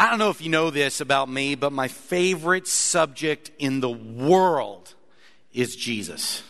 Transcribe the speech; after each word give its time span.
I 0.00 0.08
don't 0.08 0.18
know 0.18 0.30
if 0.30 0.40
you 0.40 0.48
know 0.48 0.70
this 0.70 1.02
about 1.02 1.28
me, 1.28 1.56
but 1.56 1.74
my 1.74 1.86
favorite 1.86 2.66
subject 2.66 3.50
in 3.58 3.80
the 3.80 3.90
world 3.90 4.94
is 5.52 5.76
Jesus. 5.76 6.42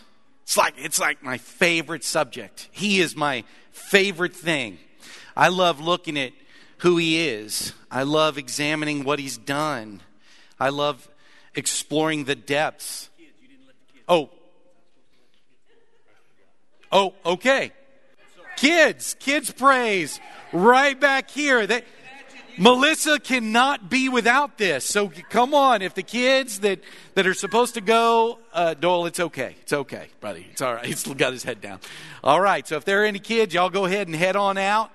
It's 0.43 0.55
like, 0.55 0.75
it's 0.77 1.01
like 1.01 1.21
my 1.21 1.37
favorite 1.37 2.05
subject. 2.05 2.69
He 2.71 3.01
is 3.01 3.13
my 3.13 3.43
favorite 3.73 4.33
thing. 4.33 4.77
I 5.35 5.49
love 5.49 5.81
looking 5.81 6.17
at 6.17 6.31
who 6.77 6.95
he 6.95 7.27
is. 7.27 7.73
I 7.91 8.03
love 8.03 8.37
examining 8.37 9.03
what 9.03 9.19
he's 9.19 9.37
done. 9.37 9.99
I 10.57 10.69
love 10.69 11.09
exploring 11.53 12.23
the 12.23 12.35
depths. 12.35 13.09
Oh. 14.07 14.29
Oh, 16.89 17.15
okay. 17.25 17.73
Kids, 18.55 19.17
kids 19.19 19.51
praise 19.51 20.21
right 20.53 20.97
back 20.97 21.29
here. 21.29 21.67
They, 21.67 21.83
Melissa 22.61 23.19
cannot 23.19 23.89
be 23.89 24.07
without 24.07 24.59
this. 24.59 24.85
So 24.85 25.11
come 25.31 25.55
on, 25.55 25.81
if 25.81 25.95
the 25.95 26.03
kids 26.03 26.59
that, 26.59 26.79
that 27.15 27.25
are 27.25 27.33
supposed 27.33 27.73
to 27.73 27.81
go, 27.81 28.37
uh, 28.53 28.75
Doyle, 28.75 29.07
it's 29.07 29.19
okay. 29.19 29.55
It's 29.63 29.73
okay, 29.73 30.09
buddy. 30.19 30.45
It's 30.51 30.61
all 30.61 30.75
right. 30.75 30.85
He's 30.91 31.01
got 31.01 31.33
his 31.33 31.43
head 31.43 31.59
down. 31.59 31.79
All 32.23 32.39
right. 32.39 32.67
So 32.67 32.75
if 32.75 32.85
there 32.85 33.01
are 33.01 33.05
any 33.05 33.17
kids, 33.17 33.55
y'all 33.55 33.71
go 33.71 33.85
ahead 33.85 34.05
and 34.05 34.15
head 34.15 34.35
on 34.35 34.59
out. 34.59 34.91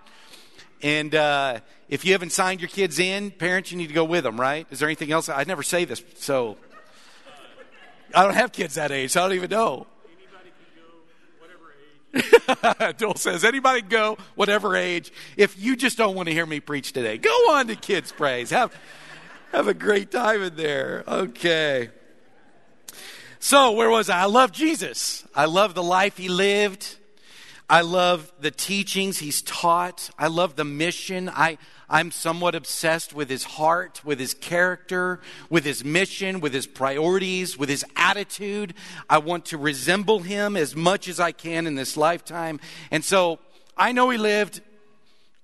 And 0.81 1.13
uh, 1.13 1.59
if 1.89 2.05
you 2.05 2.13
haven't 2.13 2.31
signed 2.31 2.61
your 2.61 2.69
kids 2.69 3.01
in, 3.01 3.33
parents, 3.33 3.73
you 3.73 3.79
need 3.79 3.89
to 3.89 3.95
go 3.95 4.05
with 4.05 4.23
them, 4.23 4.41
right? 4.41 4.65
Is 4.71 4.79
there 4.79 4.89
anything 4.89 5.11
else? 5.11 5.29
I 5.29 5.43
never 5.43 5.65
say 5.65 5.85
this, 5.85 6.05
so 6.19 6.57
I 8.15 8.23
don't 8.23 8.35
have 8.35 8.53
kids 8.53 8.77
that 8.77 8.93
age, 8.93 9.11
so 9.11 9.25
I 9.25 9.27
don't 9.27 9.37
even 9.37 9.51
know. 9.51 9.89
Joel 12.99 13.15
says, 13.17 13.45
anybody 13.45 13.83
go, 13.83 14.17
whatever 14.35 14.77
age. 14.77 15.13
If 15.37 15.59
you 15.59 15.77
just 15.77 15.99
don't 15.99 16.15
want 16.15 16.29
to 16.29 16.33
hear 16.33 16.47
me 16.47 16.61
preach 16.61 16.93
today, 16.93 17.19
go 17.19 17.31
on 17.51 17.67
to 17.69 17.77
Kids 17.77 18.13
Praise. 18.13 18.51
Have, 18.51 18.75
have 19.53 19.69
a 19.69 19.75
great 19.75 20.11
time 20.11 20.43
in 20.43 20.57
there. 20.57 21.05
Okay. 21.07 21.91
So, 23.39 23.73
where 23.73 23.91
was 23.91 24.09
I? 24.09 24.23
I 24.23 24.25
love 24.25 24.53
Jesus. 24.53 25.25
I 25.35 25.45
love 25.45 25.75
the 25.75 25.83
life 25.83 26.17
he 26.17 26.29
lived. 26.29 26.97
I 27.69 27.81
love 27.81 28.33
the 28.41 28.51
teachings 28.51 29.19
he's 29.19 29.43
taught. 29.43 30.11
I 30.19 30.29
love 30.29 30.57
the 30.57 30.65
mission. 30.65 31.29
I, 31.29 31.59
I'm 31.89 32.11
somewhat 32.11 32.57
obsessed 32.57 33.15
with 33.15 33.31
his 33.31 33.45
heart, 33.45 34.05
with 34.05 34.19
his 34.19 34.35
character, 34.35 35.21
with 35.49 35.65
his 35.65 35.85
mission, 35.85 36.41
with 36.41 36.53
his 36.53 36.67
priorities, 36.67 37.57
with 37.57 37.69
his 37.69 37.85
attitude. 37.95 38.75
I 39.09 39.19
want 39.19 39.47
to 39.47 39.59
resemble 39.59 40.21
him 40.21 40.57
as 40.57 40.75
much 40.75 41.07
as 41.07 41.21
I 41.21 41.31
can 41.31 41.67
in 41.67 41.77
this 41.77 41.97
lifetime. 41.97 42.59
And 42.91 43.05
so 43.05 43.39
I 43.77 43.93
know 43.93 44.11
he 44.11 44.19
lived 44.19 44.63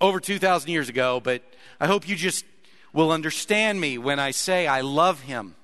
over 0.01 0.19
2,000 0.19 0.69
years 0.69 0.89
ago, 0.89 1.21
but 1.23 1.43
I 1.79 1.87
hope 1.87 2.09
you 2.09 2.17
just 2.17 2.45
will 2.93 3.13
understand 3.13 3.81
me 3.81 3.97
when 3.97 4.19
I 4.19 4.33
say 4.33 4.67
I 4.67 4.81
love 4.81 5.21
him. 5.21 5.55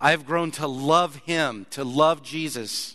I 0.00 0.10
have 0.10 0.26
grown 0.26 0.50
to 0.52 0.66
love 0.66 1.16
him, 1.16 1.66
to 1.70 1.82
love 1.82 2.22
Jesus. 2.22 2.94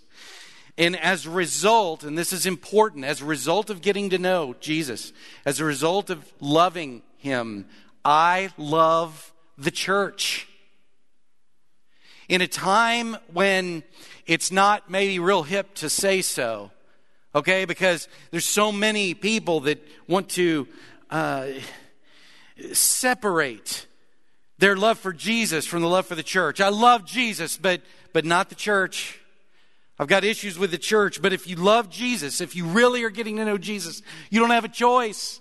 And 0.77 0.95
as 0.99 1.25
a 1.25 1.29
result, 1.29 2.03
and 2.03 2.17
this 2.17 2.33
is 2.33 2.45
important, 2.45 3.05
as 3.05 3.21
a 3.21 3.25
result 3.25 3.69
of 3.69 3.81
getting 3.81 4.09
to 4.09 4.17
know 4.17 4.55
Jesus, 4.59 5.13
as 5.45 5.59
a 5.59 5.65
result 5.65 6.09
of 6.09 6.33
loving 6.39 7.03
him, 7.17 7.65
I 8.03 8.49
love 8.57 9.31
the 9.57 9.71
church. 9.71 10.47
In 12.27 12.41
a 12.41 12.47
time 12.47 13.17
when 13.31 13.83
it's 14.25 14.51
not 14.51 14.89
maybe 14.89 15.19
real 15.19 15.43
hip 15.43 15.75
to 15.75 15.89
say 15.89 16.21
so, 16.21 16.71
okay, 17.35 17.65
because 17.65 18.07
there's 18.31 18.45
so 18.45 18.71
many 18.71 19.13
people 19.13 19.61
that 19.61 19.79
want 20.07 20.29
to 20.29 20.67
uh, 21.11 21.47
separate 22.71 23.85
their 24.57 24.75
love 24.75 24.97
for 24.97 25.13
Jesus 25.13 25.65
from 25.65 25.81
the 25.81 25.87
love 25.87 26.07
for 26.07 26.15
the 26.15 26.23
church. 26.23 26.61
I 26.61 26.69
love 26.69 27.05
Jesus, 27.05 27.57
but, 27.57 27.81
but 28.13 28.25
not 28.25 28.49
the 28.49 28.55
church. 28.55 29.19
I've 29.99 30.07
got 30.07 30.23
issues 30.23 30.57
with 30.57 30.71
the 30.71 30.77
church, 30.77 31.21
but 31.21 31.33
if 31.33 31.47
you 31.47 31.55
love 31.55 31.89
Jesus, 31.89 32.41
if 32.41 32.55
you 32.55 32.65
really 32.65 33.03
are 33.03 33.09
getting 33.09 33.37
to 33.37 33.45
know 33.45 33.57
Jesus, 33.57 34.01
you 34.29 34.39
don't 34.39 34.49
have 34.49 34.65
a 34.65 34.69
choice. 34.69 35.39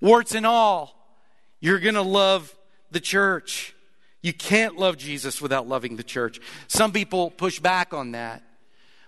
Warts 0.00 0.34
and 0.34 0.46
all, 0.46 0.94
you're 1.60 1.78
going 1.78 1.94
to 1.94 2.02
love 2.02 2.54
the 2.90 3.00
church. 3.00 3.74
You 4.22 4.32
can't 4.32 4.76
love 4.76 4.96
Jesus 4.96 5.42
without 5.42 5.68
loving 5.68 5.96
the 5.96 6.02
church. 6.02 6.40
Some 6.68 6.92
people 6.92 7.30
push 7.30 7.60
back 7.60 7.92
on 7.92 8.12
that 8.12 8.42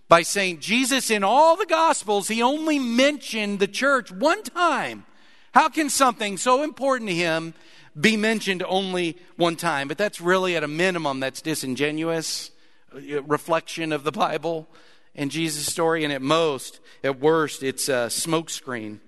by 0.08 0.22
saying 0.22 0.60
Jesus 0.60 1.10
in 1.10 1.22
all 1.22 1.56
the 1.56 1.66
gospels, 1.66 2.28
he 2.28 2.42
only 2.42 2.78
mentioned 2.78 3.58
the 3.58 3.66
church 3.66 4.10
one 4.10 4.42
time. 4.42 5.04
How 5.52 5.68
can 5.68 5.90
something 5.90 6.36
so 6.36 6.62
important 6.62 7.10
to 7.10 7.14
him 7.14 7.54
be 7.98 8.16
mentioned 8.16 8.62
only 8.66 9.16
one 9.36 9.56
time? 9.56 9.88
But 9.88 9.98
that's 9.98 10.20
really 10.20 10.56
at 10.56 10.64
a 10.64 10.68
minimum 10.68 11.20
that's 11.20 11.42
disingenuous 11.42 12.50
Uh, 12.94 13.22
reflection 13.22 13.92
of 13.92 14.02
the 14.02 14.12
Bible 14.12 14.66
and 15.14 15.30
Jesus' 15.30 15.66
story, 15.66 16.04
and 16.04 16.12
at 16.12 16.22
most, 16.22 16.80
at 17.02 17.20
worst, 17.20 17.62
it's 17.62 17.88
a 17.88 18.06
smokescreen 18.06 19.00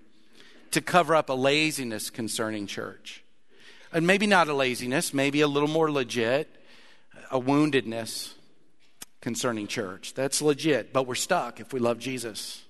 to 0.72 0.80
cover 0.80 1.14
up 1.14 1.28
a 1.28 1.34
laziness 1.34 2.10
concerning 2.10 2.66
church. 2.66 3.24
And 3.92 4.06
maybe 4.06 4.26
not 4.26 4.48
a 4.48 4.54
laziness, 4.54 5.14
maybe 5.14 5.40
a 5.40 5.48
little 5.48 5.68
more 5.68 5.90
legit, 5.90 6.48
a 7.30 7.40
woundedness 7.40 8.32
concerning 9.20 9.66
church. 9.66 10.14
That's 10.14 10.42
legit, 10.42 10.92
but 10.92 11.06
we're 11.06 11.14
stuck 11.14 11.60
if 11.60 11.72
we 11.72 11.80
love 11.80 11.98
Jesus. 11.98 12.62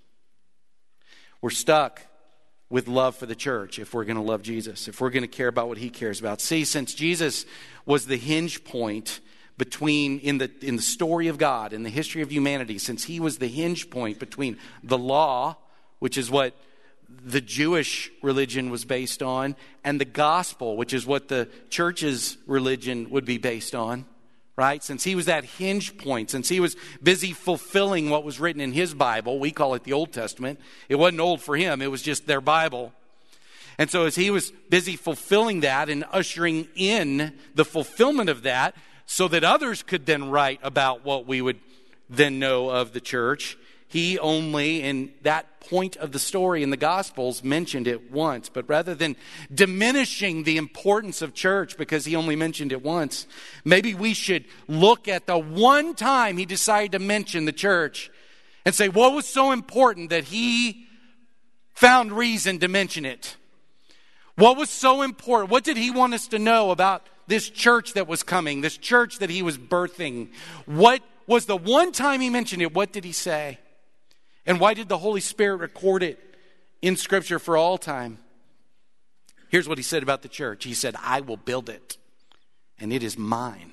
We're 1.40 1.50
stuck 1.50 2.02
with 2.68 2.88
love 2.88 3.16
for 3.16 3.26
the 3.26 3.34
church 3.34 3.78
if 3.78 3.94
we're 3.94 4.04
going 4.04 4.16
to 4.16 4.22
love 4.22 4.42
Jesus, 4.42 4.86
if 4.86 5.00
we're 5.00 5.10
going 5.10 5.22
to 5.22 5.28
care 5.28 5.48
about 5.48 5.68
what 5.68 5.78
he 5.78 5.90
cares 5.90 6.20
about. 6.20 6.40
See, 6.40 6.64
since 6.64 6.94
Jesus 6.94 7.46
was 7.84 8.06
the 8.06 8.16
hinge 8.16 8.64
point 8.64 9.20
between 9.60 10.18
in 10.20 10.38
the 10.38 10.50
in 10.62 10.76
the 10.76 10.82
story 10.82 11.28
of 11.28 11.36
God 11.36 11.74
in 11.74 11.82
the 11.82 11.90
history 11.90 12.22
of 12.22 12.32
humanity 12.32 12.78
since 12.78 13.04
he 13.04 13.20
was 13.20 13.36
the 13.36 13.46
hinge 13.46 13.90
point 13.90 14.18
between 14.18 14.56
the 14.82 14.96
law 14.96 15.54
which 15.98 16.16
is 16.16 16.30
what 16.30 16.54
the 17.26 17.42
Jewish 17.42 18.10
religion 18.22 18.70
was 18.70 18.86
based 18.86 19.22
on 19.22 19.54
and 19.84 20.00
the 20.00 20.06
gospel 20.06 20.78
which 20.78 20.94
is 20.94 21.04
what 21.04 21.28
the 21.28 21.46
church's 21.68 22.38
religion 22.46 23.10
would 23.10 23.26
be 23.26 23.36
based 23.36 23.74
on 23.74 24.06
right? 24.56 24.82
Since 24.82 25.04
he 25.04 25.14
was 25.14 25.26
that 25.26 25.44
hinge 25.44 25.98
point 25.98 26.30
since 26.30 26.48
he 26.48 26.58
was 26.58 26.74
busy 27.02 27.34
fulfilling 27.34 28.08
what 28.08 28.24
was 28.24 28.40
written 28.40 28.62
in 28.62 28.72
his 28.72 28.94
bible 28.94 29.38
we 29.38 29.50
call 29.50 29.74
it 29.74 29.84
the 29.84 29.92
old 29.92 30.10
testament. 30.10 30.58
It 30.88 30.94
wasn't 30.94 31.20
old 31.20 31.42
for 31.42 31.54
him 31.54 31.82
it 31.82 31.90
was 31.90 32.00
just 32.00 32.26
their 32.26 32.40
bible. 32.40 32.94
And 33.76 33.90
so 33.90 34.06
as 34.06 34.14
he 34.14 34.30
was 34.30 34.52
busy 34.70 34.96
fulfilling 34.96 35.60
that 35.60 35.90
and 35.90 36.06
ushering 36.12 36.66
in 36.74 37.34
the 37.54 37.66
fulfillment 37.66 38.30
of 38.30 38.44
that 38.44 38.74
so 39.12 39.26
that 39.26 39.42
others 39.42 39.82
could 39.82 40.06
then 40.06 40.30
write 40.30 40.60
about 40.62 41.04
what 41.04 41.26
we 41.26 41.42
would 41.42 41.58
then 42.08 42.38
know 42.38 42.70
of 42.70 42.92
the 42.92 43.00
church. 43.00 43.58
He 43.88 44.20
only, 44.20 44.84
in 44.84 45.10
that 45.22 45.58
point 45.58 45.96
of 45.96 46.12
the 46.12 46.20
story 46.20 46.62
in 46.62 46.70
the 46.70 46.76
Gospels, 46.76 47.42
mentioned 47.42 47.88
it 47.88 48.12
once. 48.12 48.48
But 48.48 48.68
rather 48.68 48.94
than 48.94 49.16
diminishing 49.52 50.44
the 50.44 50.58
importance 50.58 51.22
of 51.22 51.34
church 51.34 51.76
because 51.76 52.04
he 52.04 52.14
only 52.14 52.36
mentioned 52.36 52.70
it 52.70 52.84
once, 52.84 53.26
maybe 53.64 53.94
we 53.94 54.14
should 54.14 54.44
look 54.68 55.08
at 55.08 55.26
the 55.26 55.36
one 55.36 55.96
time 55.96 56.36
he 56.36 56.46
decided 56.46 56.92
to 56.92 57.00
mention 57.00 57.46
the 57.46 57.52
church 57.52 58.12
and 58.64 58.76
say, 58.76 58.88
what 58.88 59.12
was 59.12 59.26
so 59.26 59.50
important 59.50 60.10
that 60.10 60.22
he 60.22 60.86
found 61.74 62.12
reason 62.12 62.60
to 62.60 62.68
mention 62.68 63.04
it? 63.04 63.36
What 64.36 64.56
was 64.56 64.70
so 64.70 65.02
important? 65.02 65.50
What 65.50 65.64
did 65.64 65.76
he 65.76 65.90
want 65.90 66.14
us 66.14 66.28
to 66.28 66.38
know 66.38 66.70
about 66.70 67.04
this 67.30 67.48
church 67.48 67.94
that 67.94 68.08
was 68.08 68.22
coming, 68.22 68.60
this 68.60 68.76
church 68.76 69.20
that 69.20 69.30
he 69.30 69.40
was 69.40 69.56
birthing. 69.56 70.30
What 70.66 71.00
was 71.26 71.46
the 71.46 71.56
one 71.56 71.92
time 71.92 72.20
he 72.20 72.28
mentioned 72.28 72.60
it? 72.60 72.74
What 72.74 72.92
did 72.92 73.04
he 73.04 73.12
say? 73.12 73.58
And 74.44 74.58
why 74.58 74.74
did 74.74 74.88
the 74.88 74.98
Holy 74.98 75.20
Spirit 75.20 75.58
record 75.58 76.02
it 76.02 76.18
in 76.82 76.96
Scripture 76.96 77.38
for 77.38 77.56
all 77.56 77.78
time? 77.78 78.18
Here's 79.48 79.68
what 79.68 79.78
he 79.78 79.84
said 79.84 80.02
about 80.02 80.22
the 80.22 80.28
church 80.28 80.64
He 80.64 80.74
said, 80.74 80.96
I 81.02 81.20
will 81.20 81.36
build 81.36 81.70
it, 81.70 81.96
and 82.78 82.92
it 82.92 83.02
is 83.02 83.16
mine. 83.16 83.72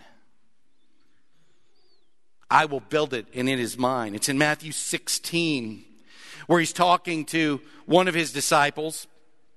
I 2.50 2.65
will 2.65 2.80
build 2.80 3.13
it, 3.13 3.25
and 3.33 3.50
it 3.50 3.60
is 3.60 3.77
mine. 3.77 4.15
It's 4.15 4.30
in 4.30 4.38
Matthew 4.38 4.71
16, 4.71 5.83
where 6.45 6.60
he's 6.60 6.74
talking 6.74 7.25
to 7.25 7.60
one 7.86 8.07
of 8.07 8.13
his 8.13 8.31
disciples, 8.31 9.07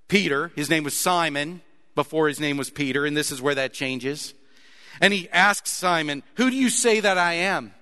Peter. 0.09 0.51
His 0.57 0.71
name 0.71 0.85
was 0.85 0.97
Simon 0.97 1.61
before 1.95 2.29
his 2.29 2.41
name 2.41 2.57
was 2.57 2.71
Peter, 2.71 3.05
and 3.05 3.17
this 3.17 3.31
is 3.31 3.43
where 3.43 3.55
that 3.55 3.73
changes. 3.73 4.35
And 5.01 5.13
he 5.13 5.29
asks 5.31 5.71
Simon, 5.71 6.23
Who 6.35 6.51
do 6.51 6.57
you 6.57 6.69
say 6.69 7.01
that 7.01 7.19
I 7.19 7.35
am? 7.35 7.73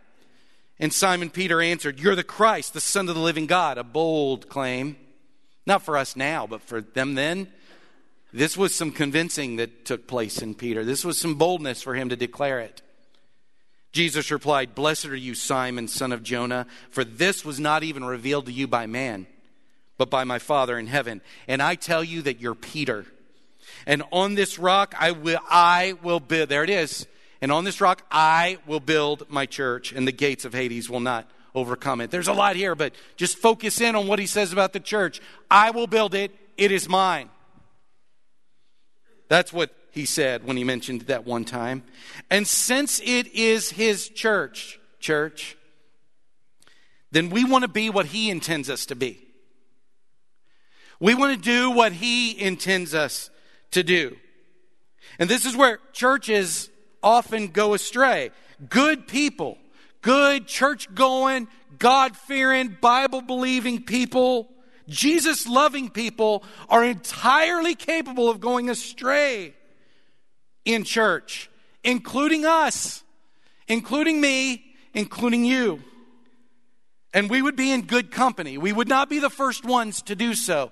And 0.79 0.93
Simon 0.93 1.31
Peter 1.31 1.61
answered, 1.61 1.99
You're 1.99 2.15
the 2.15 2.25
Christ, 2.25 2.73
the 2.73 2.81
Son 2.81 3.09
of 3.09 3.15
the 3.15 3.21
living 3.21 3.47
God. 3.47 3.79
A 3.79 3.85
bold 3.85 4.49
claim. 4.49 4.97
Not 5.67 5.83
for 5.83 5.97
us 5.97 6.17
now, 6.17 6.47
but 6.47 6.63
for 6.63 6.81
them 6.81 7.15
then. 7.15 7.49
This 8.33 8.57
was 8.57 8.75
some 8.75 8.93
convincing 8.93 9.57
that 9.57 9.85
took 9.85 10.07
place 10.07 10.41
in 10.41 10.55
Peter. 10.55 10.85
This 10.85 11.05
was 11.05 11.19
some 11.19 11.35
boldness 11.35 11.83
for 11.83 11.95
him 11.95 12.11
to 12.11 12.17
declare 12.17 12.61
it. 12.61 12.83
Jesus 13.91 14.31
replied, 14.31 14.75
Blessed 14.75 15.07
are 15.07 15.17
you, 15.17 15.35
Simon, 15.35 15.89
son 15.89 16.13
of 16.13 16.23
Jonah, 16.23 16.67
for 16.91 17.05
this 17.05 17.45
was 17.45 17.59
not 17.59 17.83
even 17.83 18.05
revealed 18.05 18.47
to 18.47 18.53
you 18.53 18.69
by 18.69 18.87
man, 18.87 19.27
but 19.97 20.11
by 20.11 20.25
my 20.25 20.39
Father 20.39 20.79
in 20.79 20.87
heaven. 20.87 21.23
And 21.49 21.63
I 21.63 21.75
tell 21.75 22.05
you 22.05 22.23
that 22.23 22.41
you're 22.41 22.55
Peter 22.55 23.07
And 23.89 24.03
on 24.13 24.35
this 24.35 24.59
rock 24.59 24.95
I 24.97 25.11
will, 25.13 25.41
I 25.49 25.95
will 26.03 26.21
build, 26.21 26.51
there 26.51 26.63
it 26.63 26.71
is. 26.71 27.07
And 27.41 27.51
on 27.51 27.65
this 27.65 27.81
rock 27.81 28.03
I 28.11 28.59
will 28.67 28.81
build 28.81 29.29
my 29.29 29.47
church, 29.47 29.93
and 29.93 30.07
the 30.07 30.13
gates 30.13 30.45
of 30.45 30.53
Hades 30.53 30.89
will 30.89 31.01
not 31.01 31.29
overcome 31.55 32.03
it. 32.03 32.11
There's 32.11 32.29
a 32.29 32.33
lot 32.35 32.55
here, 32.55 32.75
but 32.75 32.95
just 33.17 33.39
focus 33.39 33.81
in 33.81 33.97
on 33.97 34.07
what 34.07 34.19
he 34.19 34.27
says 34.27 34.53
about 34.53 34.75
the 34.75 34.81
church. 34.81 35.21
I 35.51 35.71
will 35.71 35.87
build 35.87 36.15
it, 36.15 36.31
it 36.59 36.71
is 36.71 36.87
mine. 36.89 37.31
That's 39.29 39.53
what 39.53 39.75
he 39.91 40.05
said 40.05 40.45
when 40.45 40.59
he 40.59 40.65
mentioned 40.65 41.03
that 41.03 41.27
one 41.27 41.47
time. 41.47 41.83
And 42.31 42.47
since 42.47 43.01
it 43.01 43.35
is 43.35 43.71
his 43.71 44.11
church, 44.11 44.79
church, 45.01 45.57
then 47.11 47.31
we 47.31 47.43
want 47.43 47.63
to 47.63 47.69
be 47.69 47.89
what 47.89 48.07
he 48.07 48.29
intends 48.29 48.69
us 48.69 48.85
to 48.87 48.95
be. 48.95 49.19
We 51.01 51.15
want 51.15 51.35
to 51.35 51.43
do 51.43 51.71
what 51.71 51.93
he 51.93 52.39
intends 52.39 52.93
us 52.93 53.31
to 53.73 53.83
do. 53.83 54.17
And 55.19 55.29
this 55.29 55.45
is 55.45 55.57
where 55.57 55.79
churches 55.93 56.71
often 57.03 57.49
go 57.49 57.75
astray. 57.75 58.31
Good 58.69 59.07
people, 59.07 59.59
good 60.03 60.47
church 60.47 60.93
going, 60.95 61.49
God 61.79 62.17
fearing, 62.17 62.77
Bible 62.81 63.21
believing 63.21 63.83
people, 63.85 64.49
Jesus 64.89 65.47
loving 65.47 65.91
people 65.91 66.43
are 66.69 66.83
entirely 66.83 67.75
capable 67.75 68.29
of 68.29 68.41
going 68.41 68.71
astray 68.71 69.55
in 70.65 70.85
church, 70.85 71.51
including 71.85 72.47
us, 72.47 73.05
including 73.69 74.21
me, 74.21 74.65
including 74.95 75.45
you. 75.45 75.83
And 77.13 77.31
we 77.31 77.43
would 77.43 77.57
be 77.57 77.71
in 77.71 77.83
good 77.83 78.11
company. 78.11 78.59
We 78.59 78.73
would 78.73 78.89
not 78.89 79.09
be 79.09 79.19
the 79.19 79.31
first 79.31 79.65
ones 79.65 80.03
to 80.03 80.17
do 80.17 80.35
so. 80.35 80.71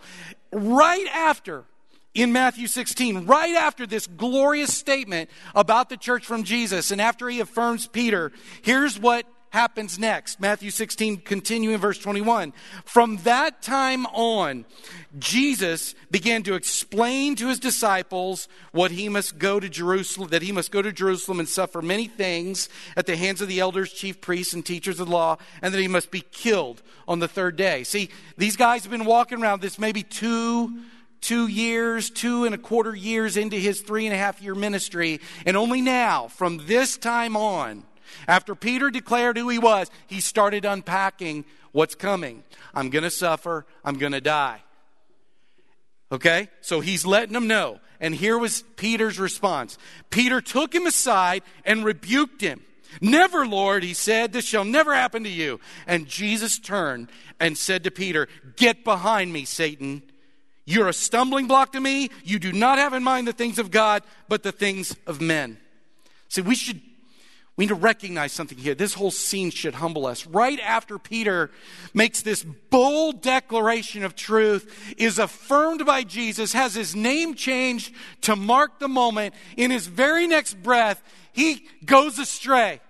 Right 0.52 1.06
after 1.12 1.64
in 2.16 2.32
Matthew 2.32 2.66
16, 2.66 3.26
right 3.26 3.54
after 3.54 3.86
this 3.86 4.06
glorious 4.06 4.74
statement 4.74 5.28
about 5.54 5.90
the 5.90 5.98
church 5.98 6.24
from 6.24 6.44
Jesus, 6.44 6.90
and 6.90 7.00
after 7.00 7.28
he 7.28 7.40
affirms 7.40 7.86
Peter, 7.86 8.32
here's 8.62 8.98
what 8.98 9.26
happens 9.50 9.98
next. 9.98 10.40
Matthew 10.40 10.70
16, 10.70 11.18
continuing 11.18 11.78
verse 11.78 11.98
21. 11.98 12.54
From 12.86 13.18
that 13.18 13.60
time 13.60 14.06
on, 14.06 14.64
Jesus 15.18 15.94
began 16.10 16.42
to 16.44 16.54
explain 16.54 17.36
to 17.36 17.48
his 17.48 17.58
disciples 17.58 18.48
what 18.72 18.90
he 18.90 19.10
must 19.10 19.38
go 19.38 19.60
to 19.60 19.68
Jerusalem, 19.68 20.30
that 20.30 20.42
he 20.42 20.52
must 20.52 20.70
go 20.70 20.80
to 20.80 20.92
Jerusalem 20.92 21.38
and 21.38 21.48
suffer 21.48 21.82
many 21.82 22.06
things 22.06 22.70
at 22.96 23.04
the 23.04 23.16
hands 23.16 23.42
of 23.42 23.48
the 23.48 23.60
elders, 23.60 23.92
chief 23.92 24.22
priests, 24.22 24.54
and 24.54 24.64
teachers 24.64 25.00
of 25.00 25.06
the 25.06 25.12
law, 25.12 25.36
and 25.60 25.72
that 25.72 25.80
he 25.80 25.88
must 25.88 26.10
be 26.10 26.22
killed 26.32 26.82
on 27.06 27.18
the 27.18 27.28
third 27.28 27.56
day. 27.56 27.84
See, 27.84 28.08
these 28.38 28.56
guys 28.56 28.82
have 28.82 28.90
been 28.90 29.04
walking 29.04 29.42
around 29.42 29.60
this 29.60 29.78
maybe 29.78 30.02
two 30.02 30.80
two 31.20 31.46
years, 31.46 32.10
two 32.10 32.44
and 32.44 32.54
a 32.54 32.58
quarter 32.58 32.94
years 32.94 33.36
into 33.36 33.56
his 33.56 33.80
three 33.80 34.06
and 34.06 34.14
a 34.14 34.18
half 34.18 34.42
year 34.42 34.54
ministry. 34.54 35.20
And 35.44 35.56
only 35.56 35.80
now, 35.80 36.28
from 36.28 36.66
this 36.66 36.96
time 36.96 37.36
on, 37.36 37.84
after 38.28 38.54
Peter 38.54 38.90
declared 38.90 39.36
who 39.36 39.48
he 39.48 39.58
was, 39.58 39.90
he 40.06 40.20
started 40.20 40.64
unpacking 40.64 41.44
what's 41.72 41.94
coming. 41.94 42.42
I'm 42.74 42.90
going 42.90 43.04
to 43.04 43.10
suffer. 43.10 43.66
I'm 43.84 43.98
going 43.98 44.12
to 44.12 44.20
die. 44.20 44.62
Okay? 46.10 46.48
So 46.60 46.80
he's 46.80 47.04
letting 47.04 47.34
them 47.34 47.46
know. 47.46 47.80
And 48.00 48.14
here 48.14 48.38
was 48.38 48.62
Peter's 48.76 49.18
response 49.18 49.78
Peter 50.10 50.40
took 50.40 50.74
him 50.74 50.86
aside 50.86 51.42
and 51.64 51.84
rebuked 51.84 52.40
him. 52.40 52.62
Never, 53.00 53.46
Lord, 53.46 53.82
he 53.82 53.94
said, 53.94 54.32
this 54.32 54.46
shall 54.46 54.64
never 54.64 54.94
happen 54.94 55.24
to 55.24 55.30
you. 55.30 55.60
And 55.86 56.06
Jesus 56.06 56.58
turned 56.58 57.10
and 57.38 57.58
said 57.58 57.84
to 57.84 57.90
Peter, 57.90 58.28
Get 58.56 58.84
behind 58.84 59.32
me, 59.32 59.44
Satan. 59.44 60.02
You're 60.66 60.88
a 60.88 60.92
stumbling 60.92 61.46
block 61.46 61.72
to 61.72 61.80
me. 61.80 62.10
You 62.24 62.38
do 62.38 62.52
not 62.52 62.78
have 62.78 62.92
in 62.92 63.02
mind 63.02 63.28
the 63.28 63.32
things 63.32 63.58
of 63.58 63.70
God, 63.70 64.02
but 64.28 64.42
the 64.42 64.52
things 64.52 64.94
of 65.06 65.20
men. 65.20 65.58
See, 66.28 66.42
we 66.42 66.56
should 66.56 66.80
we 67.56 67.64
need 67.64 67.68
to 67.70 67.74
recognize 67.74 68.32
something 68.32 68.58
here. 68.58 68.74
This 68.74 68.92
whole 68.92 69.10
scene 69.10 69.50
should 69.50 69.74
humble 69.74 70.04
us. 70.04 70.26
Right 70.26 70.60
after 70.60 70.98
Peter 70.98 71.50
makes 71.94 72.20
this 72.20 72.42
bold 72.42 73.22
declaration 73.22 74.04
of 74.04 74.14
truth, 74.14 74.94
is 74.98 75.18
affirmed 75.18 75.86
by 75.86 76.02
Jesus, 76.02 76.52
has 76.52 76.74
his 76.74 76.94
name 76.94 77.34
changed 77.34 77.94
to 78.22 78.36
mark 78.36 78.78
the 78.78 78.88
moment, 78.88 79.34
in 79.56 79.70
his 79.70 79.86
very 79.86 80.26
next 80.26 80.62
breath, 80.62 81.02
he 81.32 81.66
goes 81.86 82.18
astray. 82.18 82.80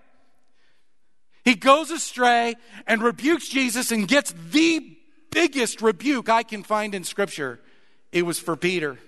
He 1.44 1.54
goes 1.54 1.92
astray 1.92 2.56
and 2.88 3.00
rebukes 3.00 3.48
Jesus 3.48 3.92
and 3.92 4.08
gets 4.08 4.34
the 4.50 4.96
biggest 5.30 5.80
rebuke 5.80 6.28
I 6.28 6.42
can 6.42 6.64
find 6.64 6.92
in 6.92 7.04
Scripture. 7.04 7.60
It 8.12 8.22
was 8.22 8.38
for 8.38 8.56
Peter 8.56 8.98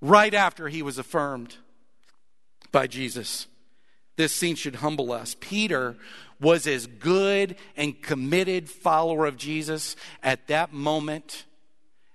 right 0.00 0.32
after 0.32 0.68
he 0.68 0.82
was 0.82 0.98
affirmed 0.98 1.56
by 2.72 2.86
Jesus. 2.86 3.46
This 4.16 4.32
scene 4.32 4.56
should 4.56 4.76
humble 4.76 5.12
us. 5.12 5.36
Peter 5.38 5.96
was 6.40 6.66
as 6.66 6.86
good 6.86 7.56
and 7.76 8.00
committed 8.00 8.68
follower 8.68 9.26
of 9.26 9.36
Jesus 9.36 9.96
at 10.22 10.46
that 10.48 10.72
moment 10.72 11.44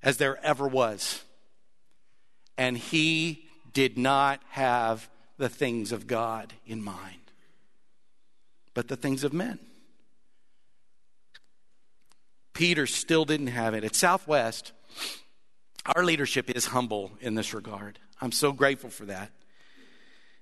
as 0.02 0.18
there 0.18 0.44
ever 0.44 0.68
was. 0.68 1.24
And 2.58 2.78
he 2.78 3.46
did 3.74 3.98
not 3.98 4.42
have 4.50 5.10
the 5.38 5.50
things 5.50 5.92
of 5.92 6.08
God 6.08 6.54
in 6.66 6.84
mind, 6.84 7.32
but 8.74 8.88
the 8.88 8.96
things 8.96 9.24
of 9.24 9.34
men. 9.34 9.60
Peter 12.54 12.86
still 12.86 13.26
didn't 13.26 13.48
have 13.48 13.74
it. 13.74 13.84
At 13.84 13.96
Southwest, 13.96 14.72
our 15.96 16.04
leadership 16.04 16.50
is 16.50 16.68
humble 16.68 17.12
in 17.20 17.36
this 17.36 17.54
regard. 17.54 18.00
I'm 18.22 18.32
so 18.32 18.52
grateful 18.52 18.90
for 18.90 19.06
that. 19.06 19.32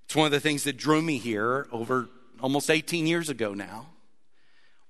It's 0.06 0.16
one 0.16 0.26
of 0.26 0.32
the 0.32 0.40
things 0.40 0.66
that 0.66 0.78
drew 0.78 1.02
me 1.02 1.18
here 1.18 1.68
over 1.72 2.10
almost 2.40 2.70
18 2.70 3.08
years 3.08 3.30
ago 3.30 3.54
now 3.54 3.88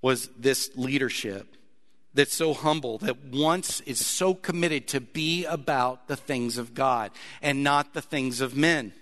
was 0.02 0.30
this 0.38 0.72
leadership 0.76 1.56
that's 2.14 2.36
so 2.36 2.54
humble 2.54 2.98
that 2.98 3.24
once 3.26 3.82
is 3.82 4.06
so 4.06 4.34
committed 4.34 4.88
to 4.90 5.00
be 5.00 5.46
about 5.46 6.08
the 6.08 6.16
things 6.16 6.58
of 6.58 6.74
God 6.74 7.12
and 7.42 7.64
not 7.64 7.94
the 7.94 8.02
things 8.02 8.42
of 8.42 8.56
men. 8.56 8.94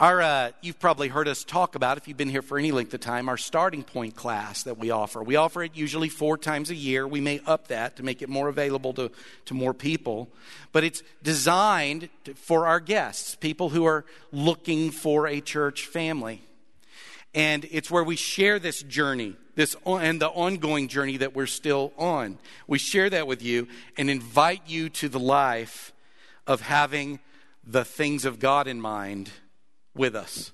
Our, 0.00 0.22
uh, 0.22 0.50
you've 0.62 0.78
probably 0.78 1.08
heard 1.08 1.26
us 1.26 1.42
talk 1.42 1.74
about, 1.74 1.98
if 1.98 2.06
you've 2.06 2.16
been 2.16 2.28
here 2.28 2.40
for 2.40 2.56
any 2.56 2.70
length 2.70 2.94
of 2.94 3.00
time, 3.00 3.28
our 3.28 3.36
starting 3.36 3.82
point 3.82 4.14
class 4.14 4.62
that 4.62 4.78
we 4.78 4.92
offer. 4.92 5.20
We 5.24 5.34
offer 5.34 5.64
it 5.64 5.72
usually 5.74 6.08
four 6.08 6.38
times 6.38 6.70
a 6.70 6.76
year. 6.76 7.04
We 7.04 7.20
may 7.20 7.40
up 7.46 7.66
that 7.68 7.96
to 7.96 8.04
make 8.04 8.22
it 8.22 8.28
more 8.28 8.46
available 8.46 8.92
to, 8.94 9.10
to 9.46 9.54
more 9.54 9.74
people. 9.74 10.28
But 10.70 10.84
it's 10.84 11.02
designed 11.24 12.10
to, 12.24 12.34
for 12.34 12.68
our 12.68 12.78
guests, 12.78 13.34
people 13.34 13.70
who 13.70 13.86
are 13.86 14.04
looking 14.30 14.92
for 14.92 15.26
a 15.26 15.40
church 15.40 15.86
family. 15.86 16.42
And 17.34 17.66
it's 17.68 17.90
where 17.90 18.04
we 18.04 18.14
share 18.14 18.60
this 18.60 18.84
journey, 18.84 19.34
this 19.56 19.74
and 19.84 20.22
the 20.22 20.28
ongoing 20.28 20.86
journey 20.86 21.16
that 21.16 21.34
we're 21.34 21.46
still 21.46 21.92
on. 21.98 22.38
We 22.68 22.78
share 22.78 23.10
that 23.10 23.26
with 23.26 23.42
you 23.42 23.66
and 23.96 24.08
invite 24.08 24.62
you 24.68 24.90
to 24.90 25.08
the 25.08 25.18
life 25.18 25.92
of 26.46 26.60
having 26.60 27.18
the 27.66 27.84
things 27.84 28.24
of 28.24 28.38
God 28.38 28.68
in 28.68 28.80
mind 28.80 29.32
with 29.98 30.14
us 30.14 30.52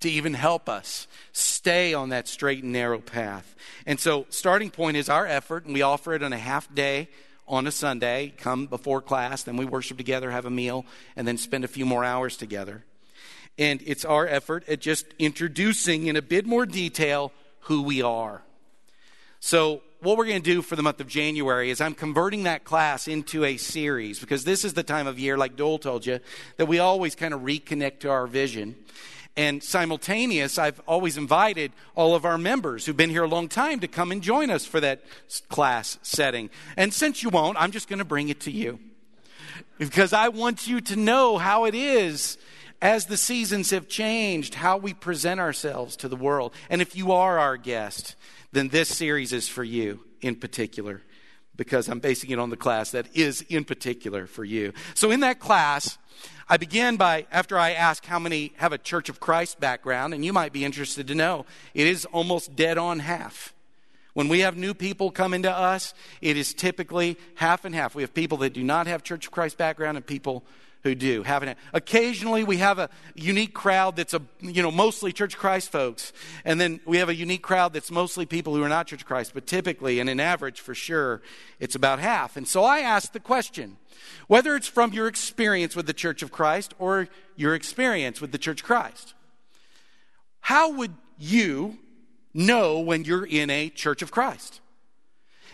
to 0.00 0.10
even 0.10 0.34
help 0.34 0.68
us 0.68 1.06
stay 1.32 1.92
on 1.94 2.08
that 2.08 2.26
straight 2.26 2.62
and 2.62 2.72
narrow 2.72 3.00
path. 3.00 3.54
And 3.86 4.00
so, 4.00 4.26
starting 4.30 4.70
point 4.70 4.96
is 4.96 5.08
our 5.08 5.26
effort, 5.26 5.66
and 5.66 5.74
we 5.74 5.82
offer 5.82 6.14
it 6.14 6.22
on 6.22 6.32
a 6.32 6.38
half 6.38 6.74
day 6.74 7.08
on 7.46 7.66
a 7.66 7.70
Sunday. 7.70 8.32
Come 8.38 8.66
before 8.66 9.02
class, 9.02 9.42
then 9.42 9.56
we 9.56 9.66
worship 9.66 9.98
together, 9.98 10.30
have 10.30 10.46
a 10.46 10.50
meal, 10.50 10.86
and 11.16 11.28
then 11.28 11.36
spend 11.36 11.64
a 11.64 11.68
few 11.68 11.84
more 11.84 12.04
hours 12.04 12.36
together. 12.36 12.84
And 13.58 13.82
it's 13.84 14.04
our 14.04 14.26
effort 14.26 14.66
at 14.68 14.80
just 14.80 15.06
introducing 15.18 16.06
in 16.06 16.16
a 16.16 16.22
bit 16.22 16.46
more 16.46 16.64
detail 16.64 17.32
who 17.60 17.82
we 17.82 18.00
are. 18.00 18.42
So, 19.40 19.82
what 20.02 20.16
we're 20.16 20.26
going 20.26 20.42
to 20.42 20.54
do 20.54 20.62
for 20.62 20.76
the 20.76 20.82
month 20.82 21.00
of 21.00 21.06
January 21.06 21.70
is 21.70 21.80
I'm 21.80 21.94
converting 21.94 22.44
that 22.44 22.64
class 22.64 23.06
into 23.06 23.44
a 23.44 23.56
series 23.56 24.18
because 24.18 24.44
this 24.44 24.64
is 24.64 24.72
the 24.72 24.82
time 24.82 25.06
of 25.06 25.18
year, 25.18 25.36
like 25.36 25.56
Dole 25.56 25.78
told 25.78 26.06
you, 26.06 26.20
that 26.56 26.66
we 26.66 26.78
always 26.78 27.14
kind 27.14 27.34
of 27.34 27.40
reconnect 27.40 28.00
to 28.00 28.10
our 28.10 28.26
vision. 28.26 28.76
And 29.36 29.62
simultaneous, 29.62 30.58
I've 30.58 30.80
always 30.86 31.16
invited 31.16 31.72
all 31.94 32.14
of 32.14 32.24
our 32.24 32.38
members 32.38 32.86
who've 32.86 32.96
been 32.96 33.10
here 33.10 33.24
a 33.24 33.28
long 33.28 33.48
time 33.48 33.80
to 33.80 33.88
come 33.88 34.10
and 34.10 34.22
join 34.22 34.50
us 34.50 34.66
for 34.66 34.80
that 34.80 35.02
class 35.48 35.98
setting. 36.02 36.50
And 36.76 36.92
since 36.92 37.22
you 37.22 37.28
won't, 37.28 37.60
I'm 37.60 37.70
just 37.70 37.88
going 37.88 38.00
to 38.00 38.04
bring 38.04 38.28
it 38.28 38.40
to 38.40 38.50
you 38.50 38.80
because 39.78 40.12
I 40.12 40.28
want 40.28 40.66
you 40.66 40.80
to 40.80 40.96
know 40.96 41.38
how 41.38 41.64
it 41.64 41.74
is 41.74 42.38
as 42.82 43.06
the 43.06 43.16
seasons 43.16 43.70
have 43.70 43.88
changed, 43.88 44.54
how 44.54 44.78
we 44.78 44.94
present 44.94 45.38
ourselves 45.38 45.96
to 45.96 46.08
the 46.08 46.16
world. 46.16 46.54
And 46.70 46.80
if 46.80 46.96
you 46.96 47.12
are 47.12 47.38
our 47.38 47.56
guest, 47.56 48.16
then 48.52 48.68
this 48.68 48.88
series 48.88 49.32
is 49.32 49.48
for 49.48 49.64
you 49.64 50.00
in 50.20 50.36
particular 50.36 51.02
because 51.56 51.88
I'm 51.88 52.00
basing 52.00 52.30
it 52.30 52.38
on 52.38 52.50
the 52.50 52.56
class 52.56 52.90
that 52.92 53.06
is 53.14 53.42
in 53.42 53.64
particular 53.64 54.26
for 54.26 54.44
you. 54.44 54.72
So 54.94 55.10
in 55.10 55.20
that 55.20 55.40
class, 55.40 55.98
I 56.48 56.56
began 56.56 56.96
by, 56.96 57.26
after 57.30 57.58
I 57.58 57.72
asked 57.72 58.06
how 58.06 58.18
many 58.18 58.52
have 58.56 58.72
a 58.72 58.78
Church 58.78 59.08
of 59.08 59.20
Christ 59.20 59.60
background, 59.60 60.14
and 60.14 60.24
you 60.24 60.32
might 60.32 60.52
be 60.52 60.64
interested 60.64 61.06
to 61.08 61.14
know, 61.14 61.44
it 61.74 61.86
is 61.86 62.06
almost 62.06 62.56
dead 62.56 62.78
on 62.78 63.00
half. 63.00 63.54
When 64.14 64.28
we 64.28 64.40
have 64.40 64.56
new 64.56 64.74
people 64.74 65.10
coming 65.10 65.42
to 65.42 65.50
us, 65.50 65.94
it 66.20 66.36
is 66.36 66.52
typically 66.54 67.16
half 67.36 67.64
and 67.64 67.74
half. 67.74 67.94
We 67.94 68.02
have 68.02 68.14
people 68.14 68.38
that 68.38 68.52
do 68.52 68.64
not 68.64 68.86
have 68.86 69.02
Church 69.02 69.26
of 69.26 69.32
Christ 69.32 69.56
background 69.58 69.96
and 69.96 70.04
people 70.04 70.44
who 70.82 70.94
do. 70.94 71.22
Having 71.22 71.54
occasionally 71.72 72.44
we 72.44 72.58
have 72.58 72.78
a 72.78 72.88
unique 73.14 73.54
crowd 73.54 73.96
that's 73.96 74.14
a 74.14 74.22
you 74.40 74.62
know 74.62 74.70
mostly 74.70 75.12
Church 75.12 75.34
of 75.34 75.40
Christ 75.40 75.70
folks, 75.70 76.12
and 76.44 76.60
then 76.60 76.80
we 76.86 76.98
have 76.98 77.08
a 77.08 77.14
unique 77.14 77.42
crowd 77.42 77.72
that's 77.72 77.90
mostly 77.90 78.26
people 78.26 78.54
who 78.54 78.62
are 78.62 78.68
not 78.68 78.86
Church 78.86 79.02
of 79.02 79.06
Christ. 79.06 79.32
But 79.34 79.46
typically, 79.46 80.00
and 80.00 80.08
in 80.08 80.20
average 80.20 80.60
for 80.60 80.74
sure, 80.74 81.22
it's 81.58 81.74
about 81.74 81.98
half. 81.98 82.36
And 82.36 82.46
so 82.46 82.64
I 82.64 82.80
ask 82.80 83.12
the 83.12 83.20
question, 83.20 83.76
whether 84.26 84.56
it's 84.56 84.68
from 84.68 84.92
your 84.92 85.06
experience 85.06 85.76
with 85.76 85.86
the 85.86 85.92
Church 85.92 86.22
of 86.22 86.32
Christ 86.32 86.74
or 86.78 87.08
your 87.36 87.54
experience 87.54 88.20
with 88.20 88.32
the 88.32 88.38
Church 88.38 88.60
of 88.60 88.66
Christ, 88.66 89.14
how 90.40 90.72
would 90.72 90.94
you 91.18 91.78
know 92.32 92.80
when 92.80 93.04
you're 93.04 93.26
in 93.26 93.50
a 93.50 93.68
Church 93.68 94.02
of 94.02 94.10
Christ? 94.10 94.60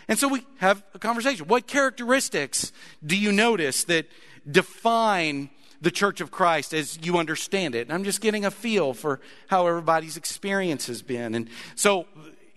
And 0.07 0.17
so 0.17 0.29
we 0.29 0.45
have 0.59 0.83
a 0.93 0.99
conversation. 0.99 1.47
What 1.47 1.67
characteristics 1.67 2.71
do 3.05 3.17
you 3.17 3.33
notice 3.33 3.83
that 3.85 4.07
define 4.49 5.49
the 5.81 5.91
church 5.91 6.21
of 6.21 6.31
Christ 6.31 6.73
as 6.73 6.97
you 7.05 7.17
understand 7.17 7.75
it. 7.75 7.81
And 7.81 7.93
I'm 7.93 8.03
just 8.03 8.21
getting 8.21 8.45
a 8.45 8.51
feel 8.51 8.93
for 8.93 9.19
how 9.47 9.67
everybody's 9.67 10.17
experience 10.17 10.87
has 10.87 11.01
been. 11.01 11.35
And 11.35 11.49
so 11.75 12.05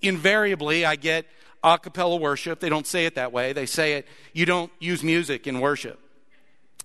invariably, 0.00 0.84
I 0.84 0.96
get 0.96 1.26
a 1.62 1.78
cappella 1.78 2.16
worship. 2.16 2.60
They 2.60 2.70
don't 2.70 2.86
say 2.86 3.06
it 3.06 3.16
that 3.16 3.32
way. 3.32 3.52
They 3.52 3.66
say 3.66 3.94
it, 3.94 4.06
you 4.32 4.46
don't 4.46 4.72
use 4.78 5.02
music 5.02 5.46
in 5.46 5.60
worship. 5.60 6.00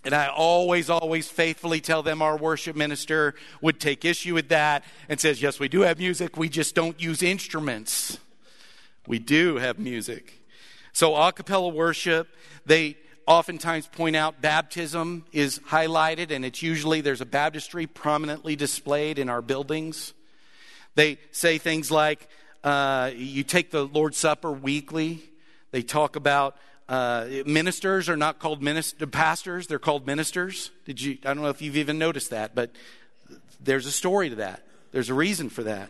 And 0.03 0.13
I 0.13 0.27
always, 0.27 0.89
always 0.89 1.27
faithfully 1.27 1.81
tell 1.81 2.03
them 2.03 2.21
our 2.21 2.37
worship 2.37 2.75
minister 2.75 3.33
would 3.61 3.79
take 3.79 4.05
issue 4.05 4.35
with 4.35 4.49
that 4.49 4.83
and 5.09 5.19
says, 5.19 5.41
yes, 5.41 5.59
we 5.59 5.67
do 5.67 5.81
have 5.81 5.97
music. 5.97 6.37
We 6.37 6.47
just 6.47 6.75
don't 6.75 7.01
use 7.01 7.23
instruments. 7.23 8.19
We 9.07 9.17
do 9.17 9.55
have 9.55 9.79
music. 9.79 10.41
So 10.93 11.15
a 11.15 11.31
cappella 11.31 11.69
worship, 11.69 12.27
they 12.65 12.97
oftentimes 13.27 13.87
point 13.87 14.15
out 14.15 14.41
baptism 14.41 15.25
is 15.31 15.59
highlighted, 15.59 16.31
and 16.31 16.45
it's 16.45 16.61
usually 16.61 17.01
there's 17.01 17.21
a 17.21 17.25
baptistry 17.25 17.87
prominently 17.87 18.55
displayed 18.55 19.19
in 19.19 19.29
our 19.29 19.41
buildings. 19.41 20.13
They 20.95 21.17
say 21.31 21.57
things 21.57 21.91
like 21.91 22.27
uh, 22.63 23.11
you 23.15 23.43
take 23.43 23.71
the 23.71 23.85
Lord's 23.85 24.17
Supper 24.17 24.51
weekly. 24.51 25.23
They 25.71 25.81
talk 25.81 26.15
about 26.15 26.55
uh, 26.87 27.27
ministers 27.45 28.09
are 28.09 28.17
not 28.17 28.39
called 28.39 28.61
minister, 28.61 29.07
pastors, 29.07 29.67
they're 29.67 29.79
called 29.79 30.05
ministers. 30.05 30.69
Did 30.85 31.01
you? 31.01 31.17
I 31.25 31.33
don't 31.33 31.41
know 31.41 31.49
if 31.49 31.61
you've 31.61 31.77
even 31.77 31.97
noticed 31.97 32.29
that, 32.29 32.53
but 32.53 32.71
there's 33.59 33.87
a 33.87 33.91
story 33.91 34.29
to 34.29 34.35
that. 34.35 34.61
There's 34.91 35.09
a 35.09 35.13
reason 35.13 35.49
for 35.49 35.63
that. 35.63 35.89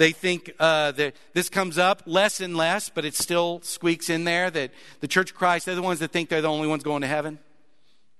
They 0.00 0.12
think 0.12 0.50
uh, 0.58 0.92
that 0.92 1.14
this 1.34 1.50
comes 1.50 1.76
up 1.76 2.04
less 2.06 2.40
and 2.40 2.56
less, 2.56 2.88
but 2.88 3.04
it 3.04 3.14
still 3.14 3.60
squeaks 3.60 4.08
in 4.08 4.24
there 4.24 4.50
that 4.50 4.70
the 5.00 5.06
Church 5.06 5.32
of 5.32 5.36
Christ, 5.36 5.66
they're 5.66 5.74
the 5.74 5.82
ones 5.82 5.98
that 5.98 6.10
think 6.10 6.30
they're 6.30 6.40
the 6.40 6.48
only 6.48 6.68
ones 6.68 6.82
going 6.82 7.02
to 7.02 7.06
heaven. 7.06 7.38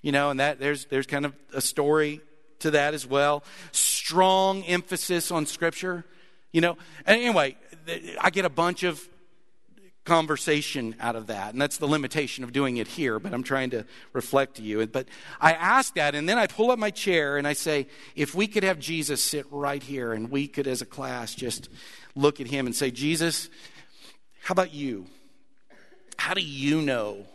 You 0.03 0.13
know, 0.13 0.29
and 0.29 0.41
that 0.41 0.61
there's, 0.61 0.85
there's 0.91 1.07
kind 1.07 1.25
of 1.25 1.35
a 1.55 1.63
story 1.63 2.21
to 2.59 2.73
that 2.73 2.93
as 2.93 3.07
well. 3.07 3.45
Strong 3.73 4.65
emphasis 4.65 5.31
on 5.31 5.47
Scripture. 5.47 6.05
You 6.53 6.61
know, 6.61 6.77
anyway, 7.07 7.57
I 8.21 8.29
get 8.29 8.45
a 8.45 8.51
bunch 8.51 8.83
of 8.83 9.03
conversation 10.05 10.97
out 10.99 11.15
of 11.15 11.27
that. 11.27 11.53
And 11.53 11.61
that's 11.61 11.77
the 11.77 11.87
limitation 11.87 12.43
of 12.43 12.53
doing 12.53 12.79
it 12.79 12.89
here, 12.89 13.19
but 13.19 13.35
I'm 13.35 13.43
trying 13.43 13.71
to 13.71 13.85
reflect 14.13 14.57
to 14.57 14.63
you. 14.63 14.87
But 14.87 15.09
I 15.41 15.53
ask 15.53 15.95
that, 15.95 16.15
and 16.15 16.29
then 16.29 16.39
I 16.39 16.47
pull 16.47 16.71
up 16.71 16.79
my 16.79 16.91
chair 16.91 17.37
and 17.37 17.47
I 17.47 17.53
say, 17.53 17.87
if 18.17 18.35
we 18.35 18.47
could 18.47 18.65
have 18.65 18.79
Jesus 18.79 19.23
sit 19.23 19.47
right 19.51 19.83
here 19.83 20.13
and 20.13 20.31
we 20.31 20.49
could, 20.49 20.67
as 20.67 20.81
a 20.81 20.87
class, 20.87 21.35
just 21.35 21.69
look 22.15 22.41
at 22.41 22.47
him 22.47 22.67
and 22.67 22.75
say, 22.75 22.91
Jesus, 22.91 23.51
how 24.43 24.53
about 24.53 24.73
you? 24.73 25.07
How 26.17 26.35
do 26.35 26.43
you 26.43 26.81
know 26.81 27.27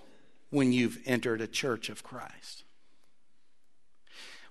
when 0.50 0.74
you've 0.74 0.98
entered 1.06 1.42
a 1.42 1.48
church 1.48 1.90
of 1.90 2.04
Christ? 2.04 2.64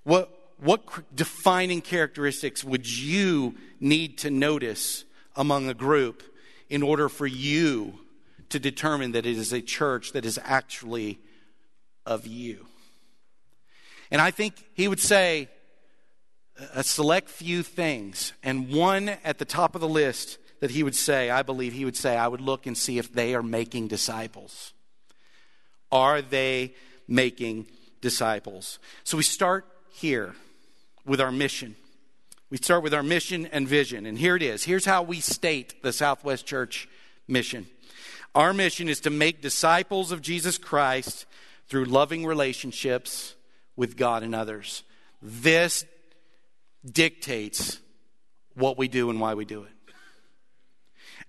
What, 0.05 0.31
what 0.59 0.83
defining 1.15 1.81
characteristics 1.81 2.63
would 2.63 2.87
you 2.89 3.57
need 3.81 4.19
to 4.19 4.31
notice 4.31 5.05
among 5.35 5.69
a 5.69 5.75
group 5.75 6.23
in 6.69 6.83
order 6.83 7.09
for 7.09 7.27
you 7.27 7.99
to 8.51 8.59
determine 8.59 9.13
that 9.13 9.27
it 9.27 9.37
is 9.37 9.53
a 9.53 9.61
church 9.61 10.13
that 10.13 10.25
is 10.25 10.39
actually 10.43 11.19
of 12.07 12.27
you. 12.27 12.67
And 14.11 14.21
I 14.21 14.31
think 14.31 14.65
he 14.75 14.89
would 14.89 15.01
say 15.01 15.49
a 16.73 16.85
select 16.85 17.29
few 17.29 17.63
things, 17.63 18.33
and 18.43 18.71
one 18.71 19.09
at 19.09 19.39
the 19.39 19.45
top 19.45 19.75
of 19.75 19.81
the 19.81 19.89
list 19.89 20.39
that 20.61 20.71
he 20.71 20.83
would 20.83 20.95
say, 20.95 21.31
I 21.31 21.43
believe 21.43 21.73
he 21.73 21.85
would 21.85 21.97
say, 21.97 22.17
I 22.17 22.29
would 22.29 22.41
look 22.41 22.67
and 22.67 22.79
see 22.79 22.99
if 22.99 23.13
they 23.13 23.35
are 23.35 23.43
making 23.43 23.89
disciples. 23.89 24.73
Are 25.91 26.23
they 26.23 26.75
making 27.09 27.67
disciples? 28.01 28.79
So 29.03 29.17
we 29.17 29.23
start 29.25 29.67
here 29.93 30.35
with 31.05 31.21
our 31.21 31.33
mission. 31.33 31.77
We 32.51 32.59
start 32.59 32.83
with 32.83 32.95
our 32.95 33.03
mission 33.03 33.47
and 33.47 33.67
vision. 33.67 34.07
And 34.07 34.17
here 34.17 34.37
it 34.37 34.43
is. 34.43 34.65
Here's 34.65 34.85
how 34.85 35.03
we 35.03 35.21
state 35.21 35.83
the 35.83 35.93
Southwest 35.93 36.47
Church 36.47 36.89
mission. 37.27 37.67
Our 38.35 38.53
mission 38.53 38.89
is 38.89 39.01
to 39.01 39.11
make 39.11 39.41
disciples 39.41 40.11
of 40.11 40.21
Jesus 40.21 40.59
Christ 40.59 41.27
through 41.69 41.85
loving 41.85 42.27
relationships 42.27 43.37
with 43.77 43.97
God 43.97 44.23
and 44.23 44.35
others. 44.35 44.83
This 45.23 45.85
dictates 46.85 47.79
what 48.55 48.77
we 48.77 48.89
do 48.89 49.11
and 49.11 49.21
why 49.21 49.35
we 49.35 49.45
do 49.45 49.63
it. 49.63 49.71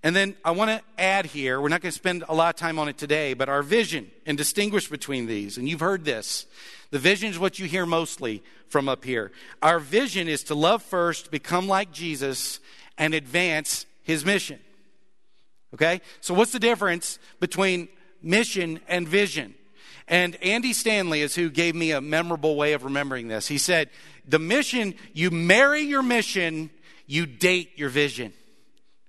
And 0.02 0.14
then 0.14 0.36
I 0.44 0.50
want 0.50 0.70
to 0.70 1.02
add 1.02 1.26
here, 1.26 1.60
we're 1.60 1.68
not 1.68 1.80
going 1.80 1.90
to 1.90 1.96
spend 1.96 2.22
a 2.28 2.34
lot 2.34 2.54
of 2.54 2.58
time 2.60 2.78
on 2.78 2.88
it 2.88 2.98
today, 2.98 3.34
but 3.34 3.48
our 3.48 3.62
vision 3.62 4.10
and 4.26 4.36
distinguish 4.36 4.88
between 4.88 5.26
these. 5.26 5.58
And 5.58 5.68
you've 5.68 5.80
heard 5.80 6.04
this. 6.04 6.46
The 6.90 6.98
vision 6.98 7.30
is 7.30 7.38
what 7.38 7.58
you 7.58 7.66
hear 7.66 7.86
mostly 7.86 8.42
from 8.68 8.88
up 8.88 9.04
here. 9.04 9.32
Our 9.62 9.78
vision 9.80 10.28
is 10.28 10.44
to 10.44 10.54
love 10.54 10.82
first, 10.82 11.30
become 11.30 11.66
like 11.66 11.92
Jesus, 11.92 12.60
and 12.98 13.14
advance 13.14 13.86
his 14.02 14.24
mission. 14.24 14.60
Okay? 15.74 16.00
So, 16.20 16.34
what's 16.34 16.52
the 16.52 16.58
difference 16.58 17.18
between 17.40 17.88
mission 18.22 18.80
and 18.88 19.06
vision? 19.06 19.54
And 20.08 20.36
Andy 20.42 20.72
Stanley 20.72 21.20
is 21.20 21.34
who 21.34 21.50
gave 21.50 21.74
me 21.74 21.90
a 21.90 22.00
memorable 22.00 22.56
way 22.56 22.74
of 22.74 22.84
remembering 22.84 23.28
this. 23.28 23.48
He 23.48 23.58
said, 23.58 23.90
The 24.26 24.38
mission, 24.38 24.94
you 25.12 25.30
marry 25.30 25.80
your 25.80 26.02
mission, 26.02 26.70
you 27.06 27.26
date 27.26 27.72
your 27.76 27.88
vision. 27.88 28.32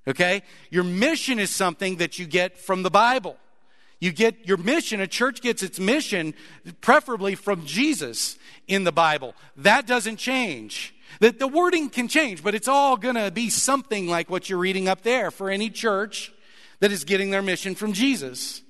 Okay? 0.08 0.42
Your 0.72 0.84
mission 0.84 1.38
is 1.38 1.50
something 1.50 1.98
that 1.98 2.18
you 2.18 2.26
get 2.26 2.58
from 2.58 2.84
the 2.84 2.90
Bible. 2.90 3.38
You 4.00 4.12
get 4.12 4.48
your 4.48 4.58
mission, 4.58 5.02
a 5.02 5.08
church 5.08 5.42
gets 5.42 5.64
its 5.64 5.80
mission 5.80 6.36
preferably 6.82 7.34
from 7.34 7.66
Jesus 7.66 8.38
in 8.68 8.84
the 8.84 8.92
Bible. 8.92 9.34
That 9.56 9.88
doesn't 9.88 10.18
change. 10.18 10.94
The, 11.20 11.32
the 11.32 11.48
wording 11.48 11.90
can 11.90 12.08
change, 12.08 12.44
but 12.44 12.54
it's 12.54 12.68
all 12.68 12.96
going 12.96 13.16
to 13.16 13.32
be 13.32 13.50
something 13.50 14.08
like 14.08 14.30
what 14.30 14.50
you're 14.50 14.60
reading 14.60 14.88
up 14.88 15.02
there 15.02 15.32
for 15.32 15.50
any 15.50 15.70
church 15.70 16.32
that 16.80 16.92
is 16.92 17.04
getting 17.04 17.32
their 17.32 17.42
mission 17.42 17.76
from 17.76 17.94
Jesus. 17.94 18.62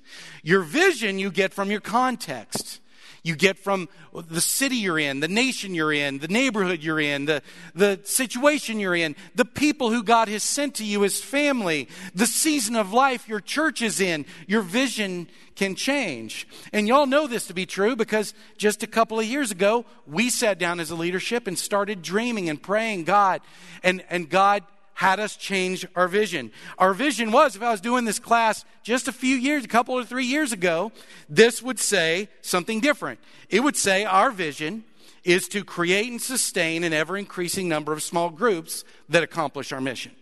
Your 0.42 0.62
vision 0.62 1.18
you 1.18 1.30
get 1.30 1.52
from 1.52 1.70
your 1.70 1.80
context. 1.80 2.80
You 3.22 3.36
get 3.36 3.58
from 3.58 3.88
the 4.14 4.40
city 4.40 4.76
you're 4.76 4.98
in, 4.98 5.20
the 5.20 5.28
nation 5.28 5.74
you're 5.74 5.92
in, 5.92 6.18
the 6.18 6.28
neighborhood 6.28 6.82
you're 6.82 7.00
in, 7.00 7.26
the, 7.26 7.42
the 7.74 8.00
situation 8.04 8.80
you're 8.80 8.94
in, 8.94 9.16
the 9.34 9.44
people 9.44 9.90
who 9.90 10.02
God 10.02 10.28
has 10.28 10.42
sent 10.42 10.76
to 10.76 10.84
you 10.84 11.04
as 11.04 11.20
family, 11.20 11.88
the 12.14 12.26
season 12.26 12.76
of 12.76 12.92
life 12.92 13.28
your 13.28 13.40
church 13.40 13.82
is 13.82 14.00
in. 14.00 14.24
Your 14.46 14.62
vision 14.62 15.28
can 15.56 15.74
change. 15.74 16.46
And 16.72 16.86
y'all 16.86 17.06
know 17.06 17.26
this 17.26 17.48
to 17.48 17.54
be 17.54 17.66
true 17.66 17.96
because 17.96 18.32
just 18.56 18.82
a 18.82 18.86
couple 18.86 19.18
of 19.18 19.26
years 19.26 19.50
ago, 19.50 19.84
we 20.06 20.30
sat 20.30 20.58
down 20.58 20.80
as 20.80 20.90
a 20.90 20.96
leadership 20.96 21.46
and 21.46 21.58
started 21.58 22.00
dreaming 22.00 22.48
and 22.48 22.62
praying 22.62 23.04
God. 23.04 23.42
And, 23.82 24.04
and 24.08 24.30
God 24.30 24.62
had 24.98 25.20
us 25.20 25.36
change 25.36 25.86
our 25.94 26.08
vision. 26.08 26.50
Our 26.76 26.92
vision 26.92 27.30
was, 27.30 27.54
if 27.54 27.62
I 27.62 27.70
was 27.70 27.80
doing 27.80 28.04
this 28.04 28.18
class 28.18 28.64
just 28.82 29.06
a 29.06 29.12
few 29.12 29.36
years, 29.36 29.64
a 29.64 29.68
couple 29.68 29.94
or 29.94 30.04
three 30.04 30.24
years 30.24 30.50
ago, 30.50 30.90
this 31.28 31.62
would 31.62 31.78
say 31.78 32.28
something 32.42 32.80
different. 32.80 33.20
It 33.48 33.60
would 33.60 33.76
say 33.76 34.04
our 34.04 34.32
vision 34.32 34.82
is 35.22 35.46
to 35.50 35.62
create 35.62 36.10
and 36.10 36.20
sustain 36.20 36.82
an 36.82 36.92
ever 36.92 37.16
increasing 37.16 37.68
number 37.68 37.92
of 37.92 38.02
small 38.02 38.28
groups 38.28 38.82
that 39.08 39.22
accomplish 39.22 39.70
our 39.70 39.80
mission. 39.80 40.16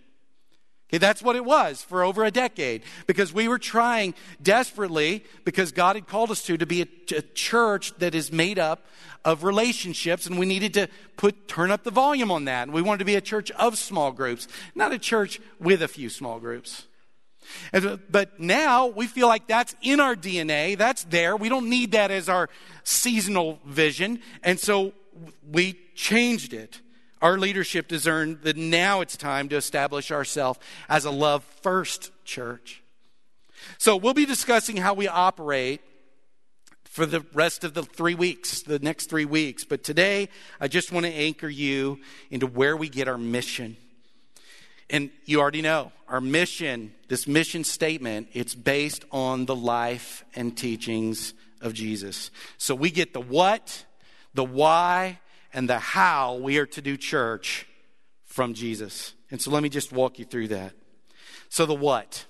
Okay, 0.88 0.98
that's 0.98 1.20
what 1.20 1.34
it 1.34 1.44
was 1.44 1.82
for 1.82 2.04
over 2.04 2.24
a 2.24 2.30
decade 2.30 2.82
because 3.08 3.32
we 3.32 3.48
were 3.48 3.58
trying 3.58 4.14
desperately, 4.40 5.24
because 5.44 5.72
God 5.72 5.96
had 5.96 6.06
called 6.06 6.30
us 6.30 6.44
to, 6.44 6.56
to 6.56 6.66
be 6.66 6.82
a, 6.82 7.16
a, 7.16 7.22
church 7.22 7.92
that 7.98 8.14
is 8.14 8.30
made 8.30 8.56
up 8.56 8.86
of 9.24 9.42
relationships, 9.42 10.26
and 10.26 10.38
we 10.38 10.46
needed 10.46 10.74
to 10.74 10.88
put 11.16 11.48
turn 11.48 11.72
up 11.72 11.82
the 11.82 11.90
volume 11.90 12.30
on 12.30 12.44
that. 12.44 12.62
And 12.64 12.72
we 12.72 12.82
wanted 12.82 13.00
to 13.00 13.04
be 13.04 13.16
a 13.16 13.20
church 13.20 13.50
of 13.52 13.76
small 13.76 14.12
groups, 14.12 14.46
not 14.76 14.92
a 14.92 14.98
church 14.98 15.40
with 15.58 15.82
a 15.82 15.88
few 15.88 16.08
small 16.08 16.38
groups. 16.38 16.86
And, 17.72 17.98
but 18.08 18.38
now 18.38 18.86
we 18.86 19.08
feel 19.08 19.26
like 19.26 19.48
that's 19.48 19.74
in 19.82 19.98
our 19.98 20.14
DNA, 20.14 20.78
that's 20.78 21.02
there. 21.04 21.36
We 21.36 21.48
don't 21.48 21.68
need 21.68 21.92
that 21.92 22.12
as 22.12 22.28
our 22.28 22.48
seasonal 22.84 23.58
vision, 23.66 24.20
and 24.44 24.60
so 24.60 24.92
we 25.50 25.80
changed 25.96 26.52
it 26.52 26.80
our 27.22 27.38
leadership 27.38 27.88
discerned 27.88 28.42
that 28.42 28.56
now 28.56 29.00
it's 29.00 29.16
time 29.16 29.48
to 29.48 29.56
establish 29.56 30.10
ourselves 30.10 30.58
as 30.88 31.04
a 31.04 31.10
love 31.10 31.44
first 31.62 32.10
church. 32.24 32.82
So 33.78 33.96
we'll 33.96 34.14
be 34.14 34.26
discussing 34.26 34.76
how 34.76 34.94
we 34.94 35.08
operate 35.08 35.80
for 36.84 37.06
the 37.06 37.24
rest 37.34 37.64
of 37.64 37.74
the 37.74 37.82
three 37.82 38.14
weeks, 38.14 38.62
the 38.62 38.78
next 38.78 39.10
three 39.10 39.24
weeks. 39.24 39.64
But 39.64 39.84
today, 39.84 40.28
I 40.60 40.68
just 40.68 40.92
want 40.92 41.04
to 41.04 41.12
anchor 41.12 41.48
you 41.48 42.00
into 42.30 42.46
where 42.46 42.76
we 42.76 42.88
get 42.88 43.08
our 43.08 43.18
mission. 43.18 43.76
And 44.88 45.10
you 45.24 45.40
already 45.40 45.62
know 45.62 45.92
our 46.08 46.20
mission, 46.20 46.94
this 47.08 47.26
mission 47.26 47.64
statement, 47.64 48.28
it's 48.32 48.54
based 48.54 49.04
on 49.10 49.46
the 49.46 49.56
life 49.56 50.24
and 50.34 50.56
teachings 50.56 51.34
of 51.60 51.74
Jesus. 51.74 52.30
So 52.56 52.74
we 52.74 52.90
get 52.90 53.12
the 53.12 53.20
what, 53.20 53.84
the 54.34 54.44
why, 54.44 55.18
and 55.52 55.68
the 55.68 55.78
how 55.78 56.36
we 56.36 56.58
are 56.58 56.66
to 56.66 56.82
do 56.82 56.96
church 56.96 57.66
from 58.24 58.54
Jesus. 58.54 59.14
And 59.30 59.40
so 59.40 59.50
let 59.50 59.62
me 59.62 59.68
just 59.68 59.92
walk 59.92 60.18
you 60.18 60.24
through 60.24 60.48
that. 60.48 60.72
So 61.48 61.66
the 61.66 61.74
what? 61.74 62.26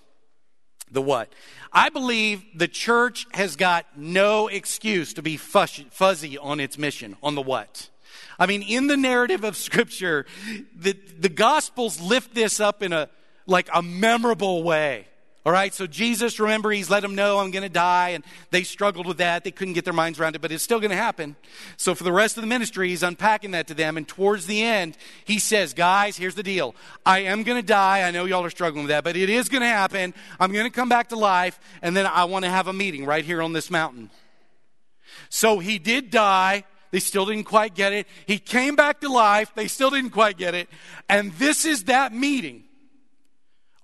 The 0.91 1.03
what? 1.03 1.33
I 1.73 1.89
believe 1.89 2.45
the 2.55 2.69
church 2.69 3.27
has 3.33 3.57
got 3.57 3.87
no 3.97 4.49
excuse 4.49 5.15
to 5.15 5.23
be 5.23 5.37
fuzzy 5.37 6.39
on 6.39 6.61
its 6.61 6.79
mission, 6.79 7.17
on 7.23 7.35
the 7.35 7.43
what. 7.43 7.91
I 8.39 8.47
mean, 8.47 8.63
in 8.63 8.87
the 8.87 8.97
narrative 8.97 9.45
of 9.45 9.57
Scripture, 9.57 10.27
the, 10.75 10.97
the 11.19 11.29
Gospels 11.29 12.01
lift 12.01 12.35
this 12.35 12.61
up 12.61 12.83
in 12.83 12.93
a 12.93 13.09
like 13.47 13.69
a 13.73 13.83
memorable 13.83 14.63
way. 14.63 15.07
All 15.47 15.53
right, 15.53 15.73
so 15.73 15.87
Jesus, 15.87 16.41
remember, 16.41 16.73
he's 16.73 16.91
let 16.91 17.03
them 17.03 17.15
know 17.15 17.39
I'm 17.39 17.53
going 17.53 17.63
to 17.63 17.69
die, 17.69 18.09
and 18.09 18.25
they 18.51 18.65
struggled 18.65 19.07
with 19.07 19.19
that. 19.19 19.45
They 19.45 19.53
couldn't 19.53 19.75
get 19.75 19.85
their 19.85 19.95
minds 19.95 20.19
around 20.19 20.35
it, 20.35 20.43
but 20.43 20.51
it's 20.51 20.65
still 20.65 20.81
going 20.81 20.91
to 20.91 20.97
happen. 20.97 21.37
So 21.77 21.95
for 21.95 22.03
the 22.03 22.11
rest 22.11 22.37
of 22.37 22.41
the 22.41 22.49
ministry, 22.49 22.89
he's 22.89 23.05
unpacking 23.05 23.53
that 23.53 23.69
to 23.69 23.75
them, 23.75 23.97
and 23.97 24.09
towards 24.09 24.47
the 24.47 24.61
end, 24.61 24.97
he 25.25 25.39
says, 25.39 25.73
Guys, 25.73 26.17
here's 26.17 26.35
the 26.35 26.43
deal. 26.43 26.75
I 27.07 27.21
am 27.21 27.45
going 27.45 27.63
to 27.63 27.65
die. 27.65 28.03
I 28.03 28.11
know 28.11 28.25
y'all 28.25 28.45
are 28.45 28.51
struggling 28.51 28.87
with 28.87 28.89
that, 28.89 29.05
but 29.05 29.17
it 29.17 29.31
is 29.31 29.49
going 29.49 29.61
to 29.61 29.69
happen. 29.69 30.15
I'm 30.41 30.51
going 30.51 30.65
to 30.65 30.71
come 30.71 30.89
back 30.89 31.11
to 31.11 31.17
life, 31.17 31.61
and 31.81 31.97
then 31.97 32.07
I 32.07 32.25
want 32.25 32.45
to 32.45 32.51
have 32.51 32.67
a 32.67 32.73
meeting 32.73 33.05
right 33.05 33.25
here 33.25 33.41
on 33.41 33.53
this 33.53 33.71
mountain. 33.71 34.11
So 35.29 35.61
he 35.61 35.79
did 35.79 36.11
die. 36.11 36.65
They 36.91 36.99
still 36.99 37.25
didn't 37.25 37.45
quite 37.45 37.77
get 37.77 37.93
it. 37.93 38.09
He 38.27 38.41
came 38.41 38.75
back 38.75 39.01
to 39.03 39.09
life. 39.09 39.53
They 39.55 39.69
still 39.69 39.91
didn't 39.91 40.11
quite 40.11 40.39
get 40.39 40.57
it. 40.57 40.69
And 41.09 41.33
this 41.35 41.65
is 41.65 41.85
that 41.85 42.13
meeting 42.13 42.65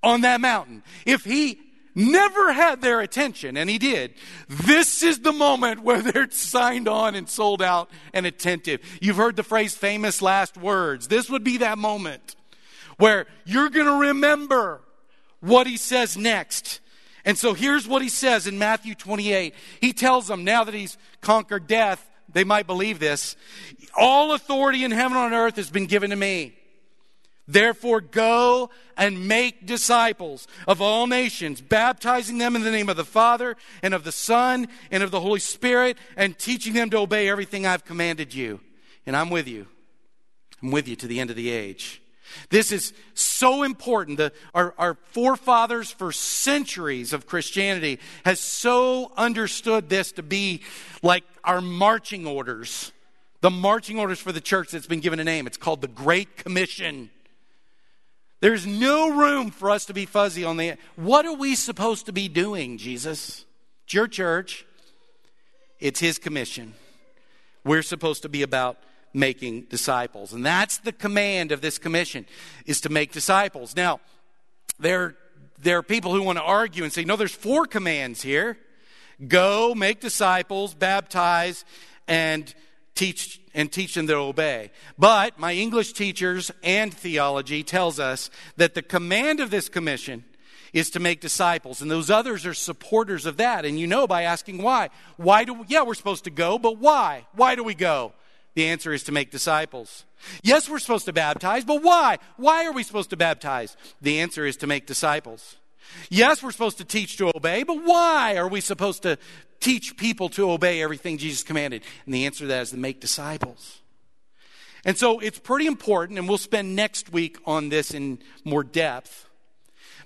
on 0.03 0.23
that 0.23 0.41
mountain. 0.41 0.83
If 1.07 1.25
he 1.25 1.61
never 1.95 2.53
had 2.53 2.81
their 2.81 3.01
attention, 3.01 3.57
and 3.57 3.69
he 3.69 3.79
did, 3.79 4.15
this 4.49 5.03
is 5.03 5.21
the 5.21 5.33
moment 5.33 5.83
where 5.83 6.03
they're 6.03 6.31
signed 6.31 6.89
on 6.89 7.15
and 7.15 7.29
sold 7.29 7.63
out 7.63 7.91
and 8.13 8.27
attentive. 8.27 8.81
You've 9.01 9.17
heard 9.17 9.37
the 9.37 9.43
phrase 9.43 9.75
famous 9.75 10.23
last 10.23 10.57
words. 10.57 11.09
This 11.09 11.29
would 11.31 11.45
be 11.45 11.59
that 11.59 11.79
moment 11.79 12.37
where 12.99 13.27
you're 13.45 13.71
going 13.71 13.87
to 13.87 14.09
remember 14.09 14.81
what 15.41 15.67
he 15.67 15.77
says 15.77 16.17
next. 16.17 16.81
And 17.25 17.39
so 17.39 17.55
here's 17.55 17.87
what 17.87 18.03
he 18.03 18.09
says 18.09 18.47
in 18.47 18.59
Matthew 18.59 18.95
28. 18.95 19.55
He 19.81 19.93
tells 19.93 20.29
them 20.29 20.45
now 20.45 20.65
that 20.65 20.75
he's 20.75 20.99
conquered 21.21 21.67
death, 21.67 22.09
they 22.33 22.45
might 22.45 22.67
believe 22.67 22.99
this. 22.99 23.37
All 23.97 24.33
authority 24.33 24.85
in 24.85 24.91
heaven 24.91 25.17
and 25.17 25.27
on 25.27 25.35
earth 25.35 25.57
has 25.57 25.71
been 25.71 25.87
given 25.87 26.11
to 26.11 26.17
me. 26.17 26.55
Therefore, 27.53 28.01
go 28.01 28.71
and 28.97 29.29
make 29.29 29.67
disciples 29.67 30.49
of 30.67 30.81
all 30.81 31.07
nations, 31.07 31.61
baptizing 31.61 32.39
them 32.39 32.57
in 32.57 32.63
the 32.63 32.71
name 32.71 32.89
of 32.89 32.97
the 32.97 33.05
Father 33.05 33.57
and 33.83 33.93
of 33.93 34.05
the 34.05 34.13
Son 34.13 34.69
and 34.91 35.03
of 35.03 35.11
the 35.11 35.21
Holy 35.21 35.41
Spirit, 35.41 35.99
and 36.17 36.39
teaching 36.39 36.73
them 36.73 36.89
to 36.91 36.99
obey 36.99 37.29
everything 37.29 37.67
I've 37.67 37.85
commanded 37.85 38.33
you. 38.33 38.61
And 39.05 39.15
I'm 39.15 39.29
with 39.29 39.47
you. 39.47 39.67
I'm 40.63 40.71
with 40.71 40.89
you 40.89 40.97
to 40.97 41.07
the 41.07 41.21
end 41.21 41.29
of 41.29 41.37
the 41.37 41.51
age. 41.51 42.01
This 42.49 42.73
is 42.73 42.95
so 43.13 43.63
important. 43.65 44.17
The, 44.17 44.33
our, 44.55 44.75
our 44.79 44.95
forefathers 44.95 45.91
for 45.91 46.11
centuries 46.11 47.13
of 47.13 47.27
Christianity 47.27 47.99
has 48.25 48.41
so 48.41 49.13
understood 49.15 49.91
this 49.91 50.13
to 50.13 50.23
be 50.23 50.63
like 51.03 51.25
our 51.45 51.61
marching 51.61 52.27
orders. 52.27 52.93
The 53.43 53.51
marching 53.51 53.99
orders 53.99 54.21
for 54.21 54.33
the 54.33 54.41
church 54.41 54.71
that's 54.71 54.87
been 54.87 55.01
given 55.01 55.21
a 55.21 55.25
name. 55.25 55.47
It's 55.47 55.59
called 55.59 55.83
the 55.83 55.89
Great 55.89 56.39
Commission. 56.39 57.11
There's 58.43 58.67
no 58.67 59.09
room 59.09 59.53
for 59.53 59.71
us 59.71 59.85
to 59.85 59.95
be 59.95 60.05
fuzzy 60.05 60.43
on 60.43 60.57
the. 60.57 60.77
What 60.97 61.25
are 61.27 61.33
we 61.33 61.55
supposed 61.55 62.07
to 62.07 62.13
be 62.13 62.27
doing, 62.27 62.77
Jesus? 62.77 63.45
It's 63.85 63.95
your 63.95 64.09
church, 64.09 64.67
it's 65.79 66.01
His 66.01 66.19
commission. 66.19 66.75
We're 67.65 67.83
supposed 67.83 68.23
to 68.23 68.29
be 68.29 68.43
about 68.43 68.79
making 69.15 69.67
disciples. 69.71 70.33
And 70.33 70.45
that's 70.45 70.79
the 70.79 70.91
command 70.91 71.53
of 71.53 71.61
this 71.61 71.79
commission 71.79 72.27
is 72.67 72.81
to 72.81 72.89
make 72.89 73.13
disciples. 73.13 73.77
Now, 73.77 74.01
there, 74.81 75.15
there 75.61 75.79
are 75.79 75.83
people 75.85 76.13
who 76.13 76.25
want 76.25 76.39
to 76.39 76.45
argue 76.45 76.83
and 76.83 76.93
say, 76.93 77.05
no, 77.05 77.15
there's 77.15 77.31
four 77.31 77.65
commands 77.65 78.23
here. 78.23 78.59
Go, 79.29 79.73
make 79.73 80.01
disciples, 80.01 80.75
baptize, 80.75 81.65
and 82.09 82.53
teach 82.97 83.41
and 83.55 83.71
teach 83.71 83.95
them 83.95 84.07
to 84.07 84.15
obey. 84.15 84.71
But 84.99 85.39
my 85.39 85.53
English 85.55 85.93
teachers 85.93 86.51
and 86.63 86.93
theology 86.93 87.63
tells 87.63 88.01
us 88.01 88.31
that 88.57 88.75
the 88.75 88.83
command 88.83 89.41
of 89.41 89.51
this 89.51 89.69
commission 89.69 90.25
is 90.73 90.91
to 90.91 91.01
make 91.01 91.21
disciples 91.21 91.83
and 91.83 91.91
those 91.91 92.11
others 92.11 92.47
are 92.47 92.55
supporters 92.55 93.27
of 93.27 93.37
that. 93.37 93.65
And 93.65 93.79
you 93.79 93.87
know 93.87 94.07
by 94.07 94.23
asking 94.23 94.63
why. 94.63 94.89
Why 95.17 95.45
do 95.45 95.55
we, 95.55 95.67
yeah 95.69 95.83
we're 95.83 95.95
supposed 95.95 96.25
to 96.25 96.31
go 96.31 96.59
but 96.59 96.79
why? 96.79 97.27
Why 97.33 97.55
do 97.55 97.65
we 97.65 97.75
go? 97.75 98.13
The 98.55 98.67
answer 98.67 98.93
is 98.93 99.03
to 99.05 99.13
make 99.13 99.31
disciples. 99.31 100.05
Yes 100.43 100.69
we're 100.69 100.79
supposed 100.79 101.07
to 101.07 101.13
baptize 101.13 101.65
but 101.65 101.83
why? 101.83 102.19
Why 102.37 102.65
are 102.67 102.73
we 102.73 102.83
supposed 102.83 103.11
to 103.11 103.17
baptize? 103.17 103.77
The 104.01 104.21
answer 104.21 104.47
is 104.47 104.57
to 104.59 104.67
make 104.67 104.87
disciples 104.87 105.57
yes 106.11 106.43
we're 106.43 106.51
supposed 106.51 106.79
to 106.79 106.85
teach 106.85 107.17
to 107.17 107.31
obey 107.35 107.63
but 107.63 107.85
why 107.85 108.37
are 108.37 108.49
we 108.49 108.61
supposed 108.61 109.03
to 109.03 109.19
teach 109.63 109.97
people 109.97 110.29
to 110.31 110.51
obey 110.51 110.83
everything 110.83 111.17
Jesus 111.17 111.43
commanded? 111.43 111.83
And 112.05 112.13
the 112.13 112.27
answer 112.27 112.41
to 112.41 112.49
that 112.49 112.63
is 112.63 112.71
to 112.71 112.77
make 112.77 113.01
disciples. 113.01 113.81
And 114.85 114.99
so 114.99 115.21
it's 115.21 115.39
pretty 115.39 115.67
important, 115.67 116.19
and 116.19 116.29
we'll 116.29 116.39
spend 116.39 116.75
next 116.75 117.13
week 117.13 117.39
on 117.47 117.69
this 117.69 117.95
in 117.95 118.19
more 118.45 118.65
depth. 118.65 119.29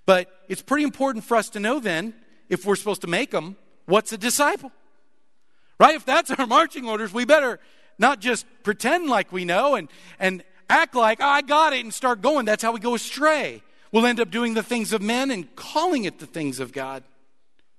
But 0.05 0.29
it's 0.49 0.62
pretty 0.62 0.85
important 0.85 1.25
for 1.25 1.37
us 1.37 1.49
to 1.51 1.61
know 1.61 1.81
then, 1.81 2.14
if 2.49 2.64
we're 2.64 2.77
supposed 2.77 3.01
to 3.01 3.07
make 3.07 3.31
them, 3.31 3.57
what's 3.87 4.12
a 4.12 4.18
disciple? 4.18 4.70
Right? 5.81 5.94
If 5.94 6.05
that's 6.05 6.31
our 6.31 6.46
marching 6.46 6.87
orders, 6.87 7.12
we 7.12 7.25
better 7.25 7.59
not 7.99 8.20
just 8.20 8.46
pretend 8.62 9.09
like 9.09 9.33
we 9.33 9.46
know 9.46 9.75
and, 9.75 9.88
and 10.20 10.44
act 10.68 10.94
like, 10.94 11.20
oh, 11.20 11.27
I 11.27 11.40
got 11.40 11.72
it, 11.72 11.83
and 11.83 11.92
start 11.92 12.20
going. 12.20 12.44
That's 12.44 12.62
how 12.62 12.72
we 12.72 12.81
go 12.81 12.94
astray. 12.94 13.62
We'll 13.96 14.04
end 14.04 14.20
up 14.20 14.30
doing 14.30 14.52
the 14.52 14.62
things 14.62 14.92
of 14.92 15.00
men 15.00 15.30
and 15.30 15.56
calling 15.56 16.04
it 16.04 16.18
the 16.18 16.26
things 16.26 16.61
of 16.61 16.70
God. 16.70 17.02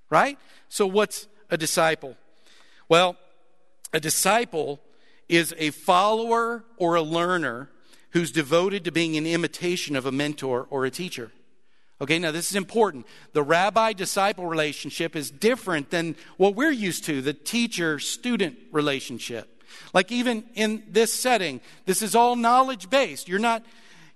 Right? 0.10 0.40
So, 0.68 0.88
what's 0.88 1.28
a 1.52 1.58
disciple? 1.58 2.18
Well, 2.90 3.18
a 3.94 4.00
disciple 4.00 4.80
is 5.30 5.54
a 5.60 5.70
follower 5.70 6.64
or 6.78 6.96
a 6.96 7.04
learner 7.04 7.70
who's 8.14 8.32
devoted 8.32 8.84
to 8.86 8.92
being 8.92 9.16
an 9.16 9.28
imitation 9.28 9.96
of 9.96 10.08
a 10.08 10.12
mentor 10.12 10.66
or 10.72 10.86
a 10.86 10.90
teacher. 10.90 11.32
Okay, 12.02 12.18
now 12.18 12.32
this 12.32 12.50
is 12.50 12.56
important. 12.56 13.06
The 13.34 13.44
rabbi 13.44 13.94
disciple 13.94 14.48
relationship 14.48 15.16
is 15.16 15.30
different 15.30 15.92
than 15.92 16.16
what 16.38 16.56
we're 16.56 16.72
used 16.72 17.04
to, 17.04 17.22
the 17.22 17.34
teacher 17.34 18.00
student 18.00 18.58
relationship. 18.72 19.64
Like 19.94 20.12
even 20.12 20.46
in 20.56 20.82
this 20.90 21.14
setting, 21.14 21.62
this 21.86 22.02
is 22.02 22.16
all 22.16 22.36
knowledge 22.36 22.90
based. 22.90 23.28
You're 23.28 23.38
not, 23.38 23.64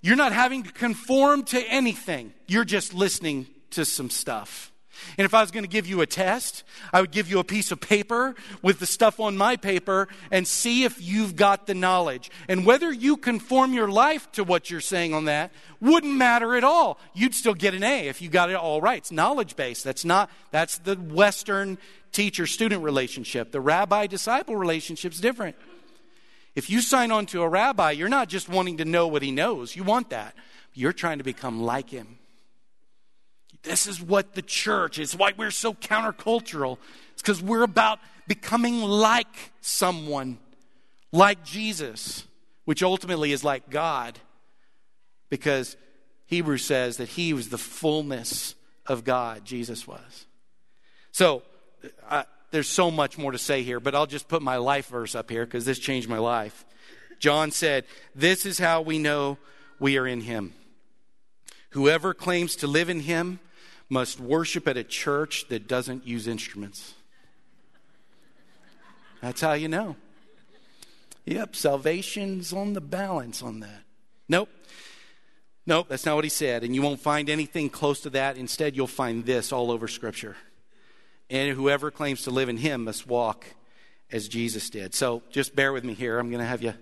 you're 0.02 0.16
not 0.16 0.34
having 0.34 0.64
to 0.64 0.72
conform 0.72 1.44
to 1.46 1.60
anything, 1.60 2.34
you're 2.48 2.66
just 2.66 2.94
listening 2.94 3.48
to 3.72 3.86
some 3.86 4.10
stuff. 4.10 4.72
And 5.18 5.26
if 5.26 5.34
I 5.34 5.42
was 5.42 5.52
going 5.52 5.64
to 5.64 5.70
give 5.70 5.88
you 5.88 6.02
a 6.02 6.06
test, 6.06 6.64
I 6.94 7.02
would 7.02 7.12
give 7.12 7.30
you 7.30 7.40
a 7.40 7.44
piece 7.44 7.72
of 7.72 7.80
paper 7.80 8.36
with 8.62 8.80
the 8.80 8.86
stuff 8.86 9.20
on 9.20 9.38
my 9.38 9.56
paper 9.56 10.08
and 10.32 10.48
see 10.48 10.84
if 10.84 11.02
you've 11.02 11.36
got 11.36 11.68
the 11.68 11.74
knowledge. 11.74 12.30
And 12.48 12.66
whether 12.66 12.92
you 12.92 13.18
conform 13.18 13.74
your 13.74 13.90
life 13.90 14.32
to 14.34 14.44
what 14.44 14.70
you're 14.70 14.82
saying 14.82 15.14
on 15.14 15.26
that 15.26 15.52
wouldn't 15.80 16.14
matter 16.14 16.56
at 16.56 16.64
all. 16.64 17.00
You'd 17.14 17.34
still 17.34 17.54
get 17.54 17.74
an 17.74 17.84
A 17.84 18.08
if 18.08 18.22
you 18.22 18.30
got 18.30 18.50
it 18.50 18.56
all 18.56 18.82
right. 18.82 18.98
It's 18.98 19.12
knowledge 19.12 19.56
based. 19.56 19.84
That's 19.84 20.06
not, 20.06 20.30
that's 20.52 20.78
the 20.78 20.96
Western 20.96 21.78
teacher 22.12 22.46
student 22.46 22.84
relationship. 22.84 23.52
The 23.52 23.62
rabbi 23.62 24.08
disciple 24.08 24.56
relationship's 24.56 25.20
different. 25.20 25.56
If 26.56 26.70
you 26.70 26.82
sign 26.82 27.12
on 27.12 27.26
to 27.28 27.42
a 27.44 27.50
rabbi, 27.50 27.92
you're 27.92 28.10
not 28.10 28.28
just 28.28 28.50
wanting 28.50 28.78
to 28.78 28.86
know 28.86 29.08
what 29.08 29.22
he 29.22 29.32
knows. 29.32 29.76
You 29.76 29.84
want 29.84 30.10
that. 30.10 30.36
You're 30.74 30.94
trying 30.94 31.20
to 31.20 31.24
become 31.24 31.62
like 31.62 31.90
him. 31.90 32.18
This 33.64 33.88
is 33.88 34.02
what 34.02 34.34
the 34.34 34.42
church 34.42 35.00
is. 35.00 35.16
Why 35.16 35.34
we're 35.38 35.52
so 35.52 35.74
countercultural. 35.74 36.78
It's 37.14 37.22
because 37.22 37.42
we're 37.42 37.64
about 37.64 38.00
becoming 38.28 38.82
like 38.82 39.52
someone, 39.62 40.40
like 41.12 41.44
Jesus, 41.44 42.26
which 42.66 42.82
ultimately 42.84 43.32
is 43.32 43.44
like 43.44 43.70
God. 43.70 44.20
Because 45.30 45.78
Hebrews 46.26 46.66
says 46.66 46.98
that 46.98 47.10
he 47.10 47.34
was 47.34 47.50
the 47.50 47.58
fullness 47.58 48.56
of 48.88 49.04
God, 49.04 49.46
Jesus 49.46 49.88
was. 49.88 50.26
So, 51.12 51.44
uh, 52.10 52.24
there's 52.52 52.70
so 52.70 52.92
much 52.92 53.18
more 53.18 53.32
to 53.32 53.38
say 53.38 53.64
here, 53.64 53.80
but 53.80 53.96
I'll 53.96 54.06
just 54.06 54.28
put 54.28 54.42
my 54.42 54.58
life 54.58 54.88
verse 54.88 55.16
up 55.16 55.30
here 55.30 55.46
because 55.46 55.66
this 55.66 55.80
changed 55.80 56.08
my 56.08 56.18
life. 56.18 56.66
John 57.20 57.52
said, 57.52 57.86
This 58.14 58.46
is 58.46 58.60
how 58.60 58.82
we 58.82 59.00
know 59.00 59.38
we 59.80 59.98
are 59.98 60.08
in 60.08 60.22
him. 60.22 60.54
Whoever 61.72 62.14
claims 62.14 62.56
to 62.58 62.68
live 62.68 62.90
in 62.90 63.02
him 63.02 63.40
must 63.90 64.20
worship 64.20 64.68
at 64.68 64.78
a 64.78 64.84
church 64.84 65.48
that 65.50 65.68
doesn't 65.68 66.06
use 66.06 66.28
instruments. 66.28 66.94
That's 69.22 69.42
how 69.42 69.54
you 69.54 69.68
know. 69.68 69.96
Yep, 71.26 71.56
salvation's 71.56 72.52
on 72.52 72.74
the 72.74 72.82
balance 72.82 73.42
on 73.44 73.60
that. 73.62 73.84
Nope. 74.28 74.50
Nope, 75.68 75.88
that's 75.90 76.06
not 76.06 76.16
what 76.16 76.24
he 76.24 76.30
said. 76.30 76.64
And 76.64 76.74
you 76.74 76.82
won't 76.82 77.00
find 77.00 77.30
anything 77.30 77.70
close 77.70 78.02
to 78.02 78.10
that. 78.12 78.36
Instead, 78.36 78.76
you'll 78.76 78.88
find 78.88 79.26
this 79.26 79.54
all 79.54 79.70
over 79.72 79.88
Scripture. 79.88 80.36
And 81.32 81.56
whoever 81.56 81.90
claims 81.90 82.24
to 82.24 82.30
live 82.30 82.50
in 82.50 82.58
him 82.58 82.84
must 82.84 83.08
walk 83.08 83.46
as 84.12 84.28
Jesus 84.28 84.70
did. 84.70 84.94
So 84.94 85.24
just 85.32 85.56
bear 85.56 85.72
with 85.72 85.86
me 85.86 85.94
here. 85.94 86.20
I'm 86.20 86.30
going 86.30 86.42
to 86.42 86.46
have 86.46 86.62
you 86.62 86.74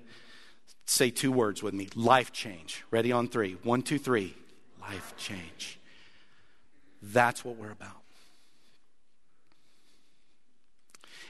say 0.85 1.11
two 1.11 1.31
words 1.31 1.61
with 1.61 1.75
me 1.75 1.87
life 1.95 2.33
change. 2.33 2.83
Ready 2.89 3.11
on 3.11 3.27
three. 3.27 3.57
One, 3.61 3.83
two, 3.83 3.99
three. 3.99 4.35
Life 4.81 5.13
change. 5.17 5.79
That's 7.01 7.45
what 7.45 7.57
we're 7.57 7.71
about. 7.71 8.01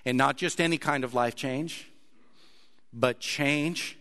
And 0.06 0.18
not 0.18 0.38
just 0.38 0.62
any 0.62 0.78
kind 0.78 1.04
of 1.04 1.14
life 1.14 1.36
change, 1.36 1.92
but 2.94 3.20
change 3.20 3.98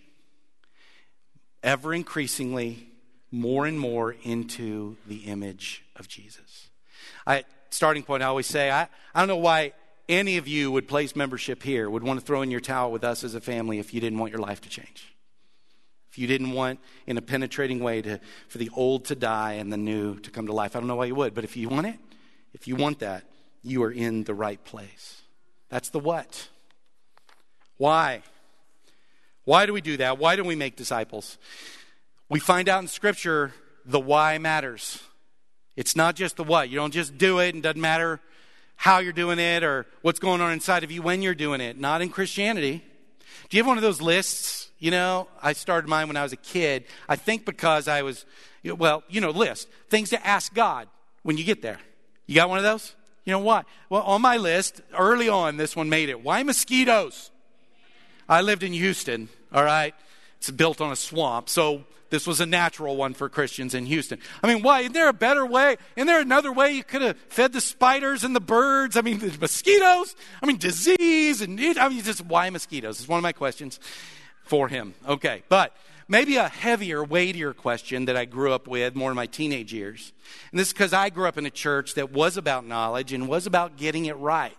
ever 1.64 1.92
increasingly 1.92 2.88
more 3.33 3.66
and 3.66 3.81
more 3.81 4.14
into 4.22 4.96
the 5.09 5.24
image 5.24 5.83
of 5.96 6.07
Jesus. 6.07 6.68
I, 7.26 7.44
starting 7.70 8.02
point, 8.02 8.22
I 8.22 8.26
always 8.26 8.46
say, 8.46 8.70
I, 8.70 8.88
I 9.14 9.20
don't 9.20 9.28
know 9.28 9.37
why 9.37 9.72
any 10.09 10.38
of 10.38 10.48
you 10.48 10.70
would 10.72 10.88
place 10.88 11.14
membership 11.14 11.62
here, 11.62 11.88
would 11.90 12.02
want 12.02 12.18
to 12.18 12.24
throw 12.24 12.42
in 12.42 12.50
your 12.50 12.61
towel 12.61 12.90
with 12.90 13.04
us 13.04 13.24
as 13.24 13.35
a 13.35 13.40
family 13.40 13.78
if 13.78 13.92
you 13.92 14.00
didn't 14.00 14.18
want 14.18 14.33
your 14.33 14.40
life 14.40 14.61
to 14.62 14.68
change. 14.68 15.14
If 16.11 16.18
you 16.18 16.26
didn't 16.26 16.52
want, 16.52 16.81
in 17.07 17.18
a 17.18 17.22
penetrating 17.22 17.81
way, 17.81 18.00
to, 18.02 18.20
for 18.48 18.59
the 18.59 18.70
old 18.74 19.04
to 19.07 19.14
die 19.14 19.54
and 19.54 19.72
the 19.72 19.76
new 19.76 20.18
to 20.20 20.31
come 20.31 20.46
to 20.46 20.52
life. 20.52 20.74
I 20.74 20.78
don't 20.78 20.88
know 20.88 20.96
why 20.96 21.04
you 21.04 21.14
would, 21.14 21.35
but 21.35 21.44
if 21.44 21.57
you 21.57 21.68
want 21.68 21.87
it, 21.87 21.98
if 22.54 22.66
you 22.66 22.76
want 22.76 23.00
that, 23.00 23.24
you 23.62 23.83
are 23.83 23.90
in 23.90 24.24
the 24.24 24.35
right 24.35 24.62
place. 24.64 25.20
That's 25.68 25.90
the 25.90 25.98
what. 25.98 26.48
Why? 27.76 28.22
Why 29.44 29.66
do 29.66 29.72
we 29.72 29.81
do 29.81 29.98
that? 29.98 30.18
Why 30.18 30.37
do 30.37 30.44
we 30.44 30.57
make 30.57 30.76
disciples? 30.76 31.37
We 32.28 32.40
find 32.40 32.68
out 32.68 32.83
in 32.83 32.88
Scripture 32.88 33.52
the 33.85 34.00
why 34.00 34.38
matters. 34.38 35.02
It's 35.79 35.95
not 35.95 36.17
just 36.17 36.37
the 36.37 36.43
what. 36.43 36.71
You 36.71 36.75
don't 36.75 36.93
just 36.93 37.17
do 37.19 37.38
it 37.38 37.55
and 37.55 37.62
doesn't 37.62 37.81
matter 37.81 38.19
how 38.75 38.99
you're 38.99 39.12
doing 39.12 39.38
it 39.38 39.62
or 39.62 39.87
what's 40.03 40.19
going 40.19 40.41
on 40.41 40.51
inside 40.51 40.83
of 40.83 40.91
you 40.91 41.03
when 41.03 41.23
you're 41.23 41.37
doing 41.37 41.61
it. 41.61 41.79
Not 41.79 42.03
in 42.03 42.09
Christianity. 42.09 42.83
Do 43.49 43.57
you 43.57 43.62
have 43.62 43.69
one 43.69 43.77
of 43.79 43.83
those 43.85 44.01
lists? 44.03 44.73
You 44.81 44.91
know, 44.91 45.29
I 45.41 45.53
started 45.53 45.88
mine 45.88 46.09
when 46.09 46.17
I 46.17 46.25
was 46.25 46.33
a 46.33 46.37
kid. 46.37 46.83
I 47.09 47.14
think 47.14 47.45
because 47.45 47.87
I 47.87 48.03
was, 48.03 48.27
well, 48.64 49.05
you 49.09 49.21
know, 49.21 49.31
list. 49.31 49.69
Things 49.88 50.11
to 50.11 50.27
ask 50.27 50.53
God 50.53 50.88
when 51.23 51.37
you 51.37 51.45
get 51.45 51.62
there. 51.62 51.79
You 52.27 52.35
got 52.35 52.49
one 52.49 52.59
of 52.59 52.64
those? 52.64 52.97
You 53.25 53.31
know 53.31 53.38
what? 53.38 53.64
Well, 53.88 54.03
on 54.03 54.21
my 54.21 54.37
list, 54.37 54.81
early 54.99 55.29
on, 55.29 55.59
this 55.59 55.77
one 55.77 55.88
made 55.88 56.09
it. 56.09 56.25
Why 56.25 56.43
mosquitoes? 56.43 57.31
I 58.29 58.41
lived 58.41 58.64
in 58.64 58.73
Houston, 58.73 59.29
all 59.53 59.62
right? 59.62 59.95
It's 60.38 60.51
built 60.51 60.81
on 60.81 60.91
a 60.91 60.97
swamp, 60.97 61.49
so 61.49 61.85
this 62.11 62.27
was 62.27 62.40
a 62.40 62.47
natural 62.47 62.97
one 62.97 63.14
for 63.14 63.29
Christians 63.29 63.75
in 63.75 63.87
Houston. 63.87 64.18
I 64.42 64.53
mean, 64.53 64.62
why? 64.62 64.81
Isn't 64.81 64.92
there 64.92 65.09
a 65.09 65.12
better 65.12 65.44
way? 65.44 65.77
Isn't 65.97 66.07
there 66.07 66.21
another 66.21 66.53
way 66.53 66.73
you 66.73 66.85
could 66.85 67.03
have 67.03 67.18
fed 67.29 67.53
the 67.53 67.61
spiders 67.61 68.25
and 68.25 68.35
the 68.35 68.40
birds? 68.40 68.97
I 68.97 69.03
mean, 69.03 69.18
the 69.18 69.37
mosquitoes? 69.38 70.16
I 70.42 70.47
mean, 70.47 70.57
disease 70.57 71.42
and, 71.42 71.61
I 71.61 71.88
mean, 71.88 72.03
just 72.03 72.25
why 72.25 72.49
mosquitoes? 72.51 73.01
It's 73.01 73.09
one 73.09 73.18
of 73.18 73.23
my 73.23 73.33
questions 73.33 73.79
for 74.44 74.68
him. 74.68 74.94
Okay, 75.07 75.42
but 75.49 75.77
maybe 76.09 76.37
a 76.37 76.49
heavier, 76.49 77.05
weightier 77.05 77.53
question 77.53 78.07
that 78.07 78.16
I 78.16 78.25
grew 78.25 78.53
up 78.53 78.66
with 78.66 78.94
more 78.94 79.11
in 79.11 79.16
my 79.16 79.27
teenage 79.27 79.73
years. 79.73 80.12
And 80.51 80.59
this 80.59 80.68
is 80.68 80.73
because 80.73 80.92
I 80.92 81.11
grew 81.11 81.29
up 81.29 81.37
in 81.37 81.44
a 81.44 81.51
church 81.51 81.94
that 81.94 82.11
was 82.11 82.37
about 82.37 82.66
knowledge 82.66 83.12
and 83.12 83.29
was 83.29 83.47
about 83.47 83.77
getting 83.77 84.07
it 84.07 84.16
right. 84.16 84.57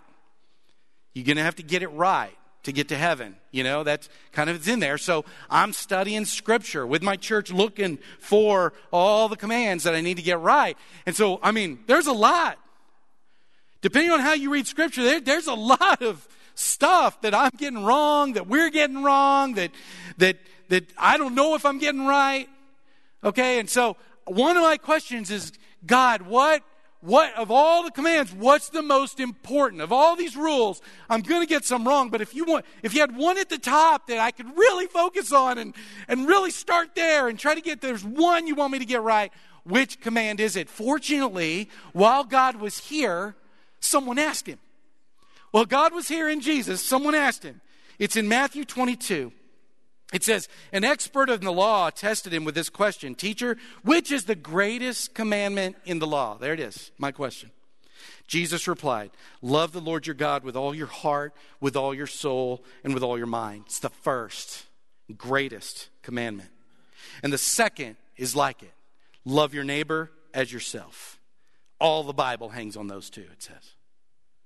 You're 1.14 1.24
going 1.24 1.38
to 1.38 1.42
have 1.42 1.56
to 1.56 1.64
get 1.64 1.82
it 1.82 1.88
right 1.88 2.36
to 2.62 2.72
get 2.72 2.88
to 2.88 2.96
heaven. 2.96 3.36
You 3.50 3.64
know, 3.64 3.82
that's 3.82 4.08
kind 4.32 4.50
of 4.50 4.56
it's 4.56 4.68
in 4.68 4.80
there. 4.80 4.98
So 4.98 5.24
I'm 5.48 5.72
studying 5.72 6.24
scripture 6.24 6.86
with 6.86 7.02
my 7.02 7.16
church 7.16 7.50
looking 7.50 7.98
for 8.18 8.72
all 8.92 9.28
the 9.28 9.36
commands 9.36 9.84
that 9.84 9.94
I 9.94 10.00
need 10.00 10.16
to 10.16 10.22
get 10.22 10.38
right. 10.40 10.76
And 11.06 11.16
so, 11.16 11.40
I 11.42 11.52
mean, 11.52 11.80
there's 11.86 12.06
a 12.06 12.12
lot. 12.12 12.58
Depending 13.82 14.12
on 14.12 14.20
how 14.20 14.34
you 14.34 14.50
read 14.50 14.66
scripture, 14.66 15.02
there, 15.02 15.20
there's 15.20 15.46
a 15.46 15.54
lot 15.54 16.02
of 16.02 16.26
stuff 16.54 17.20
that 17.22 17.34
I'm 17.34 17.52
getting 17.56 17.82
wrong, 17.82 18.34
that 18.34 18.46
we're 18.46 18.70
getting 18.70 19.02
wrong, 19.02 19.54
that 19.54 19.70
that 20.18 20.36
that 20.68 20.84
I 20.98 21.16
don't 21.16 21.34
know 21.34 21.54
if 21.54 21.64
I'm 21.64 21.78
getting 21.78 22.06
right. 22.06 22.48
Okay, 23.24 23.58
and 23.58 23.68
so 23.68 23.96
one 24.26 24.56
of 24.56 24.62
my 24.62 24.76
questions 24.76 25.30
is, 25.30 25.52
God, 25.86 26.22
what, 26.22 26.62
what, 27.02 27.34
of 27.34 27.50
all 27.50 27.82
the 27.82 27.90
commands, 27.90 28.32
what's 28.32 28.68
the 28.68 28.82
most 28.82 29.20
important? 29.20 29.80
Of 29.80 29.90
all 29.90 30.16
these 30.16 30.36
rules, 30.36 30.82
I'm 31.08 31.22
going 31.22 31.40
to 31.40 31.46
get 31.46 31.64
some 31.64 31.88
wrong, 31.88 32.10
but 32.10 32.20
if 32.20 32.34
you 32.34 32.44
want, 32.44 32.66
if 32.82 32.92
you 32.92 33.00
had 33.00 33.16
one 33.16 33.38
at 33.38 33.48
the 33.48 33.58
top 33.58 34.08
that 34.08 34.18
I 34.18 34.30
could 34.30 34.54
really 34.56 34.86
focus 34.86 35.32
on 35.32 35.56
and, 35.56 35.74
and 36.08 36.28
really 36.28 36.50
start 36.50 36.94
there 36.94 37.28
and 37.28 37.38
try 37.38 37.54
to 37.54 37.62
get, 37.62 37.80
there's 37.80 38.04
one 38.04 38.46
you 38.46 38.54
want 38.54 38.72
me 38.72 38.78
to 38.80 38.84
get 38.84 39.00
right, 39.00 39.32
which 39.64 40.00
command 40.00 40.40
is 40.40 40.56
it? 40.56 40.68
Fortunately, 40.68 41.70
while 41.94 42.22
God 42.22 42.56
was 42.56 42.76
here, 42.78 43.34
someone 43.80 44.18
asked 44.18 44.46
him. 44.46 44.58
While 45.52 45.64
God 45.64 45.94
was 45.94 46.06
here 46.06 46.28
in 46.28 46.40
Jesus, 46.40 46.82
someone 46.82 47.14
asked 47.14 47.42
him. 47.42 47.62
It's 47.98 48.16
in 48.16 48.28
Matthew 48.28 48.64
22. 48.64 49.32
It 50.12 50.24
says, 50.24 50.48
An 50.72 50.84
expert 50.84 51.30
in 51.30 51.42
the 51.42 51.52
law 51.52 51.90
tested 51.90 52.32
him 52.32 52.44
with 52.44 52.54
this 52.54 52.68
question 52.68 53.14
Teacher, 53.14 53.56
which 53.82 54.10
is 54.10 54.24
the 54.24 54.34
greatest 54.34 55.14
commandment 55.14 55.76
in 55.84 55.98
the 55.98 56.06
law? 56.06 56.36
There 56.38 56.52
it 56.52 56.60
is, 56.60 56.90
my 56.98 57.12
question. 57.12 57.50
Jesus 58.26 58.68
replied, 58.68 59.10
Love 59.42 59.72
the 59.72 59.80
Lord 59.80 60.06
your 60.06 60.14
God 60.14 60.44
with 60.44 60.56
all 60.56 60.74
your 60.74 60.86
heart, 60.86 61.34
with 61.60 61.76
all 61.76 61.94
your 61.94 62.06
soul, 62.06 62.64
and 62.84 62.94
with 62.94 63.02
all 63.02 63.18
your 63.18 63.26
mind. 63.26 63.64
It's 63.66 63.80
the 63.80 63.88
first, 63.90 64.66
greatest 65.16 65.88
commandment. 66.02 66.50
And 67.22 67.32
the 67.32 67.38
second 67.38 67.96
is 68.16 68.36
like 68.36 68.62
it 68.62 68.72
love 69.24 69.52
your 69.54 69.64
neighbor 69.64 70.10
as 70.32 70.52
yourself. 70.52 71.18
All 71.80 72.02
the 72.02 72.12
Bible 72.12 72.50
hangs 72.50 72.76
on 72.76 72.88
those 72.88 73.10
two, 73.10 73.22
it 73.32 73.42
says. 73.42 73.74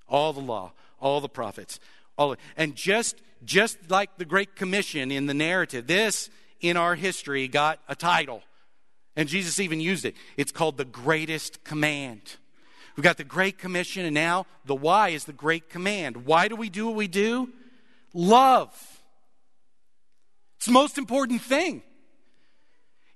All 0.09 0.33
the 0.33 0.41
law, 0.41 0.73
all 1.01 1.21
the 1.21 1.29
prophets, 1.29 1.81
all 2.17 2.33
Of, 2.33 2.39
and 2.57 2.77
just 2.77 3.21
just 3.45 3.91
like 3.91 4.17
the 4.17 4.25
Great 4.25 4.57
Commission 4.57 5.11
in 5.11 5.27
the 5.27 5.35
narrative, 5.35 5.87
this 5.87 6.31
in 6.61 6.77
our 6.77 6.95
history 6.95 7.49
got 7.49 7.81
a 7.89 7.95
title. 7.95 8.43
And 9.17 9.29
Jesus 9.29 9.61
even 9.61 9.81
used 9.81 10.05
it. 10.05 10.15
It's 10.37 10.53
called 10.53 10.77
the 10.77 10.85
greatest 10.85 11.63
command. 11.65 12.21
We've 12.97 13.05
got 13.05 13.17
the 13.17 13.25
Great 13.25 13.59
Commission, 13.59 14.05
and 14.05 14.15
now 14.15 14.47
the 14.65 14.75
why 14.75 15.11
is 15.11 15.25
the 15.25 15.33
Great 15.33 15.69
Command. 15.69 16.27
Why 16.27 16.49
do 16.49 16.57
we 16.57 16.71
do 16.71 16.87
what 16.87 16.97
we 16.97 17.09
do? 17.09 17.51
Love. 18.13 18.73
It's 20.57 20.67
the 20.67 20.73
most 20.73 20.99
important 20.99 21.43
thing. 21.43 21.83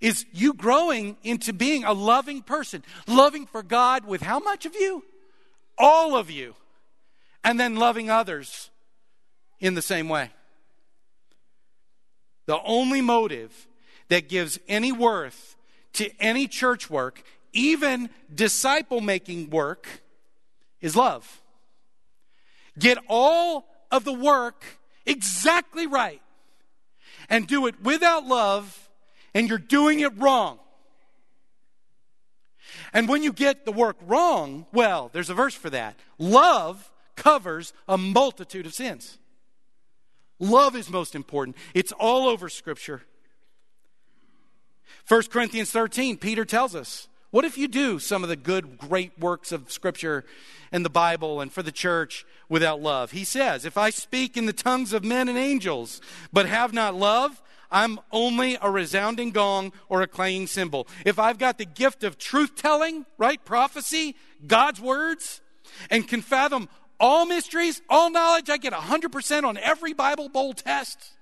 Is 0.01 0.27
you 0.33 0.55
growing 0.55 1.17
into 1.25 1.53
being 1.53 1.85
a 1.85 1.93
loving 1.93 2.43
person, 2.43 2.85
loving 3.07 3.47
for 3.47 3.63
God 3.63 4.05
with 4.05 4.23
how 4.23 4.39
much 4.39 4.67
of 4.67 4.75
you? 4.75 5.05
All 5.77 6.17
of 6.17 6.31
you. 6.31 6.55
And 7.43 7.59
then 7.59 7.77
loving 7.77 8.11
others 8.11 8.71
in 9.61 9.75
the 9.75 9.83
same 9.83 10.09
way. 10.09 10.31
The 12.47 12.61
only 12.63 13.01
motive 13.01 13.67
that 14.09 14.29
gives 14.29 14.59
any 14.69 14.93
worth 14.93 15.57
to 15.95 16.11
any 16.21 16.47
church 16.47 16.89
work, 16.89 17.23
even 17.53 18.11
disciple 18.35 19.01
making 19.01 19.51
work, 19.51 19.87
is 20.81 20.97
love. 20.97 21.43
Get 22.79 22.99
all 23.09 23.67
of 23.91 24.05
the 24.05 24.13
work 24.13 24.65
exactly 25.05 25.87
right 25.87 26.23
and 27.29 27.47
do 27.47 27.67
it 27.67 27.83
without 27.83 28.27
love, 28.27 28.89
and 29.35 29.49
you're 29.49 29.59
doing 29.59 30.01
it 30.01 30.17
wrong. 30.17 30.59
And 32.93 33.09
when 33.09 33.23
you 33.23 33.33
get 33.33 33.65
the 33.65 33.73
work 33.73 33.97
wrong, 34.07 34.67
well, 34.73 35.11
there's 35.13 35.31
a 35.31 35.35
verse 35.35 35.55
for 35.55 35.71
that. 35.71 35.97
Love 36.19 36.91
covers 37.17 37.73
a 37.87 37.99
multitude 37.99 38.67
of 38.67 38.75
sins. 38.75 39.19
Love 40.39 40.77
is 40.77 40.91
most 40.91 41.15
important. 41.15 41.57
It's 41.75 41.93
all 41.93 42.29
over 42.29 42.49
Scripture. 42.49 43.03
1 45.09 45.23
Corinthians 45.25 45.71
13, 45.71 46.17
Peter 46.17 46.45
tells 46.45 46.75
us 46.75 47.09
what 47.31 47.45
if 47.45 47.59
you 47.59 47.69
do 47.69 47.99
some 47.99 48.23
of 48.23 48.31
the 48.31 48.37
good, 48.37 48.79
great 48.79 49.19
works 49.19 49.53
of 49.53 49.71
Scripture 49.71 50.25
and 50.73 50.83
the 50.83 50.91
Bible 50.91 51.43
and 51.43 51.53
for 51.53 51.63
the 51.63 51.73
church 51.73 52.25
without 52.49 52.81
love? 52.81 53.11
He 53.11 53.25
says, 53.25 53.67
If 53.67 53.77
I 53.77 53.91
speak 53.91 54.37
in 54.37 54.47
the 54.47 54.53
tongues 54.55 54.95
of 54.95 55.05
men 55.05 55.29
and 55.29 55.37
angels, 55.37 56.01
but 56.33 56.47
have 56.47 56.73
not 56.73 56.95
love, 56.95 57.43
I'm 57.71 58.01
only 58.13 58.57
a 58.63 58.71
resounding 58.71 59.31
gong 59.31 59.73
or 59.91 60.01
a 60.01 60.07
clanging 60.07 60.47
cymbal. 60.47 60.89
If 61.05 61.19
I've 61.19 61.39
got 61.39 61.59
the 61.59 61.67
gift 61.67 62.03
of 62.03 62.17
truth 62.17 62.55
telling, 62.57 63.05
right, 63.19 63.45
prophecy, 63.45 64.17
God's 64.47 64.81
words, 64.81 65.43
and 65.91 66.09
can 66.09 66.23
fathom 66.23 66.71
all 67.01 67.27
mysteries, 67.27 67.81
all 67.89 68.11
knowledge. 68.11 68.51
I 68.51 68.57
get 68.57 68.73
100% 68.73 69.45
on 69.45 69.57
every 69.57 69.93
Bible 69.93 70.29
Bowl 70.29 70.53
test. 70.53 71.13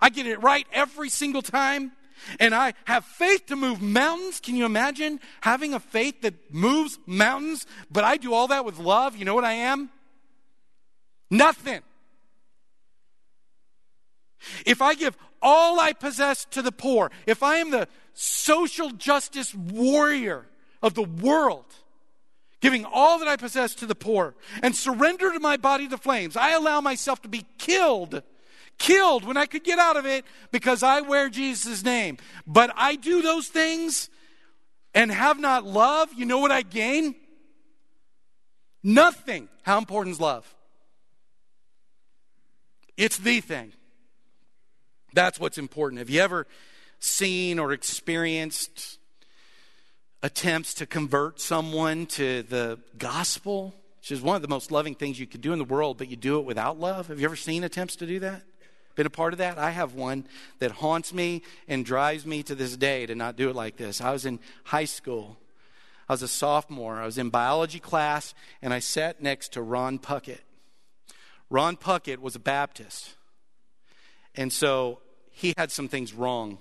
I 0.00 0.10
get 0.10 0.26
it 0.26 0.42
right 0.42 0.66
every 0.72 1.08
single 1.08 1.42
time. 1.42 1.92
And 2.40 2.54
I 2.54 2.74
have 2.86 3.04
faith 3.04 3.46
to 3.46 3.56
move 3.56 3.82
mountains. 3.82 4.40
Can 4.40 4.56
you 4.56 4.64
imagine 4.64 5.20
having 5.42 5.74
a 5.74 5.80
faith 5.80 6.22
that 6.22 6.34
moves 6.52 6.98
mountains? 7.06 7.66
But 7.90 8.04
I 8.04 8.16
do 8.16 8.32
all 8.32 8.48
that 8.48 8.64
with 8.64 8.78
love. 8.78 9.16
You 9.16 9.24
know 9.24 9.34
what 9.34 9.44
I 9.44 9.52
am? 9.52 9.90
Nothing. 11.30 11.82
if 14.64 14.80
I 14.80 14.94
give 14.94 15.16
all 15.42 15.78
I 15.78 15.92
possess 15.92 16.44
to 16.52 16.62
the 16.62 16.72
poor, 16.72 17.10
if 17.26 17.42
I 17.42 17.56
am 17.56 17.70
the 17.70 17.88
social 18.14 18.90
justice 18.90 19.54
warrior 19.54 20.46
of 20.82 20.94
the 20.94 21.02
world, 21.02 21.66
giving 22.60 22.84
all 22.84 23.18
that 23.18 23.28
I 23.28 23.36
possess 23.36 23.74
to 23.76 23.86
the 23.86 23.94
poor, 23.94 24.34
and 24.62 24.74
surrender 24.74 25.32
to 25.32 25.40
my 25.40 25.56
body 25.56 25.86
the 25.86 25.98
flames, 25.98 26.36
I 26.36 26.52
allow 26.52 26.80
myself 26.80 27.22
to 27.22 27.28
be 27.28 27.44
killed, 27.58 28.22
killed 28.78 29.24
when 29.24 29.36
I 29.36 29.46
could 29.46 29.64
get 29.64 29.78
out 29.78 29.96
of 29.96 30.06
it 30.06 30.24
because 30.50 30.82
I 30.82 31.00
wear 31.02 31.28
Jesus' 31.28 31.84
name. 31.84 32.18
But 32.46 32.72
I 32.76 32.96
do 32.96 33.22
those 33.22 33.48
things 33.48 34.08
and 34.94 35.10
have 35.10 35.38
not 35.38 35.64
love, 35.64 36.12
you 36.14 36.24
know 36.24 36.38
what 36.38 36.50
I 36.50 36.62
gain? 36.62 37.14
Nothing. 38.82 39.48
How 39.62 39.78
important 39.78 40.14
is 40.14 40.20
love? 40.20 40.54
It's 42.96 43.18
the 43.18 43.40
thing. 43.40 43.72
That's 45.12 45.38
what's 45.38 45.58
important. 45.58 45.98
Have 45.98 46.08
you 46.08 46.20
ever 46.20 46.46
seen 46.98 47.58
or 47.58 47.72
experienced 47.72 48.98
attempts 50.26 50.74
to 50.74 50.86
convert 50.86 51.40
someone 51.40 52.04
to 52.04 52.42
the 52.42 52.80
gospel? 52.98 53.72
Which 54.00 54.10
is 54.10 54.20
one 54.20 54.34
of 54.34 54.42
the 54.42 54.48
most 54.48 54.72
loving 54.72 54.96
things 54.96 55.20
you 55.20 55.26
could 55.26 55.40
do 55.40 55.52
in 55.52 55.58
the 55.58 55.64
world, 55.64 55.98
but 55.98 56.08
you 56.08 56.16
do 56.16 56.40
it 56.40 56.44
without 56.44 56.80
love. 56.80 57.06
Have 57.06 57.20
you 57.20 57.26
ever 57.26 57.36
seen 57.36 57.62
attempts 57.62 57.96
to 57.96 58.06
do 58.06 58.18
that? 58.18 58.42
Been 58.96 59.06
a 59.06 59.10
part 59.10 59.32
of 59.34 59.38
that? 59.38 59.56
I 59.56 59.70
have 59.70 59.94
one 59.94 60.26
that 60.58 60.72
haunts 60.72 61.14
me 61.14 61.42
and 61.68 61.84
drives 61.84 62.26
me 62.26 62.42
to 62.42 62.56
this 62.56 62.76
day 62.76 63.06
to 63.06 63.14
not 63.14 63.36
do 63.36 63.50
it 63.50 63.54
like 63.54 63.76
this. 63.76 64.00
I 64.00 64.10
was 64.10 64.26
in 64.26 64.40
high 64.64 64.84
school. 64.84 65.36
I 66.08 66.12
was 66.12 66.22
a 66.22 66.28
sophomore. 66.28 67.00
I 67.00 67.04
was 67.04 67.18
in 67.18 67.30
biology 67.30 67.78
class, 67.78 68.34
and 68.62 68.74
I 68.74 68.80
sat 68.80 69.22
next 69.22 69.52
to 69.52 69.62
Ron 69.62 69.98
Puckett. 69.98 70.40
Ron 71.50 71.76
Puckett 71.76 72.18
was 72.18 72.34
a 72.34 72.40
Baptist. 72.40 73.14
And 74.34 74.52
so 74.52 75.00
he 75.30 75.54
had 75.56 75.70
some 75.70 75.88
things 75.88 76.12
wrong. 76.12 76.58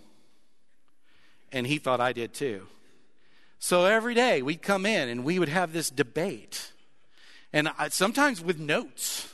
And 1.52 1.66
he 1.66 1.80
thought 1.80 2.00
I 2.00 2.14
did 2.14 2.34
too. 2.34 2.68
So 3.60 3.86
every 3.86 4.14
day 4.14 4.42
we'd 4.42 4.62
come 4.62 4.86
in 4.86 5.10
and 5.10 5.24
we 5.24 5.40
would 5.40 5.50
have 5.50 5.74
this 5.74 5.90
debate. 5.90 6.72
And 7.54 7.70
I, 7.78 7.90
sometimes 7.90 8.42
with 8.42 8.60
notes. 8.60 9.34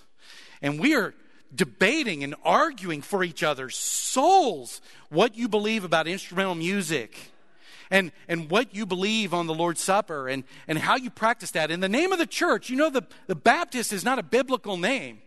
And 0.62 0.80
we 0.80 0.96
are 0.96 1.14
debating 1.54 2.24
and 2.24 2.36
arguing 2.44 3.02
for 3.02 3.24
each 3.24 3.44
other's 3.44 3.76
souls 3.76 4.82
what 5.10 5.36
you 5.36 5.48
believe 5.48 5.84
about 5.84 6.08
instrumental 6.08 6.56
music 6.56 7.32
and, 7.90 8.12
and 8.28 8.50
what 8.50 8.74
you 8.74 8.86
believe 8.86 9.34
on 9.34 9.48
the 9.48 9.54
Lord's 9.54 9.82
Supper 9.82 10.30
and, 10.30 10.44
and 10.68 10.78
how 10.78 10.96
you 10.96 11.10
practice 11.10 11.52
that. 11.52 11.70
In 11.70 11.82
the 11.82 11.90
name 11.90 12.12
of 12.14 12.20
the 12.20 12.26
church, 12.26 12.70
you 12.70 12.78
know, 12.78 12.90
the, 12.90 13.06
the 13.28 13.36
Baptist 13.36 13.92
is 13.92 14.06
not 14.06 14.18
a 14.18 14.24
biblical 14.24 14.78
name, 14.78 15.22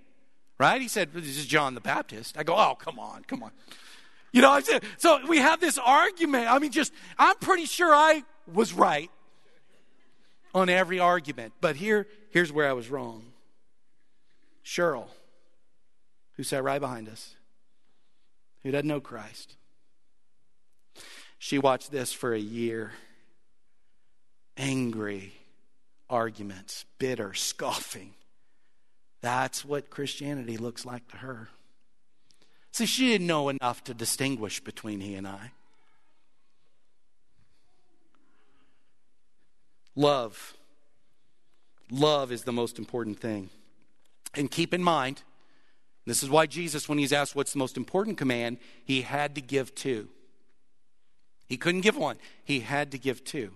right? 0.59 0.81
He 0.81 0.89
said, 0.89 1.13
This 1.13 1.37
is 1.37 1.47
John 1.47 1.75
the 1.75 1.83
Baptist. 1.83 2.39
I 2.39 2.43
go, 2.43 2.57
Oh, 2.57 2.75
come 2.75 2.99
on, 2.99 3.25
come 3.25 3.43
on. 3.43 3.51
You 4.33 4.41
know, 4.43 4.59
so 4.97 5.25
we 5.29 5.39
have 5.39 5.61
this 5.61 5.79
argument. 5.79 6.51
I 6.51 6.59
mean, 6.59 6.73
just, 6.73 6.93
I'm 7.19 7.37
pretty 7.37 7.67
sure 7.67 7.95
I 7.95 8.25
was 8.53 8.73
right 8.73 9.11
on 10.55 10.69
every 10.69 10.99
argument. 10.99 11.53
But 11.61 11.77
here, 11.77 12.07
here's 12.31 12.53
where 12.53 12.69
I 12.69 12.73
was 12.73 12.91
wrong. 12.91 13.25
Cheryl, 14.65 15.07
who 16.37 16.43
sat 16.43 16.65
right 16.65 16.81
behind 16.81 17.09
us, 17.09 17.35
who 18.63 18.71
doesn't 18.71 18.89
know 18.89 19.01
Christ, 19.01 19.57
she 21.39 21.59
watched 21.59 21.91
this 21.91 22.13
for 22.13 22.33
a 22.33 22.39
year. 22.39 22.93
Angry 24.57 25.33
arguments, 26.09 26.85
bitter, 26.99 27.35
scoffing. 27.35 28.15
That's 29.21 29.65
what 29.65 29.91
Christianity 29.91 30.57
looks 30.57 30.85
like 30.85 31.09
to 31.09 31.17
her. 31.19 31.49
See, 32.73 32.87
she 32.87 33.09
didn't 33.09 33.27
know 33.27 33.49
enough 33.49 33.85
to 33.85 33.95
distinguish 33.95 34.61
between 34.61 35.01
he 35.01 35.15
and 35.15 35.27
I. 35.27 35.53
Love. 39.97 40.55
Love 41.91 42.33
is 42.33 42.45
the 42.45 42.53
most 42.53 42.79
important 42.79 43.19
thing. 43.21 43.51
And 44.35 44.51
keep 44.51 44.75
in 44.75 44.83
mind, 44.83 45.23
this 46.07 46.23
is 46.23 46.31
why 46.31 46.47
Jesus, 46.47 46.89
when 46.89 46.99
he's 46.99 47.13
asked 47.13 47.37
what's 47.37 47.53
the 47.53 47.59
most 47.59 47.77
important 47.77 48.19
command, 48.19 48.59
he 48.85 49.03
had 49.03 49.35
to 49.37 49.41
give 49.41 49.75
two. 49.75 50.09
He 51.47 51.57
couldn't 51.57 51.83
give 51.83 51.97
one, 51.97 52.17
he 52.45 52.61
had 52.61 52.91
to 52.93 52.99
give 52.99 53.25
two. 53.25 53.53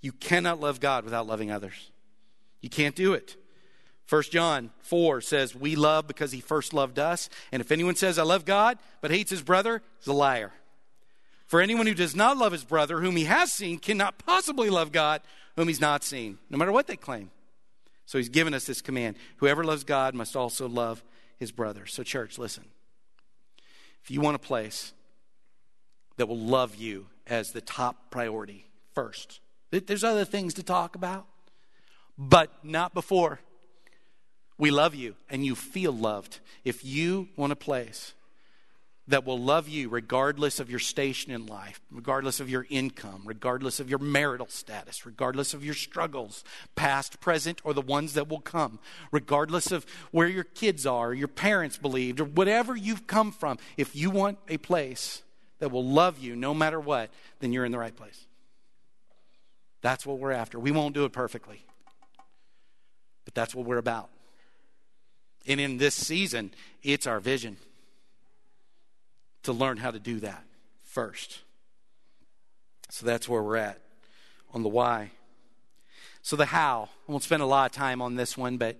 You 0.00 0.12
cannot 0.12 0.60
love 0.60 0.78
God 0.78 1.04
without 1.04 1.26
loving 1.26 1.50
others. 1.50 1.90
You 2.60 2.70
can't 2.70 2.94
do 2.94 3.14
it. 3.14 3.36
1 4.08 4.22
John 4.30 4.70
4 4.80 5.20
says, 5.20 5.54
We 5.54 5.76
love 5.76 6.06
because 6.06 6.32
he 6.32 6.40
first 6.40 6.72
loved 6.72 6.98
us. 6.98 7.28
And 7.52 7.60
if 7.60 7.70
anyone 7.70 7.94
says, 7.94 8.18
I 8.18 8.22
love 8.22 8.44
God, 8.44 8.78
but 9.00 9.10
hates 9.10 9.30
his 9.30 9.42
brother, 9.42 9.82
he's 9.98 10.06
a 10.06 10.12
liar. 10.12 10.52
For 11.46 11.60
anyone 11.60 11.86
who 11.86 11.94
does 11.94 12.16
not 12.16 12.36
love 12.36 12.52
his 12.52 12.64
brother, 12.64 13.00
whom 13.00 13.16
he 13.16 13.24
has 13.24 13.52
seen, 13.52 13.78
cannot 13.78 14.18
possibly 14.18 14.70
love 14.70 14.92
God, 14.92 15.20
whom 15.58 15.66
he's 15.66 15.80
not 15.80 16.04
seen, 16.04 16.38
no 16.50 16.56
matter 16.56 16.70
what 16.70 16.86
they 16.86 16.94
claim. 16.94 17.32
So 18.06 18.16
he's 18.16 18.28
given 18.28 18.54
us 18.54 18.64
this 18.64 18.80
command 18.80 19.16
whoever 19.38 19.64
loves 19.64 19.82
God 19.82 20.14
must 20.14 20.36
also 20.36 20.68
love 20.68 21.02
his 21.36 21.50
brother. 21.50 21.84
So, 21.84 22.04
church, 22.04 22.38
listen. 22.38 22.64
If 24.04 24.08
you 24.08 24.20
want 24.20 24.36
a 24.36 24.38
place 24.38 24.92
that 26.16 26.28
will 26.28 26.38
love 26.38 26.76
you 26.76 27.06
as 27.26 27.50
the 27.50 27.60
top 27.60 28.08
priority 28.08 28.66
first, 28.94 29.40
there's 29.72 30.04
other 30.04 30.24
things 30.24 30.54
to 30.54 30.62
talk 30.62 30.94
about, 30.94 31.26
but 32.16 32.52
not 32.62 32.94
before 32.94 33.40
we 34.58 34.70
love 34.70 34.94
you 34.94 35.16
and 35.28 35.44
you 35.44 35.56
feel 35.56 35.92
loved. 35.92 36.38
If 36.64 36.84
you 36.84 37.30
want 37.34 37.52
a 37.52 37.56
place 37.56 38.14
that 39.08 39.24
will 39.24 39.38
love 39.38 39.68
you 39.68 39.88
regardless 39.88 40.60
of 40.60 40.70
your 40.70 40.78
station 40.78 41.32
in 41.32 41.46
life, 41.46 41.80
regardless 41.90 42.40
of 42.40 42.50
your 42.50 42.66
income, 42.68 43.22
regardless 43.24 43.80
of 43.80 43.88
your 43.88 43.98
marital 43.98 44.46
status, 44.46 45.06
regardless 45.06 45.54
of 45.54 45.64
your 45.64 45.74
struggles, 45.74 46.44
past, 46.76 47.18
present, 47.18 47.60
or 47.64 47.72
the 47.72 47.80
ones 47.80 48.12
that 48.12 48.28
will 48.28 48.40
come, 48.40 48.78
regardless 49.10 49.72
of 49.72 49.86
where 50.10 50.28
your 50.28 50.44
kids 50.44 50.86
are, 50.86 51.14
your 51.14 51.28
parents 51.28 51.78
believed, 51.78 52.20
or 52.20 52.24
whatever 52.24 52.76
you've 52.76 53.06
come 53.06 53.32
from, 53.32 53.58
if 53.78 53.96
you 53.96 54.10
want 54.10 54.38
a 54.48 54.58
place 54.58 55.22
that 55.58 55.72
will 55.72 55.84
love 55.84 56.18
you 56.18 56.36
no 56.36 56.52
matter 56.52 56.78
what, 56.78 57.10
then 57.40 57.52
you're 57.52 57.64
in 57.64 57.72
the 57.72 57.78
right 57.78 57.96
place. 57.96 58.26
That's 59.80 60.04
what 60.04 60.18
we're 60.18 60.32
after. 60.32 60.60
We 60.60 60.70
won't 60.70 60.94
do 60.94 61.06
it 61.06 61.12
perfectly, 61.12 61.64
but 63.24 63.34
that's 63.34 63.54
what 63.54 63.64
we're 63.64 63.78
about. 63.78 64.10
And 65.46 65.60
in 65.60 65.78
this 65.78 65.94
season, 65.94 66.50
it's 66.82 67.06
our 67.06 67.20
vision 67.20 67.56
to 69.48 69.52
learn 69.52 69.76
how 69.76 69.90
to 69.90 69.98
do 69.98 70.20
that 70.20 70.44
first. 70.84 71.40
So 72.90 73.04
that's 73.04 73.28
where 73.28 73.42
we're 73.42 73.56
at 73.56 73.80
on 74.54 74.62
the 74.62 74.68
why. 74.68 75.10
So 76.22 76.36
the 76.36 76.46
how, 76.46 76.88
I 77.08 77.12
won't 77.12 77.24
spend 77.24 77.42
a 77.42 77.46
lot 77.46 77.70
of 77.70 77.76
time 77.76 78.00
on 78.00 78.16
this 78.16 78.36
one, 78.36 78.56
but 78.56 78.76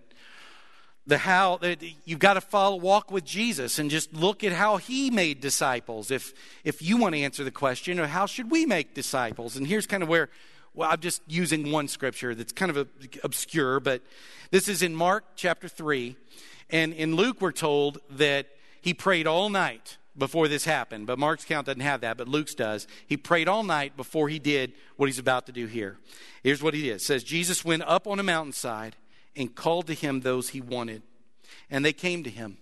the 1.07 1.19
how 1.19 1.59
you've 2.05 2.19
got 2.19 2.35
to 2.35 2.41
follow 2.43 2.77
walk 2.77 3.11
with 3.11 3.25
jesus 3.25 3.79
and 3.79 3.89
just 3.89 4.13
look 4.13 4.45
at 4.45 4.53
how 4.53 4.77
he 4.77 5.09
made 5.09 5.41
disciples 5.41 6.11
if 6.11 6.35
if 6.65 6.83
you 6.83 6.99
want 6.99 7.15
to 7.15 7.21
answer 7.23 7.43
the 7.43 7.51
question 7.51 7.99
of 7.99 8.11
how 8.11 8.27
should 8.27 8.51
we 8.51 8.67
make 8.67 8.93
disciples 8.93 9.57
and 9.57 9.67
here's 9.67 9.87
kind 9.87 10.03
of 10.03 10.09
where 10.11 10.29
well 10.75 10.91
i'm 10.91 11.01
just 11.01 11.23
using 11.27 11.73
one 11.73 11.89
scripture 11.89 12.35
that's 12.35 12.53
kind 12.53 12.71
of 12.71 12.87
obscure 13.25 13.81
but 13.81 14.03
this 14.51 14.69
is 14.69 14.83
in 14.83 14.95
mark 14.95 15.25
chapter 15.35 15.67
3 15.67 16.15
and 16.71 16.93
in 16.93 17.17
Luke, 17.17 17.41
we're 17.41 17.53
told 17.53 17.99
that 18.11 18.47
he 18.81 18.95
prayed 18.95 19.27
all 19.27 19.49
night 19.49 19.97
before 20.19 20.49
this 20.49 20.65
happened. 20.65 21.07
But 21.07 21.19
Mark's 21.19 21.45
count 21.45 21.67
doesn't 21.67 21.81
have 21.81 22.01
that, 22.03 22.17
but 22.17 22.29
Luke's 22.29 22.55
does. 22.55 22.87
He 23.07 23.17
prayed 23.17 23.49
all 23.49 23.63
night 23.63 23.97
before 23.97 24.29
he 24.29 24.39
did 24.39 24.73
what 24.97 25.07
he's 25.07 25.19
about 25.19 25.47
to 25.47 25.53
do 25.53 25.67
here. 25.67 25.99
Here's 26.43 26.63
what 26.63 26.75
he 26.75 26.83
did. 26.83 26.97
It 26.97 27.03
says, 27.03 27.25
Jesus 27.25 27.65
went 27.65 27.83
up 27.83 28.07
on 28.07 28.19
a 28.19 28.23
mountainside 28.23 28.97
and 29.37 29.55
called 29.55 29.87
to 29.87 29.95
him 29.95 30.21
those 30.21 30.51
he 30.51 30.61
wanted. 30.61 31.03
And 31.71 31.85
they 31.85 31.93
came 31.93 32.25
to 32.25 32.31
him. 32.31 32.59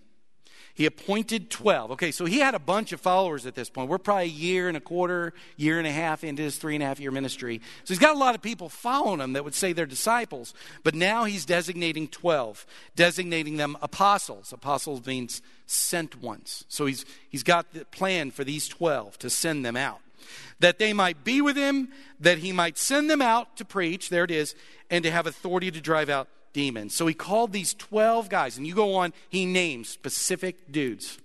He 0.77 0.85
appointed 0.85 1.49
12. 1.49 1.93
Okay, 1.93 2.11
so 2.11 2.27
he 2.27 2.39
had 2.39 2.55
a 2.55 2.59
bunch 2.59 2.93
of 2.93 3.01
followers 3.01 3.47
at 3.47 3.55
this 3.55 3.71
point. 3.71 3.89
We're 3.89 3.97
probably 3.97 4.25
a 4.25 4.27
year 4.27 4.69
and 4.69 4.77
a 4.77 4.81
quarter, 4.81 5.33
year 5.57 5.79
and 5.79 5.87
a 5.87 5.91
half 5.91 6.23
into 6.23 6.43
his 6.43 6.59
three 6.59 6.75
and 6.75 6.85
a 6.85 6.87
half 6.87 7.01
year 7.01 7.11
ministry. 7.11 7.63
So 7.85 7.95
he's 7.95 7.99
got 7.99 8.15
a 8.15 8.19
lot 8.19 8.35
of 8.35 8.43
people 8.43 8.69
following 8.69 9.21
him 9.21 9.33
that 9.33 9.43
would 9.43 9.55
say 9.55 9.73
they're 9.73 9.87
disciples. 9.87 10.53
But 10.85 10.95
now 10.95 11.25
he's 11.25 11.47
designating 11.47 12.09
12, 12.09 12.67
designating 12.95 13.57
them 13.57 13.79
apostles. 13.81 14.53
Apostles 14.53 15.07
means 15.07 15.41
sent 15.65 16.21
ones. 16.21 16.67
So 16.69 16.85
he's, 16.85 17.07
he's 17.27 17.43
got 17.43 17.73
the 17.73 17.87
plan 17.87 18.31
for 18.31 18.45
these 18.45 18.69
12 18.69 19.19
to 19.21 19.31
send 19.31 19.65
them 19.65 19.77
out. 19.77 20.01
That 20.61 20.79
they 20.79 20.93
might 20.93 21.25
be 21.25 21.41
with 21.41 21.57
him, 21.57 21.89
that 22.21 22.39
he 22.39 22.53
might 22.53 22.77
send 22.77 23.09
them 23.09 23.23
out 23.23 23.57
to 23.57 23.65
preach, 23.65 24.11
there 24.11 24.25
it 24.25 24.31
is, 24.31 24.55
and 24.91 25.03
to 25.05 25.11
have 25.11 25.27
authority 25.27 25.71
to 25.71 25.81
drive 25.81 26.11
out 26.11 26.29
demons. 26.57 26.95
So 26.95 27.07
he 27.07 27.13
called 27.13 27.53
these 27.53 27.75
12 27.75 28.31
guys, 28.31 28.57
and 28.57 28.67
you 28.67 28.75
go 28.75 28.95
on, 28.95 29.13
he 29.29 29.45
names 29.45 29.91
specific 29.91 30.73
dudes. 30.73 31.19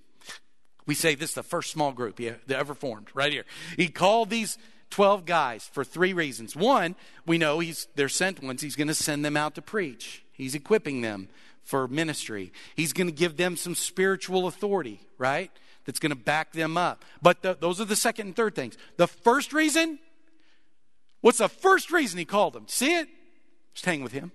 We 0.86 0.94
say 0.94 1.16
this 1.16 1.30
is 1.30 1.36
the 1.36 1.44
first 1.44 1.72
small 1.72 1.94
group 1.94 2.20
he 2.20 2.32
ever 2.50 2.76
formed, 2.76 3.08
right 3.14 3.32
here. 3.32 3.46
He 3.78 3.88
called 3.88 4.30
these 4.30 4.58
12 4.90 5.26
guys 5.26 5.70
for 5.72 5.86
three 5.86 6.12
reasons. 6.12 6.54
One, 6.54 6.96
we 7.26 7.38
know 7.38 7.60
he's 7.60 7.88
they're 7.96 8.10
sent 8.10 8.44
ones. 8.44 8.62
He's 8.62 8.76
going 8.76 8.90
to 8.90 8.94
send 8.94 9.24
them 9.24 9.38
out 9.38 9.56
to 9.56 9.62
preach. 9.62 10.26
He's 10.34 10.54
equipping 10.54 11.00
them 11.00 11.30
for 11.64 11.88
ministry. 11.88 12.52
He's 12.76 12.92
going 12.92 13.08
to 13.08 13.14
give 13.14 13.38
them 13.38 13.56
some 13.56 13.74
spiritual 13.74 14.48
authority, 14.48 15.00
right? 15.18 15.50
that's 15.86 16.00
going 16.00 16.12
to 16.12 16.16
back 16.16 16.52
them 16.52 16.78
up. 16.78 17.04
But 17.22 17.42
the, 17.42 17.58
those 17.60 17.82
are 17.82 17.86
the 17.86 17.96
second 17.96 18.28
and 18.28 18.36
third 18.36 18.56
things. 18.56 18.78
The 18.98 19.08
first 19.08 19.54
reason, 19.54 20.00
what's 21.22 21.40
the 21.40 21.50
first 21.50 21.92
reason 21.92 22.20
he 22.20 22.26
called 22.26 22.54
them? 22.54 22.66
See 22.68 22.94
it? 22.94 23.08
Just 23.74 23.86
hang 23.86 24.04
with 24.04 24.12
him. 24.12 24.32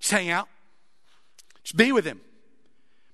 Just 0.00 0.12
hang 0.12 0.30
out. 0.30 0.48
Just 1.62 1.76
be 1.76 1.92
with 1.92 2.04
him. 2.04 2.20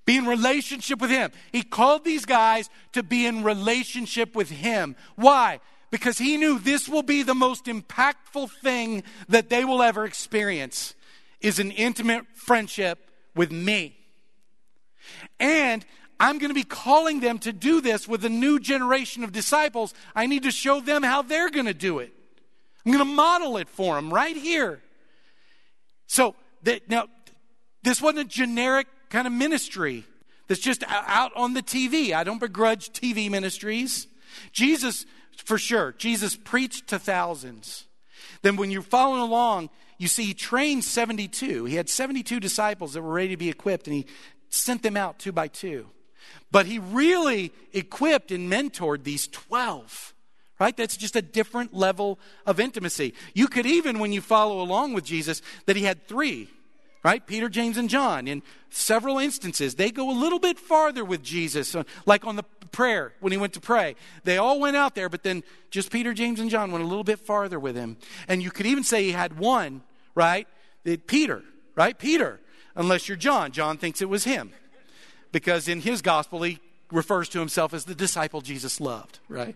Be 0.05 0.17
in 0.17 0.25
relationship 0.25 1.01
with 1.01 1.09
him. 1.09 1.31
He 1.51 1.63
called 1.63 2.05
these 2.05 2.25
guys 2.25 2.69
to 2.93 3.03
be 3.03 3.25
in 3.25 3.43
relationship 3.43 4.35
with 4.35 4.49
him. 4.49 4.95
Why? 5.15 5.59
Because 5.91 6.17
he 6.17 6.37
knew 6.37 6.59
this 6.59 6.87
will 6.87 7.03
be 7.03 7.23
the 7.23 7.35
most 7.35 7.65
impactful 7.65 8.51
thing 8.61 9.03
that 9.27 9.49
they 9.49 9.65
will 9.65 9.83
ever 9.83 10.05
experience 10.05 10.95
is 11.41 11.59
an 11.59 11.71
intimate 11.71 12.25
friendship 12.33 13.11
with 13.35 13.51
me. 13.51 13.97
And 15.39 15.85
I'm 16.19 16.39
going 16.39 16.49
to 16.49 16.55
be 16.55 16.63
calling 16.63 17.19
them 17.19 17.37
to 17.39 17.53
do 17.53 17.81
this 17.81 18.07
with 18.07 18.25
a 18.25 18.29
new 18.29 18.59
generation 18.59 19.23
of 19.23 19.31
disciples. 19.31 19.93
I 20.15 20.25
need 20.25 20.43
to 20.43 20.51
show 20.51 20.79
them 20.79 21.03
how 21.03 21.21
they're 21.21 21.49
going 21.49 21.67
to 21.67 21.73
do 21.73 21.99
it. 21.99 22.13
I'm 22.85 22.91
going 22.91 23.05
to 23.05 23.13
model 23.13 23.57
it 23.57 23.67
for 23.67 23.95
them 23.95 24.13
right 24.13 24.35
here. 24.35 24.81
So, 26.07 26.35
that, 26.67 26.89
now, 26.89 27.07
this 27.83 28.01
wasn't 28.01 28.19
a 28.19 28.25
generic 28.25 28.87
kind 29.09 29.25
of 29.25 29.33
ministry 29.33 30.03
that's 30.47 30.59
just 30.59 30.83
out 30.87 31.31
on 31.35 31.53
the 31.53 31.63
TV. 31.63 32.13
I 32.13 32.23
don't 32.23 32.39
begrudge 32.39 32.89
TV 32.89 33.31
ministries. 33.31 34.07
Jesus, 34.51 35.05
for 35.45 35.57
sure, 35.57 35.93
Jesus 35.97 36.35
preached 36.35 36.87
to 36.89 36.99
thousands. 36.99 37.85
Then, 38.41 38.57
when 38.57 38.69
you're 38.69 38.81
following 38.81 39.21
along, 39.21 39.69
you 39.97 40.09
see, 40.09 40.25
he 40.25 40.33
trained 40.33 40.83
72. 40.83 41.65
He 41.65 41.75
had 41.75 41.89
72 41.89 42.39
disciples 42.39 42.93
that 42.93 43.01
were 43.01 43.13
ready 43.13 43.29
to 43.29 43.37
be 43.37 43.49
equipped, 43.49 43.87
and 43.87 43.95
he 43.95 44.05
sent 44.49 44.83
them 44.83 44.97
out 44.97 45.19
two 45.19 45.31
by 45.31 45.47
two. 45.47 45.87
But 46.51 46.65
he 46.65 46.79
really 46.79 47.53
equipped 47.71 48.31
and 48.31 48.51
mentored 48.51 49.03
these 49.03 49.27
12, 49.29 50.13
right? 50.59 50.75
That's 50.75 50.97
just 50.97 51.15
a 51.15 51.21
different 51.21 51.73
level 51.73 52.19
of 52.45 52.59
intimacy. 52.59 53.13
You 53.33 53.47
could 53.47 53.65
even, 53.65 53.99
when 53.99 54.11
you 54.11 54.21
follow 54.21 54.61
along 54.61 54.93
with 54.93 55.05
Jesus, 55.05 55.41
that 55.65 55.77
he 55.77 55.83
had 55.83 56.07
three, 56.07 56.49
right? 57.07 57.25
Peter, 57.25 57.47
James, 57.47 57.77
and 57.77 57.89
John. 57.89 58.27
In 58.27 58.43
several 58.69 59.17
instances, 59.17 59.75
they 59.75 59.91
go 59.91 60.11
a 60.11 60.17
little 60.19 60.39
bit 60.39 60.59
farther 60.59 61.05
with 61.05 61.23
Jesus, 61.23 61.73
uh, 61.73 61.83
like 62.05 62.25
on 62.25 62.35
the 62.35 62.43
prayer 62.73 63.13
when 63.21 63.31
he 63.31 63.37
went 63.37 63.53
to 63.53 63.61
pray. 63.61 63.95
They 64.25 64.37
all 64.37 64.59
went 64.59 64.75
out 64.75 64.93
there, 64.93 65.07
but 65.07 65.23
then 65.23 65.45
just 65.71 65.89
Peter, 65.89 66.13
James, 66.13 66.41
and 66.41 66.49
John 66.49 66.69
went 66.69 66.83
a 66.83 66.87
little 66.87 67.05
bit 67.05 67.19
farther 67.19 67.61
with 67.61 67.77
him. 67.77 67.95
And 68.27 68.43
you 68.43 68.51
could 68.51 68.65
even 68.65 68.83
say 68.83 69.03
he 69.03 69.13
had 69.13 69.39
one, 69.39 69.83
right? 70.15 70.49
Peter, 71.07 71.43
right? 71.77 71.97
Peter 71.97 72.41
unless 72.75 73.07
you're 73.07 73.15
John. 73.15 73.53
John 73.53 73.77
thinks 73.77 74.01
it 74.01 74.09
was 74.09 74.25
him 74.25 74.51
because 75.31 75.69
in 75.69 75.79
his 75.79 76.01
gospel, 76.01 76.43
he 76.43 76.59
refers 76.91 77.29
to 77.29 77.39
himself 77.39 77.73
as 77.73 77.85
the 77.85 77.95
disciple 77.95 78.41
Jesus 78.41 78.81
loved, 78.81 79.19
right? 79.29 79.55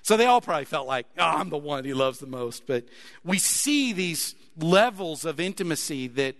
So 0.00 0.16
they 0.16 0.24
all 0.24 0.40
probably 0.40 0.64
felt 0.64 0.86
like, 0.86 1.06
oh, 1.18 1.22
I'm 1.22 1.50
the 1.50 1.58
one 1.58 1.84
he 1.84 1.92
loves 1.92 2.20
the 2.20 2.26
most. 2.26 2.66
But 2.66 2.84
we 3.22 3.38
see 3.38 3.92
these 3.92 4.34
levels 4.56 5.26
of 5.26 5.38
intimacy 5.38 6.08
that 6.08 6.36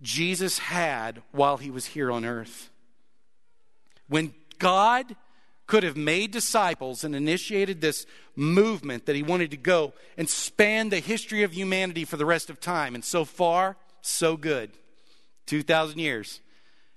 Jesus 0.00 0.58
had 0.58 1.22
while 1.32 1.56
he 1.56 1.70
was 1.70 1.86
here 1.86 2.10
on 2.10 2.24
earth. 2.24 2.70
When 4.08 4.34
God 4.58 5.16
could 5.68 5.82
have 5.82 5.96
made 5.96 6.30
disciples 6.30 7.04
and 7.04 7.14
initiated 7.14 7.80
this 7.80 8.06
movement 8.34 9.06
that 9.06 9.14
he 9.14 9.22
wanted 9.22 9.50
to 9.50 9.56
go 9.56 9.92
and 10.16 10.28
span 10.28 10.88
the 10.88 10.98
history 10.98 11.42
of 11.42 11.52
humanity 11.52 12.04
for 12.04 12.16
the 12.16 12.24
rest 12.24 12.48
of 12.48 12.58
time. 12.58 12.94
And 12.94 13.04
so 13.04 13.24
far, 13.24 13.76
so 14.00 14.36
good. 14.36 14.70
2,000 15.46 15.98
years. 15.98 16.40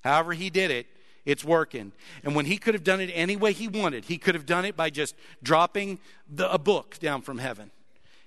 However, 0.04 0.34
he 0.34 0.50
did 0.50 0.72
it, 0.72 0.88
it's 1.26 1.44
working. 1.44 1.92
And 2.24 2.34
when 2.34 2.46
he 2.46 2.58
could 2.58 2.74
have 2.74 2.84
done 2.84 3.02
it 3.02 3.12
any 3.14 3.36
way 3.36 3.52
he 3.52 3.68
wanted, 3.68 4.06
he 4.06 4.18
could 4.18 4.36
have 4.36 4.46
done 4.46 4.66
it 4.66 4.76
by 4.76 4.90
just 4.90 5.16
dropping 5.44 6.00
the, 6.30 6.52
a 6.52 6.58
book 6.58 6.98
down 7.00 7.22
from 7.22 7.40
heaven. 7.40 7.72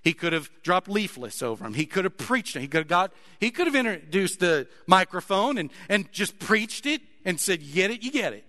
He 0.05 0.13
could 0.13 0.35
have 0.35 0.51
dropped 0.63 0.87
leaflets 0.87 1.43
over 1.43 1.65
him. 1.65 1.73
He 1.73 1.87
could 1.87 2.05
have 2.05 2.19
preached 2.19 2.55
it. 2.57 2.61
He 2.61 2.69
could 2.69 2.81
have 2.81 2.89
got, 2.89 3.13
he 3.41 3.51
could 3.51 3.67
have 3.67 3.75
introduced 3.75 4.39
the 4.39 4.69
microphone 4.87 5.57
and, 5.57 5.71
and 5.89 6.13
just 6.13 6.39
preached 6.39 6.85
it 6.85 7.01
and 7.25 7.41
said, 7.41 7.63
You 7.63 7.75
get 7.75 7.91
it, 7.91 8.03
you 8.03 8.13
get 8.13 8.35
it. 8.35 8.45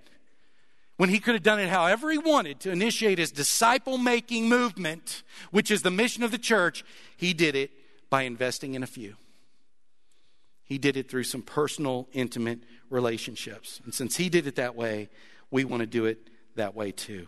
When 0.98 1.08
he 1.08 1.20
could 1.20 1.34
have 1.34 1.44
done 1.44 1.62
it 1.62 1.70
however 1.70 2.12
he 2.12 2.18
wanted 2.18 2.60
to 2.62 2.72
initiate 2.72 3.20
his 3.20 3.32
disciple 3.32 3.98
making 3.98 4.50
movement, 4.50 5.24
which 5.52 5.72
is 5.72 5.82
the 5.82 5.92
mission 5.92 6.24
of 6.24 6.32
the 6.32 6.38
church, 6.38 6.84
he 7.16 7.34
did 7.34 7.56
it 7.56 7.72
by 8.10 8.24
investing 8.24 8.76
in 8.76 8.84
a 8.84 8.88
few. 8.88 9.16
He 10.66 10.78
did 10.78 10.98
it 10.98 11.10
through 11.10 11.24
some 11.24 11.42
personal, 11.42 12.10
intimate 12.12 12.60
relationships. 12.90 13.80
And 13.86 13.94
since 13.94 14.18
he 14.18 14.28
did 14.28 14.46
it 14.46 14.56
that 14.56 14.76
way, 14.76 15.10
we 15.52 15.64
want 15.64 15.82
to 15.82 15.88
do 15.88 16.06
it 16.06 16.20
that 16.56 16.76
way 16.76 16.92
too. 16.92 17.28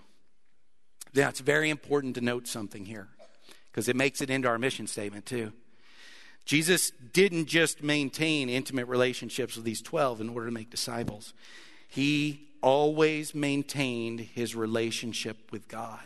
Now, 1.13 1.29
it's 1.29 1.39
very 1.39 1.69
important 1.69 2.15
to 2.15 2.21
note 2.21 2.47
something 2.47 2.85
here 2.85 3.07
because 3.77 3.87
it 3.87 3.95
makes 3.95 4.21
it 4.21 4.31
into 4.31 4.47
our 4.47 4.57
mission 4.57 4.87
statement 4.87 5.27
too. 5.27 5.53
Jesus 6.45 6.91
didn't 7.13 7.45
just 7.45 7.83
maintain 7.83 8.49
intimate 8.49 8.87
relationships 8.87 9.55
with 9.55 9.65
these 9.65 9.83
12 9.83 10.19
in 10.19 10.29
order 10.29 10.47
to 10.47 10.51
make 10.51 10.71
disciples, 10.71 11.35
he 11.87 12.47
always 12.63 13.35
maintained 13.35 14.19
his 14.19 14.55
relationship 14.55 15.51
with 15.51 15.67
God. 15.67 16.01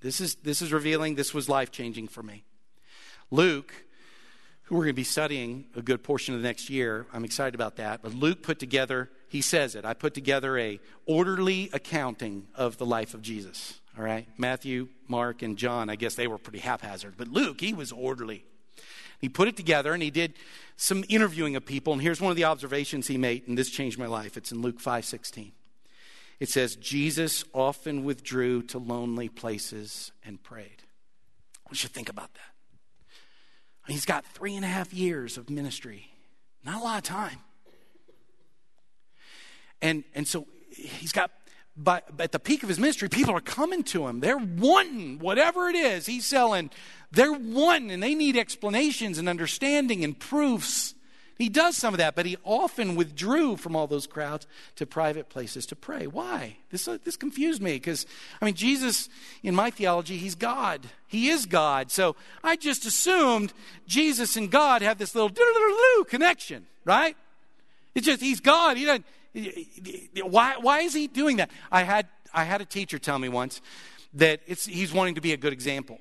This 0.00 0.20
is, 0.20 0.36
this 0.36 0.62
is 0.62 0.72
revealing, 0.72 1.16
this 1.16 1.34
was 1.34 1.48
life 1.48 1.72
changing 1.72 2.06
for 2.06 2.22
me. 2.22 2.44
Luke 3.32 3.74
who 4.66 4.74
we're 4.74 4.82
going 4.82 4.94
to 4.94 4.96
be 4.96 5.04
studying 5.04 5.64
a 5.76 5.82
good 5.82 6.02
portion 6.02 6.34
of 6.34 6.42
the 6.42 6.46
next 6.46 6.68
year. 6.68 7.06
I'm 7.12 7.24
excited 7.24 7.54
about 7.54 7.76
that. 7.76 8.02
But 8.02 8.14
Luke 8.14 8.42
put 8.42 8.58
together, 8.58 9.08
he 9.28 9.40
says 9.40 9.76
it, 9.76 9.84
I 9.84 9.94
put 9.94 10.12
together 10.12 10.58
a 10.58 10.80
orderly 11.06 11.70
accounting 11.72 12.48
of 12.54 12.76
the 12.76 12.86
life 12.86 13.14
of 13.14 13.22
Jesus. 13.22 13.80
All 13.98 14.04
right? 14.04 14.28
Matthew, 14.36 14.88
Mark, 15.08 15.42
and 15.42 15.56
John, 15.56 15.88
I 15.88 15.96
guess 15.96 16.14
they 16.14 16.26
were 16.26 16.38
pretty 16.38 16.58
haphazard. 16.58 17.14
But 17.16 17.28
Luke, 17.28 17.60
he 17.60 17.72
was 17.72 17.92
orderly. 17.92 18.44
He 19.20 19.28
put 19.28 19.48
it 19.48 19.56
together 19.56 19.94
and 19.94 20.02
he 20.02 20.10
did 20.10 20.34
some 20.76 21.04
interviewing 21.08 21.56
of 21.56 21.64
people. 21.64 21.92
And 21.92 22.02
here's 22.02 22.20
one 22.20 22.30
of 22.30 22.36
the 22.36 22.44
observations 22.44 23.06
he 23.06 23.16
made, 23.16 23.48
and 23.48 23.56
this 23.56 23.70
changed 23.70 23.98
my 23.98 24.06
life. 24.06 24.36
It's 24.36 24.52
in 24.52 24.60
Luke 24.60 24.80
5 24.80 25.04
16. 25.04 25.52
It 26.38 26.50
says, 26.50 26.76
Jesus 26.76 27.44
often 27.54 28.04
withdrew 28.04 28.62
to 28.64 28.78
lonely 28.78 29.30
places 29.30 30.12
and 30.22 30.42
prayed. 30.42 30.82
We 31.70 31.76
should 31.76 31.92
think 31.92 32.10
about 32.10 32.34
that. 32.34 33.92
He's 33.92 34.04
got 34.04 34.26
three 34.26 34.54
and 34.54 34.64
a 34.64 34.68
half 34.68 34.92
years 34.92 35.38
of 35.38 35.48
ministry, 35.48 36.10
not 36.64 36.80
a 36.80 36.84
lot 36.84 36.98
of 36.98 37.04
time. 37.04 37.38
And, 39.80 40.04
and 40.14 40.26
so 40.26 40.46
he's 40.70 41.12
got, 41.12 41.30
but 41.76 42.08
at 42.18 42.32
the 42.32 42.38
peak 42.38 42.62
of 42.62 42.68
his 42.68 42.78
ministry, 42.78 43.08
people 43.08 43.34
are 43.34 43.40
coming 43.40 43.82
to 43.84 44.06
him. 44.06 44.20
They're 44.20 44.38
wanting 44.38 45.18
whatever 45.18 45.68
it 45.68 45.76
is 45.76 46.06
he's 46.06 46.24
selling. 46.24 46.70
They're 47.12 47.32
wanting, 47.32 47.90
and 47.90 48.02
they 48.02 48.14
need 48.14 48.36
explanations 48.36 49.18
and 49.18 49.28
understanding 49.28 50.02
and 50.02 50.18
proofs. 50.18 50.94
He 51.38 51.50
does 51.50 51.76
some 51.76 51.92
of 51.92 51.98
that, 51.98 52.14
but 52.14 52.24
he 52.24 52.38
often 52.44 52.96
withdrew 52.96 53.56
from 53.56 53.76
all 53.76 53.86
those 53.86 54.06
crowds 54.06 54.46
to 54.76 54.86
private 54.86 55.28
places 55.28 55.66
to 55.66 55.76
pray. 55.76 56.06
Why? 56.06 56.56
This, 56.70 56.88
uh, 56.88 56.96
this 57.04 57.16
confused 57.16 57.60
me 57.60 57.74
because, 57.74 58.06
I 58.40 58.46
mean, 58.46 58.54
Jesus, 58.54 59.10
in 59.42 59.54
my 59.54 59.70
theology, 59.70 60.16
he's 60.16 60.34
God. 60.34 60.86
He 61.06 61.28
is 61.28 61.44
God. 61.44 61.90
So 61.90 62.16
I 62.42 62.56
just 62.56 62.86
assumed 62.86 63.52
Jesus 63.86 64.36
and 64.36 64.50
God 64.50 64.80
have 64.80 64.96
this 64.96 65.14
little 65.14 65.30
connection, 66.08 66.66
right? 66.86 67.16
It's 67.94 68.06
just, 68.06 68.22
he's 68.22 68.40
God. 68.40 68.78
He 68.78 68.86
doesn't, 68.86 69.04
why, 70.22 70.56
why 70.60 70.80
is 70.80 70.94
he 70.94 71.06
doing 71.06 71.38
that? 71.38 71.50
I 71.70 71.82
had, 71.82 72.08
I 72.32 72.44
had 72.44 72.60
a 72.60 72.64
teacher 72.64 72.98
tell 72.98 73.18
me 73.18 73.28
once 73.28 73.60
that 74.14 74.40
it's, 74.46 74.66
he's 74.66 74.92
wanting 74.92 75.16
to 75.16 75.20
be 75.20 75.32
a 75.32 75.36
good 75.36 75.52
example. 75.52 75.98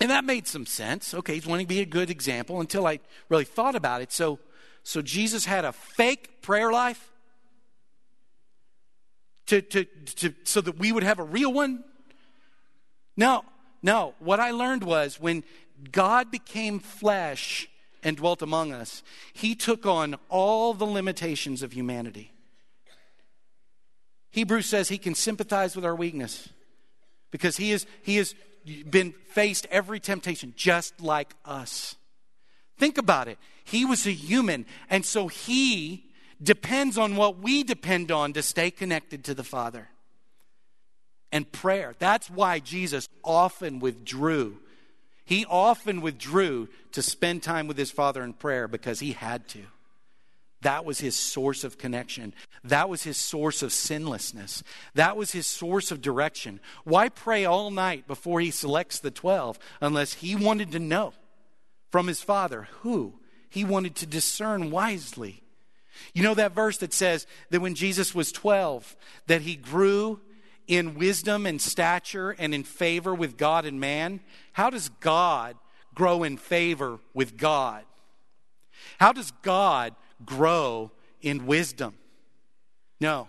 And 0.00 0.10
that 0.10 0.24
made 0.24 0.46
some 0.46 0.66
sense. 0.66 1.14
Okay, 1.14 1.34
he's 1.34 1.46
wanting 1.46 1.66
to 1.66 1.74
be 1.74 1.80
a 1.80 1.86
good 1.86 2.10
example 2.10 2.60
until 2.60 2.86
I 2.86 3.00
really 3.28 3.44
thought 3.44 3.74
about 3.74 4.02
it. 4.02 4.12
So, 4.12 4.38
so 4.82 5.02
Jesus 5.02 5.44
had 5.44 5.64
a 5.64 5.72
fake 5.72 6.42
prayer 6.42 6.72
life 6.72 7.12
to, 9.46 9.60
to, 9.60 9.84
to, 9.84 10.34
so 10.44 10.60
that 10.60 10.78
we 10.78 10.92
would 10.92 11.02
have 11.02 11.18
a 11.18 11.24
real 11.24 11.52
one? 11.52 11.84
No, 13.16 13.44
no. 13.82 14.14
What 14.18 14.40
I 14.40 14.50
learned 14.52 14.84
was 14.84 15.20
when 15.20 15.44
God 15.90 16.30
became 16.30 16.78
flesh 16.78 17.68
and 18.02 18.16
dwelt 18.16 18.42
among 18.42 18.72
us, 18.72 19.02
he 19.32 19.54
took 19.54 19.86
on 19.86 20.16
all 20.28 20.74
the 20.74 20.86
limitations 20.86 21.62
of 21.62 21.72
humanity. 21.72 22.32
Hebrews 24.30 24.66
says 24.66 24.88
he 24.88 24.98
can 24.98 25.14
sympathize 25.14 25.76
with 25.76 25.84
our 25.84 25.94
weakness 25.94 26.48
because 27.30 27.56
he 27.56 27.70
is, 27.70 27.86
he 28.02 28.18
is 28.18 28.34
been 28.88 29.12
faced 29.30 29.66
every 29.70 30.00
temptation 30.00 30.54
just 30.56 31.00
like 31.00 31.34
us. 31.44 31.96
Think 32.78 32.98
about 32.98 33.28
it. 33.28 33.38
He 33.64 33.84
was 33.84 34.06
a 34.06 34.12
human, 34.12 34.66
and 34.90 35.04
so 35.04 35.28
he 35.28 36.04
depends 36.42 36.98
on 36.98 37.16
what 37.16 37.38
we 37.38 37.62
depend 37.62 38.10
on 38.10 38.32
to 38.32 38.42
stay 38.42 38.70
connected 38.70 39.24
to 39.24 39.34
the 39.34 39.44
Father. 39.44 39.88
And 41.30 41.50
prayer. 41.50 41.94
That's 41.98 42.28
why 42.28 42.58
Jesus 42.58 43.08
often 43.24 43.78
withdrew. 43.78 44.58
He 45.24 45.46
often 45.46 46.00
withdrew 46.00 46.68
to 46.92 47.02
spend 47.02 47.42
time 47.42 47.66
with 47.66 47.78
his 47.78 47.90
Father 47.90 48.22
in 48.22 48.32
prayer 48.32 48.68
because 48.68 49.00
he 49.00 49.12
had 49.12 49.48
to. 49.48 49.60
That 50.62 50.84
was 50.84 51.00
his 51.00 51.16
source 51.16 51.64
of 51.64 51.76
connection. 51.76 52.34
That 52.62 52.88
was 52.88 53.02
his 53.02 53.16
source 53.16 53.62
of 53.62 53.72
sinlessness. 53.72 54.62
That 54.94 55.16
was 55.16 55.32
his 55.32 55.46
source 55.46 55.90
of 55.90 56.00
direction. 56.00 56.60
Why 56.84 57.08
pray 57.08 57.44
all 57.44 57.70
night 57.70 58.06
before 58.06 58.40
he 58.40 58.52
selects 58.52 59.00
the 59.00 59.10
12 59.10 59.58
unless 59.80 60.14
he 60.14 60.36
wanted 60.36 60.72
to 60.72 60.78
know 60.78 61.14
from 61.90 62.06
his 62.06 62.22
father 62.22 62.68
who 62.80 63.14
he 63.50 63.64
wanted 63.64 63.96
to 63.96 64.06
discern 64.06 64.70
wisely? 64.70 65.42
You 66.14 66.22
know 66.22 66.34
that 66.34 66.54
verse 66.54 66.78
that 66.78 66.92
says 66.92 67.26
that 67.50 67.60
when 67.60 67.74
Jesus 67.74 68.14
was 68.14 68.32
12 68.32 68.96
that 69.26 69.42
he 69.42 69.56
grew 69.56 70.20
in 70.66 70.94
wisdom 70.94 71.46
and 71.46 71.60
stature 71.60 72.30
and 72.38 72.54
in 72.54 72.64
favor 72.64 73.14
with 73.14 73.36
God 73.36 73.64
and 73.64 73.80
man? 73.80 74.20
How 74.52 74.70
does 74.70 74.88
God 75.00 75.56
grow 75.94 76.22
in 76.22 76.36
favor 76.36 76.98
with 77.14 77.36
God? 77.36 77.84
How 78.98 79.12
does 79.12 79.32
God 79.42 79.94
grow 80.24 80.90
in 81.20 81.46
wisdom. 81.46 81.94
No, 83.00 83.28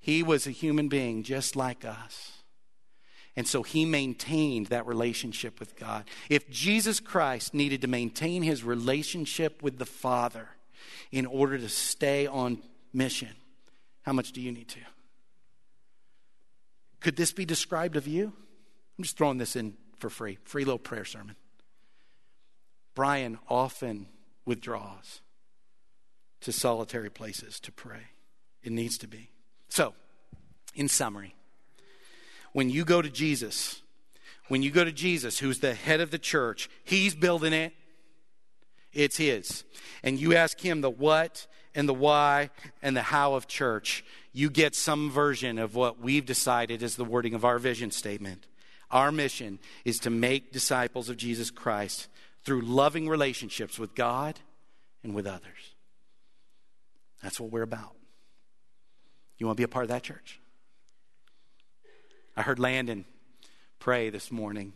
he 0.00 0.22
was 0.22 0.46
a 0.46 0.50
human 0.50 0.88
being 0.88 1.22
just 1.22 1.56
like 1.56 1.84
us. 1.84 2.32
And 3.34 3.48
so 3.48 3.62
he 3.62 3.86
maintained 3.86 4.66
that 4.66 4.86
relationship 4.86 5.58
with 5.58 5.74
God. 5.76 6.04
If 6.28 6.50
Jesus 6.50 7.00
Christ 7.00 7.54
needed 7.54 7.80
to 7.80 7.88
maintain 7.88 8.42
his 8.42 8.62
relationship 8.62 9.62
with 9.62 9.78
the 9.78 9.86
Father 9.86 10.48
in 11.10 11.24
order 11.24 11.56
to 11.56 11.68
stay 11.68 12.26
on 12.26 12.58
mission, 12.92 13.30
how 14.02 14.12
much 14.12 14.32
do 14.32 14.42
you 14.42 14.52
need 14.52 14.68
to? 14.68 14.80
Could 17.02 17.16
this 17.16 17.32
be 17.32 17.44
described 17.44 17.96
of 17.96 18.06
you? 18.06 18.32
I'm 18.98 19.04
just 19.04 19.16
throwing 19.16 19.38
this 19.38 19.56
in 19.56 19.74
for 19.98 20.08
free. 20.08 20.38
Free 20.44 20.64
little 20.64 20.78
prayer 20.78 21.04
sermon. 21.04 21.36
Brian 22.94 23.38
often 23.48 24.06
withdraws 24.44 25.20
to 26.40 26.52
solitary 26.52 27.10
places 27.10 27.58
to 27.60 27.72
pray. 27.72 28.08
It 28.62 28.72
needs 28.72 28.98
to 28.98 29.08
be. 29.08 29.30
So, 29.68 29.94
in 30.74 30.88
summary, 30.88 31.34
when 32.52 32.70
you 32.70 32.84
go 32.84 33.02
to 33.02 33.10
Jesus, 33.10 33.82
when 34.48 34.62
you 34.62 34.70
go 34.70 34.84
to 34.84 34.92
Jesus, 34.92 35.38
who's 35.38 35.60
the 35.60 35.74
head 35.74 36.00
of 36.00 36.10
the 36.10 36.18
church, 36.18 36.68
he's 36.84 37.14
building 37.14 37.52
it, 37.52 37.72
it's 38.92 39.16
his. 39.16 39.64
And 40.02 40.20
you 40.20 40.36
ask 40.36 40.60
him 40.60 40.82
the 40.82 40.90
what 40.90 41.46
and 41.74 41.88
the 41.88 41.94
why 41.94 42.50
and 42.82 42.96
the 42.96 43.02
how 43.02 43.34
of 43.34 43.46
church, 43.46 44.04
you 44.32 44.50
get 44.50 44.74
some 44.74 45.10
version 45.10 45.58
of 45.58 45.74
what 45.74 46.00
we've 46.00 46.26
decided 46.26 46.82
is 46.82 46.96
the 46.96 47.04
wording 47.04 47.34
of 47.34 47.44
our 47.44 47.58
vision 47.58 47.90
statement. 47.90 48.46
Our 48.90 49.10
mission 49.10 49.58
is 49.84 49.98
to 50.00 50.10
make 50.10 50.52
disciples 50.52 51.08
of 51.08 51.16
Jesus 51.16 51.50
Christ 51.50 52.08
through 52.44 52.62
loving 52.62 53.08
relationships 53.08 53.78
with 53.78 53.94
God 53.94 54.38
and 55.02 55.14
with 55.14 55.26
others. 55.26 55.74
That's 57.22 57.40
what 57.40 57.50
we're 57.50 57.62
about. 57.62 57.94
You 59.38 59.46
want 59.46 59.56
to 59.56 59.60
be 59.60 59.64
a 59.64 59.68
part 59.68 59.84
of 59.84 59.88
that 59.88 60.02
church? 60.02 60.40
I 62.36 62.42
heard 62.42 62.58
Landon 62.58 63.04
pray 63.78 64.10
this 64.10 64.30
morning 64.30 64.72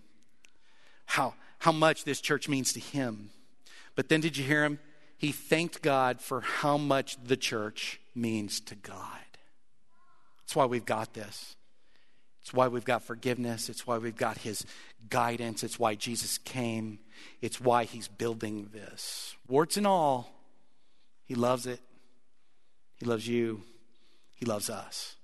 how, 1.06 1.34
how 1.58 1.72
much 1.72 2.04
this 2.04 2.20
church 2.20 2.48
means 2.48 2.72
to 2.72 2.80
him. 2.80 3.30
But 3.94 4.08
then 4.08 4.20
did 4.20 4.36
you 4.36 4.44
hear 4.44 4.64
him? 4.64 4.78
He 5.18 5.32
thanked 5.32 5.82
God 5.82 6.20
for 6.20 6.40
how 6.42 6.76
much 6.76 7.16
the 7.22 7.36
church 7.36 8.00
means 8.14 8.60
to 8.60 8.74
God. 8.74 9.00
That's 10.42 10.54
why 10.54 10.66
we've 10.66 10.84
got 10.84 11.14
this. 11.14 11.56
It's 12.42 12.54
why 12.54 12.68
we've 12.68 12.84
got 12.84 13.02
forgiveness. 13.02 13.68
It's 13.68 13.86
why 13.86 13.98
we've 13.98 14.16
got 14.16 14.38
his 14.38 14.64
guidance. 15.10 15.64
It's 15.64 15.80
why 15.80 15.96
Jesus 15.96 16.38
came. 16.38 17.00
It's 17.40 17.60
why 17.60 17.84
he's 17.84 18.06
building 18.06 18.70
this. 18.72 19.34
Warts 19.48 19.76
and 19.76 19.86
all, 19.86 20.32
he 21.24 21.34
loves 21.34 21.66
it. 21.66 21.80
He 22.94 23.06
loves 23.06 23.26
you. 23.26 23.62
He 24.36 24.46
loves 24.46 24.70
us. 24.70 25.15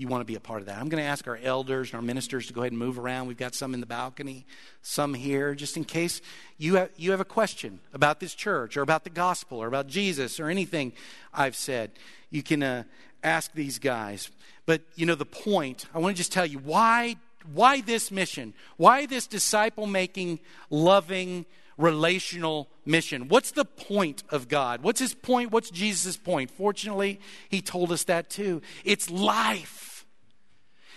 You 0.00 0.08
want 0.08 0.22
to 0.22 0.24
be 0.24 0.34
a 0.34 0.40
part 0.40 0.60
of 0.60 0.66
that. 0.66 0.78
I'm 0.78 0.88
going 0.88 1.02
to 1.02 1.08
ask 1.08 1.28
our 1.28 1.38
elders 1.42 1.90
and 1.90 1.96
our 1.96 2.00
ministers 2.00 2.46
to 2.46 2.54
go 2.54 2.62
ahead 2.62 2.72
and 2.72 2.78
move 2.78 2.98
around. 2.98 3.26
We've 3.26 3.36
got 3.36 3.54
some 3.54 3.74
in 3.74 3.80
the 3.80 3.86
balcony, 3.86 4.46
some 4.80 5.12
here, 5.12 5.54
just 5.54 5.76
in 5.76 5.84
case 5.84 6.22
you 6.56 6.76
have, 6.76 6.88
you 6.96 7.10
have 7.10 7.20
a 7.20 7.24
question 7.26 7.80
about 7.92 8.18
this 8.18 8.34
church 8.34 8.78
or 8.78 8.80
about 8.80 9.04
the 9.04 9.10
gospel 9.10 9.58
or 9.58 9.66
about 9.66 9.88
Jesus 9.88 10.40
or 10.40 10.48
anything 10.48 10.94
I've 11.34 11.54
said. 11.54 11.90
You 12.30 12.42
can 12.42 12.62
uh, 12.62 12.84
ask 13.22 13.52
these 13.52 13.78
guys. 13.78 14.30
But, 14.64 14.80
you 14.94 15.04
know, 15.04 15.14
the 15.14 15.26
point, 15.26 15.84
I 15.94 15.98
want 15.98 16.16
to 16.16 16.18
just 16.18 16.32
tell 16.32 16.46
you 16.46 16.60
why, 16.60 17.16
why 17.52 17.82
this 17.82 18.10
mission? 18.10 18.54
Why 18.78 19.04
this 19.04 19.26
disciple 19.26 19.86
making, 19.86 20.40
loving, 20.70 21.44
relational 21.76 22.70
mission. 22.86 23.28
What's 23.28 23.50
the 23.50 23.66
point 23.66 24.22
of 24.30 24.48
God? 24.48 24.82
What's 24.82 25.00
his 25.00 25.12
point? 25.12 25.52
What's 25.52 25.70
Jesus' 25.70 26.16
point? 26.16 26.50
Fortunately, 26.50 27.20
he 27.50 27.60
told 27.60 27.92
us 27.92 28.04
that 28.04 28.30
too. 28.30 28.62
It's 28.82 29.10
life. 29.10 29.88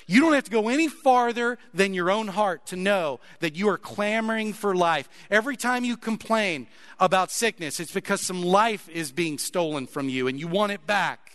You 0.08 0.22
don't 0.22 0.34
have 0.34 0.44
to 0.46 0.52
go 0.52 0.70
any 0.70 0.88
farther 0.88 1.58
than 1.74 1.94
your 1.94 2.12
own 2.12 2.28
heart 2.28 2.68
to 2.68 2.76
know 2.76 3.20
that 3.40 3.56
you 3.56 3.70
are 3.70 3.78
clamoring 3.78 4.54
for 4.54 4.76
life. 4.76 5.10
Every 5.30 5.56
time 5.56 5.84
you 5.84 5.98
complain 5.98 6.68
about 7.00 7.32
sickness, 7.32 7.80
it's 7.80 7.94
because 7.94 8.22
some 8.22 8.42
life 8.42 8.90
is 8.90 9.12
being 9.12 9.38
stolen 9.38 9.88
from 9.88 10.10
you 10.10 10.28
and 10.28 10.40
you 10.40 10.48
want 10.48 10.72
it 10.72 10.86
back. 10.86 11.32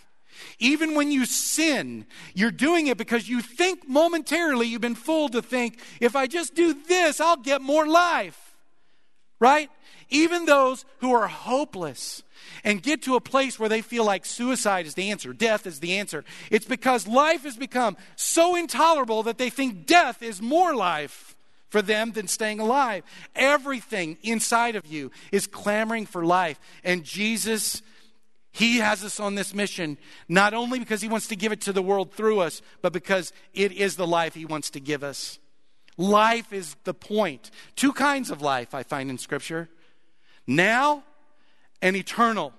Even 0.59 0.95
when 0.95 1.11
you 1.11 1.27
sin, 1.27 2.07
you're 2.35 2.51
doing 2.51 2.87
it 2.87 2.97
because 2.97 3.29
you 3.29 3.41
think 3.41 3.89
momentarily 3.89 4.69
you've 4.69 4.81
been 4.81 4.95
fooled 4.95 5.33
to 5.33 5.43
think, 5.43 5.81
if 6.01 6.15
I 6.15 6.27
just 6.27 6.55
do 6.55 6.75
this, 6.75 7.21
I'll 7.21 7.37
get 7.37 7.61
more 7.61 7.87
life 7.87 8.49
right? 9.41 9.71
Even 10.11 10.47
those 10.47 10.85
who 11.01 11.13
are 11.13 11.29
hopeless 11.29 12.23
and 12.65 12.83
get 12.83 13.03
to 13.03 13.15
a 13.15 13.21
place 13.21 13.59
where 13.59 13.69
they 13.69 13.83
feel 13.83 14.05
like 14.05 14.25
suicide 14.25 14.87
is 14.87 14.95
the 14.95 15.11
answer, 15.11 15.33
death 15.33 15.67
is 15.67 15.81
the 15.81 15.99
answer. 15.99 16.25
It's 16.51 16.65
because 16.65 17.07
life 17.07 17.45
has 17.45 17.57
become 17.57 17.97
so 18.17 18.57
intolerable 18.57 19.23
that 19.25 19.39
they 19.39 19.51
think 19.51 19.87
death 19.87 20.23
is 20.23 20.41
more 20.41 20.75
life 20.75 21.37
for 21.69 21.83
them 21.83 22.13
than 22.13 22.27
staying 22.27 22.61
alive. 22.61 23.05
Everything 23.37 24.17
inside 24.23 24.77
of 24.77 24.87
you 24.87 25.11
is 25.31 25.47
clamoring 25.47 26.07
for 26.07 26.25
life. 26.25 26.59
And 26.83 27.05
Jesus, 27.05 27.83
He 28.51 28.79
has 28.79 29.05
us 29.05 29.21
on 29.21 29.35
this 29.35 29.55
mission, 29.55 29.99
not 30.29 30.55
only 30.55 30.79
because 30.79 31.03
He 31.03 31.09
wants 31.09 31.29
to 31.29 31.37
give 31.37 31.53
it 31.53 31.61
to 31.63 31.73
the 31.73 31.83
world 31.83 32.13
through 32.13 32.41
us, 32.41 32.63
but 32.81 32.95
because 32.95 33.33
it 33.53 33.73
is 33.73 33.97
the 33.97 34.07
life 34.07 34.35
He 34.35 34.47
wants 34.47 34.71
to 34.71 34.81
give 34.81 35.05
us. 35.05 35.39
Life 35.99 36.53
is 36.53 36.77
the 36.85 36.95
point. 36.95 37.51
Two 37.77 37.93
kinds 37.93 38.31
of 38.31 38.41
life 38.41 38.75
I 38.75 38.83
find 38.83 39.11
in 39.11 39.19
Scripture 39.19 39.69
now 40.49 41.05
and 41.81 41.95
eternal. 41.95 42.53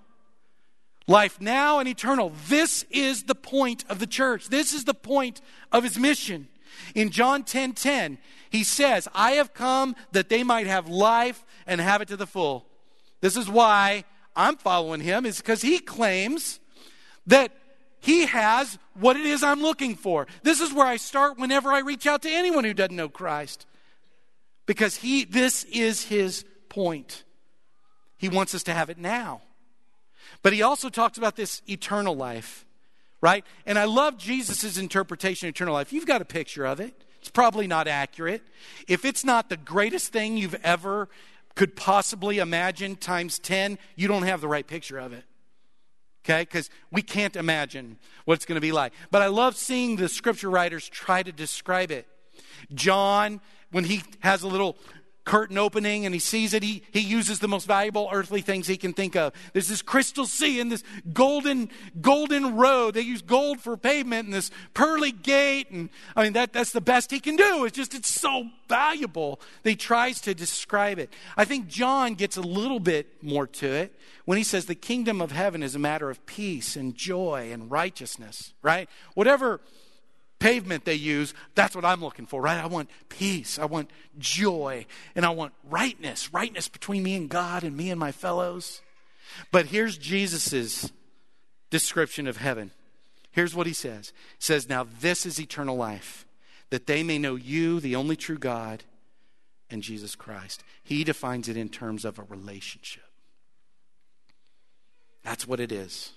Life 1.07 1.41
now 1.41 1.79
and 1.79 1.89
eternal. 1.89 2.31
This 2.47 2.85
is 2.91 3.23
the 3.23 3.35
point 3.35 3.83
of 3.89 3.99
the 3.99 4.07
church. 4.07 4.47
This 4.49 4.73
is 4.73 4.85
the 4.85 4.93
point 4.93 5.41
of 5.71 5.83
his 5.83 5.97
mission. 5.97 6.47
In 6.93 7.09
John 7.09 7.43
10 7.43 7.73
10, 7.73 8.19
he 8.51 8.63
says, 8.63 9.07
I 9.13 9.31
have 9.31 9.53
come 9.53 9.95
that 10.11 10.29
they 10.29 10.43
might 10.43 10.67
have 10.67 10.87
life 10.87 11.43
and 11.65 11.81
have 11.81 12.01
it 12.01 12.07
to 12.09 12.17
the 12.17 12.27
full. 12.27 12.67
This 13.21 13.35
is 13.35 13.49
why 13.49 14.05
I'm 14.35 14.55
following 14.55 15.01
him, 15.01 15.25
is 15.25 15.37
because 15.37 15.61
he 15.61 15.79
claims 15.79 16.59
that 17.27 17.51
he 17.99 18.27
has 18.27 18.77
what 18.93 19.17
it 19.17 19.25
is 19.25 19.43
I'm 19.43 19.61
looking 19.61 19.95
for. 19.95 20.27
This 20.43 20.61
is 20.61 20.73
where 20.73 20.87
I 20.87 20.97
start 20.97 21.37
whenever 21.37 21.71
I 21.71 21.79
reach 21.79 22.07
out 22.07 22.21
to 22.21 22.29
anyone 22.29 22.63
who 22.63 22.73
doesn't 22.73 22.95
know 22.95 23.09
Christ. 23.09 23.65
Because 24.65 24.97
he 24.97 25.25
this 25.25 25.63
is 25.65 26.05
his 26.05 26.45
point. 26.69 27.23
He 28.19 28.29
wants 28.29 28.53
us 28.53 28.61
to 28.63 28.73
have 28.73 28.91
it 28.91 28.99
now. 28.99 29.41
But 30.43 30.53
he 30.53 30.61
also 30.61 30.89
talks 30.89 31.17
about 31.17 31.35
this 31.35 31.63
eternal 31.67 32.15
life, 32.15 32.65
right? 33.21 33.43
And 33.65 33.79
I 33.79 33.85
love 33.85 34.19
Jesus' 34.19 34.77
interpretation 34.77 35.49
of 35.49 35.55
eternal 35.55 35.73
life. 35.73 35.91
You've 35.91 36.05
got 36.05 36.21
a 36.21 36.25
picture 36.25 36.65
of 36.65 36.79
it. 36.79 36.93
It's 37.19 37.31
probably 37.31 37.65
not 37.65 37.87
accurate. 37.87 38.43
If 38.87 39.03
it's 39.03 39.25
not 39.25 39.49
the 39.49 39.57
greatest 39.57 40.13
thing 40.13 40.37
you've 40.37 40.55
ever 40.63 41.09
could 41.55 41.75
possibly 41.75 42.37
imagine 42.37 42.95
times 42.95 43.39
10, 43.39 43.79
you 43.95 44.07
don't 44.07 44.23
have 44.23 44.39
the 44.39 44.47
right 44.47 44.67
picture 44.67 44.99
of 44.99 45.13
it 45.13 45.23
okay? 46.29 46.41
Because 46.41 46.69
we 46.91 47.01
can't 47.01 47.35
imagine 47.35 47.97
what 48.25 48.35
it's 48.35 48.45
going 48.45 48.55
to 48.55 48.61
be 48.61 48.71
like. 48.71 48.93
But 49.11 49.21
I 49.21 49.27
love 49.27 49.55
seeing 49.55 49.95
the 49.95 50.09
scripture 50.09 50.49
writers 50.49 50.87
try 50.87 51.23
to 51.23 51.31
describe 51.31 51.91
it. 51.91 52.07
John, 52.73 53.41
when 53.71 53.83
he 53.83 54.03
has 54.19 54.43
a 54.43 54.47
little 54.47 54.77
curtain 55.25 55.57
opening 55.57 56.05
and 56.05 56.13
he 56.13 56.19
sees 56.19 56.53
it, 56.53 56.63
he, 56.63 56.83
he 56.91 56.99
uses 56.99 57.39
the 57.39 57.47
most 57.47 57.67
valuable 57.67 58.09
earthly 58.11 58.41
things 58.41 58.67
he 58.67 58.77
can 58.77 58.93
think 58.93 59.15
of. 59.15 59.33
There's 59.53 59.67
this 59.67 59.81
crystal 59.81 60.25
sea 60.25 60.59
and 60.59 60.71
this 60.71 60.83
golden, 61.13 61.69
golden 62.01 62.55
road. 62.55 62.95
They 62.95 63.01
use 63.01 63.21
gold 63.21 63.59
for 63.59 63.77
pavement 63.77 64.25
and 64.25 64.33
this 64.33 64.49
pearly 64.73 65.11
gate. 65.11 65.69
And 65.69 65.89
I 66.15 66.23
mean, 66.23 66.33
that, 66.33 66.53
that's 66.53 66.71
the 66.71 66.81
best 66.81 67.11
he 67.11 67.19
can 67.19 67.35
do. 67.35 67.65
It's 67.65 67.77
just, 67.77 67.93
it's 67.93 68.09
so 68.09 68.47
valuable 68.67 69.39
that 69.63 69.69
he 69.69 69.75
tries 69.75 70.19
to 70.21 70.33
describe 70.33 70.99
it. 70.99 71.13
I 71.37 71.45
think 71.45 71.67
John 71.67 72.15
gets 72.15 72.37
a 72.37 72.41
little 72.41 72.79
bit 72.79 73.21
more 73.21 73.47
to 73.47 73.67
it 73.67 73.93
when 74.25 74.37
he 74.37 74.43
says 74.43 74.65
the 74.65 74.75
kingdom 74.75 75.21
of 75.21 75.31
heaven 75.31 75.63
is 75.63 75.75
a 75.75 75.79
matter 75.79 76.09
of 76.09 76.25
peace 76.25 76.75
and 76.75 76.95
joy 76.95 77.49
and 77.51 77.69
righteousness, 77.69 78.53
right? 78.61 78.89
Whatever 79.13 79.61
pavement 80.39 80.85
they 80.85 80.95
use, 80.95 81.33
that's 81.53 81.75
what 81.75 81.85
I'm 81.85 82.01
looking 82.01 82.25
for, 82.25 82.41
right? 82.41 82.61
I 82.63 82.67
want 82.67 82.89
peace, 83.09 83.59
I 83.59 83.65
want 83.65 83.91
joy, 84.17 84.85
and 85.15 85.25
I 85.25 85.29
want 85.29 85.53
rightness, 85.69 86.33
rightness 86.33 86.67
between 86.67 87.03
me 87.03 87.15
and 87.15 87.29
God 87.29 87.63
and 87.63 87.75
me 87.75 87.91
and 87.91 87.99
my 87.99 88.11
fellows. 88.11 88.81
But 89.51 89.67
here's 89.67 89.97
Jesus's 89.97 90.91
description 91.69 92.25
of 92.27 92.37
heaven. 92.37 92.71
Here's 93.31 93.55
what 93.55 93.67
he 93.67 93.73
says. 93.73 94.11
He 94.37 94.43
says, 94.43 94.67
Now 94.67 94.87
this 95.01 95.25
is 95.25 95.39
eternal 95.39 95.75
life, 95.75 96.25
that 96.71 96.87
they 96.87 97.03
may 97.03 97.17
know 97.17 97.35
you, 97.35 97.79
the 97.79 97.95
only 97.95 98.15
true 98.15 98.37
God, 98.37 98.83
and 99.69 99.83
Jesus 99.83 100.15
Christ. 100.15 100.63
He 100.83 101.03
defines 101.03 101.47
it 101.47 101.57
in 101.57 101.69
terms 101.69 102.05
of 102.05 102.17
a 102.17 102.23
relationship. 102.23 103.03
That's 105.23 105.47
what 105.47 105.59
it 105.59 105.71
is. 105.71 106.13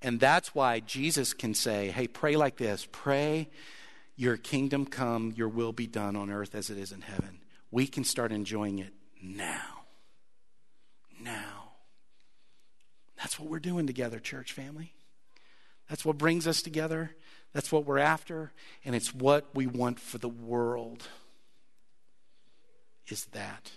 And 0.00 0.20
that's 0.20 0.54
why 0.54 0.80
Jesus 0.80 1.34
can 1.34 1.54
say, 1.54 1.90
Hey, 1.90 2.06
pray 2.06 2.36
like 2.36 2.56
this 2.56 2.86
pray, 2.90 3.48
your 4.16 4.36
kingdom 4.36 4.86
come, 4.86 5.32
your 5.36 5.48
will 5.48 5.72
be 5.72 5.86
done 5.86 6.16
on 6.16 6.30
earth 6.30 6.54
as 6.54 6.70
it 6.70 6.78
is 6.78 6.92
in 6.92 7.02
heaven. 7.02 7.40
We 7.70 7.86
can 7.86 8.04
start 8.04 8.32
enjoying 8.32 8.78
it 8.78 8.92
now. 9.22 9.84
Now. 11.20 11.72
That's 13.16 13.38
what 13.38 13.48
we're 13.48 13.58
doing 13.58 13.86
together, 13.86 14.20
church 14.20 14.52
family. 14.52 14.92
That's 15.88 16.04
what 16.04 16.18
brings 16.18 16.46
us 16.46 16.62
together. 16.62 17.14
That's 17.52 17.72
what 17.72 17.84
we're 17.84 17.98
after. 17.98 18.52
And 18.84 18.94
it's 18.94 19.14
what 19.14 19.46
we 19.54 19.66
want 19.66 19.98
for 19.98 20.18
the 20.18 20.28
world. 20.28 21.08
Is 23.08 23.24
that. 23.26 23.72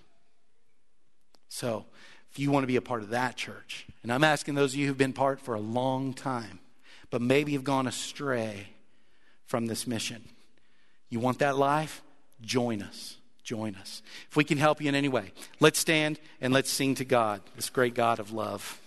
So, 1.48 1.86
if 2.32 2.40
you 2.40 2.52
want 2.52 2.64
to 2.64 2.68
be 2.68 2.78
a 2.78 2.82
part 2.82 3.02
of 3.02 3.10
that 3.10 3.36
church, 3.36 3.86
and 4.04 4.12
I'm 4.12 4.24
asking 4.24 4.56
those 4.56 4.74
of 4.74 4.80
you 4.80 4.88
who've 4.88 4.98
been 4.98 5.14
part 5.14 5.40
for 5.40 5.54
a 5.54 5.60
long 5.60 6.14
time, 6.14 6.60
but 7.10 7.22
maybe 7.22 7.54
have 7.54 7.64
gone 7.64 7.88
astray 7.88 8.68
from 9.46 9.68
this 9.68 9.86
mission, 9.86 10.24
you 11.10 11.20
want 11.20 11.40
that 11.40 11.58
life? 11.58 12.02
Join 12.42 12.82
us. 12.82 13.18
Join 13.44 13.76
us. 13.76 14.02
If 14.30 14.38
we 14.38 14.44
can 14.44 14.58
help 14.58 14.82
you 14.82 14.88
in 14.88 14.96
any 14.96 15.10
way, 15.10 15.34
let's 15.60 15.80
stand 15.80 16.20
and 16.40 16.54
let's 16.54 16.70
sing 16.70 16.96
to 16.96 17.06
God, 17.06 17.42
this 17.56 17.70
great 17.70 17.94
God 17.94 18.20
of 18.20 18.32
love. 18.32 18.81